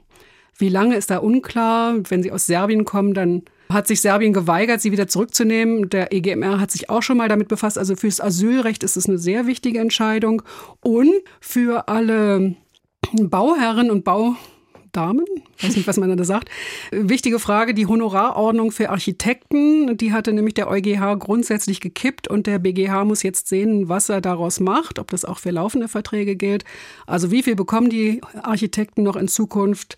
wie 0.58 0.70
lange 0.70 0.96
ist 0.96 1.10
da 1.10 1.18
unklar? 1.18 1.96
Wenn 2.10 2.24
sie 2.24 2.32
aus 2.32 2.46
Serbien 2.46 2.86
kommen, 2.86 3.14
dann 3.14 3.44
hat 3.70 3.88
sich 3.88 4.02
Serbien 4.02 4.34
geweigert, 4.34 4.82
sie 4.82 4.92
wieder 4.92 5.08
zurückzunehmen. 5.08 5.90
Der 5.90 6.14
EGMR 6.14 6.60
hat 6.60 6.72
sich 6.72 6.90
auch 6.90 7.02
schon 7.02 7.18
mal 7.18 7.30
damit 7.30 7.48
befasst. 7.48 7.78
Also 7.78 7.96
fürs 7.96 8.22
Asylrecht 8.22 8.84
ist 8.84 8.98
es 8.98 9.08
eine 9.08 9.18
sehr 9.18 9.48
wichtige 9.48 9.80
Entscheidung. 9.80 10.42
Und 10.82 11.12
für 11.40 11.88
alle 11.88 12.56
Bauherren 13.14 13.92
und 13.92 14.04
Baudamen, 14.04 15.26
weiß 15.62 15.76
nicht, 15.76 15.88
was 15.88 15.98
man 15.98 16.16
da 16.16 16.24
sagt. 16.24 16.50
Wichtige 16.92 17.40
Frage, 17.40 17.74
die 17.74 17.88
Honorarordnung 17.88 18.72
für 18.72 18.90
Architekten, 18.90 19.98
die 19.98 20.14
hatte 20.14 20.34
nämlich 20.34 20.54
der 20.54 20.70
EuGH 20.70 21.20
grundsätzlich 21.20 21.82
gekippt 21.82 22.28
und 22.28 22.48
der 22.48 22.60
BGH 22.60 23.06
muss 23.06 23.24
jetzt 23.24 23.48
sehen, 23.48 23.90
was 23.90 24.10
er 24.10 24.22
daraus 24.22 24.60
macht, 24.60 25.00
ob 25.00 25.10
das 25.12 25.26
auch 25.26 25.40
für 25.40 25.52
laufende 25.52 25.88
Verträge 25.88 26.36
gilt. 26.36 26.64
Also 27.08 27.32
wie 27.32 27.44
viel 27.44 27.56
bekommen 27.56 27.90
die 27.90 28.22
Architekten 28.42 29.04
noch 29.04 29.16
in 29.16 29.28
Zukunft? 29.28 29.98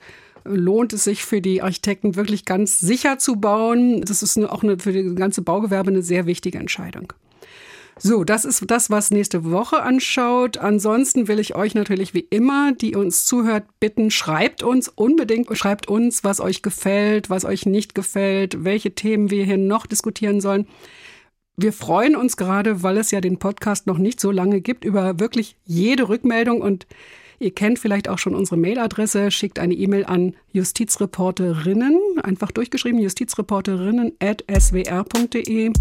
Lohnt 0.50 0.93
es 0.93 1.04
sich 1.04 1.24
für 1.24 1.41
die 1.41 1.62
Architekten 1.62 2.16
wirklich 2.16 2.45
ganz 2.45 2.80
sicher 2.80 3.18
zu 3.20 3.36
bauen. 3.36 4.02
Das 4.02 4.24
ist 4.24 4.38
auch 4.38 4.64
eine, 4.64 4.80
für 4.80 4.91
das 4.91 5.16
ganze 5.16 5.41
Baugewerbe 5.41 5.91
eine 5.91 6.02
sehr 6.02 6.26
wichtige 6.26 6.58
Entscheidung. 6.58 7.14
So, 8.00 8.24
das 8.24 8.45
ist 8.45 8.64
das, 8.70 8.91
was 8.91 9.10
nächste 9.10 9.50
Woche 9.50 9.82
anschaut. 9.82 10.60
Ansonsten 10.60 11.28
will 11.28 11.39
ich 11.39 11.56
euch 11.56 11.74
natürlich 11.74 12.14
wie 12.14 12.28
immer, 12.30 12.72
die 12.72 12.95
uns 12.95 13.26
zuhört, 13.26 13.64
bitten, 13.80 14.12
schreibt 14.12 14.62
uns 14.62 14.88
unbedingt, 14.88 15.56
schreibt 15.58 15.88
uns, 15.88 16.24
was 16.24 16.39
euch 16.39 16.62
gefällt, 16.62 17.32
was 17.32 17.43
euch 17.43 17.66
nicht 17.66 17.95
gefällt, 17.95 18.64
welche 18.64 18.93
Themen 18.93 19.32
wir 19.32 19.45
hier 19.45 19.58
noch 19.58 19.88
diskutieren 19.88 20.41
sollen. 20.41 20.68
Wir 21.56 21.74
freuen 21.74 22.16
uns 22.16 22.38
gerade, 22.38 22.84
weil 22.84 22.98
es 22.98 23.10
ja 23.10 23.20
den 23.20 23.39
Podcast 23.39 23.88
noch 23.88 23.98
nicht 23.98 24.20
so 24.20 24.30
lange 24.30 24.62
gibt, 24.62 24.86
über 24.86 25.20
wirklich 25.20 25.56
jede 25.66 26.08
Rückmeldung 26.08 26.62
und 26.62 26.86
Ihr 27.40 27.52
kennt 27.52 27.80
vielleicht 27.80 28.10
auch 28.10 28.18
schon 28.18 28.36
unsere 28.36 28.58
Mailadresse. 28.58 29.32
Schickt 29.32 29.60
eine 29.60 29.74
E-Mail 29.74 30.06
an 30.06 30.36
Justizreporterinnen, 30.52 31.98
einfach 32.24 32.52
durchgeschrieben, 32.52 33.00
justizreporterinnen 33.00 34.14
at 34.20 34.44
swr.de 34.50 35.72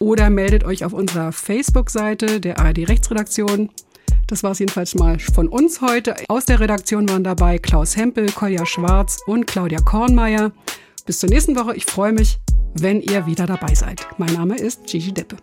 oder 0.00 0.30
meldet 0.30 0.64
euch 0.64 0.84
auf 0.84 0.92
unserer 0.92 1.30
Facebook-Seite 1.32 2.40
der 2.40 2.58
ARD 2.58 2.88
Rechtsredaktion. 2.88 3.70
Das 4.26 4.42
war 4.42 4.52
es 4.52 4.58
jedenfalls 4.60 4.94
mal 4.94 5.18
von 5.18 5.48
uns 5.48 5.80
heute. 5.80 6.14
Aus 6.28 6.46
der 6.46 6.60
Redaktion 6.60 7.08
waren 7.08 7.24
dabei 7.24 7.58
Klaus 7.58 7.96
Hempel, 7.96 8.30
Kolja 8.30 8.64
Schwarz 8.64 9.20
und 9.26 9.46
Claudia 9.46 9.80
Kornmeier. 9.80 10.52
Bis 11.04 11.18
zur 11.18 11.28
nächsten 11.28 11.56
Woche. 11.56 11.74
Ich 11.76 11.84
freue 11.84 12.12
mich, 12.12 12.38
wenn 12.74 13.00
ihr 13.00 13.26
wieder 13.26 13.46
dabei 13.46 13.74
seid. 13.74 14.06
Mein 14.18 14.32
Name 14.32 14.56
ist 14.56 14.86
Gigi 14.86 15.12
Deppe. 15.12 15.36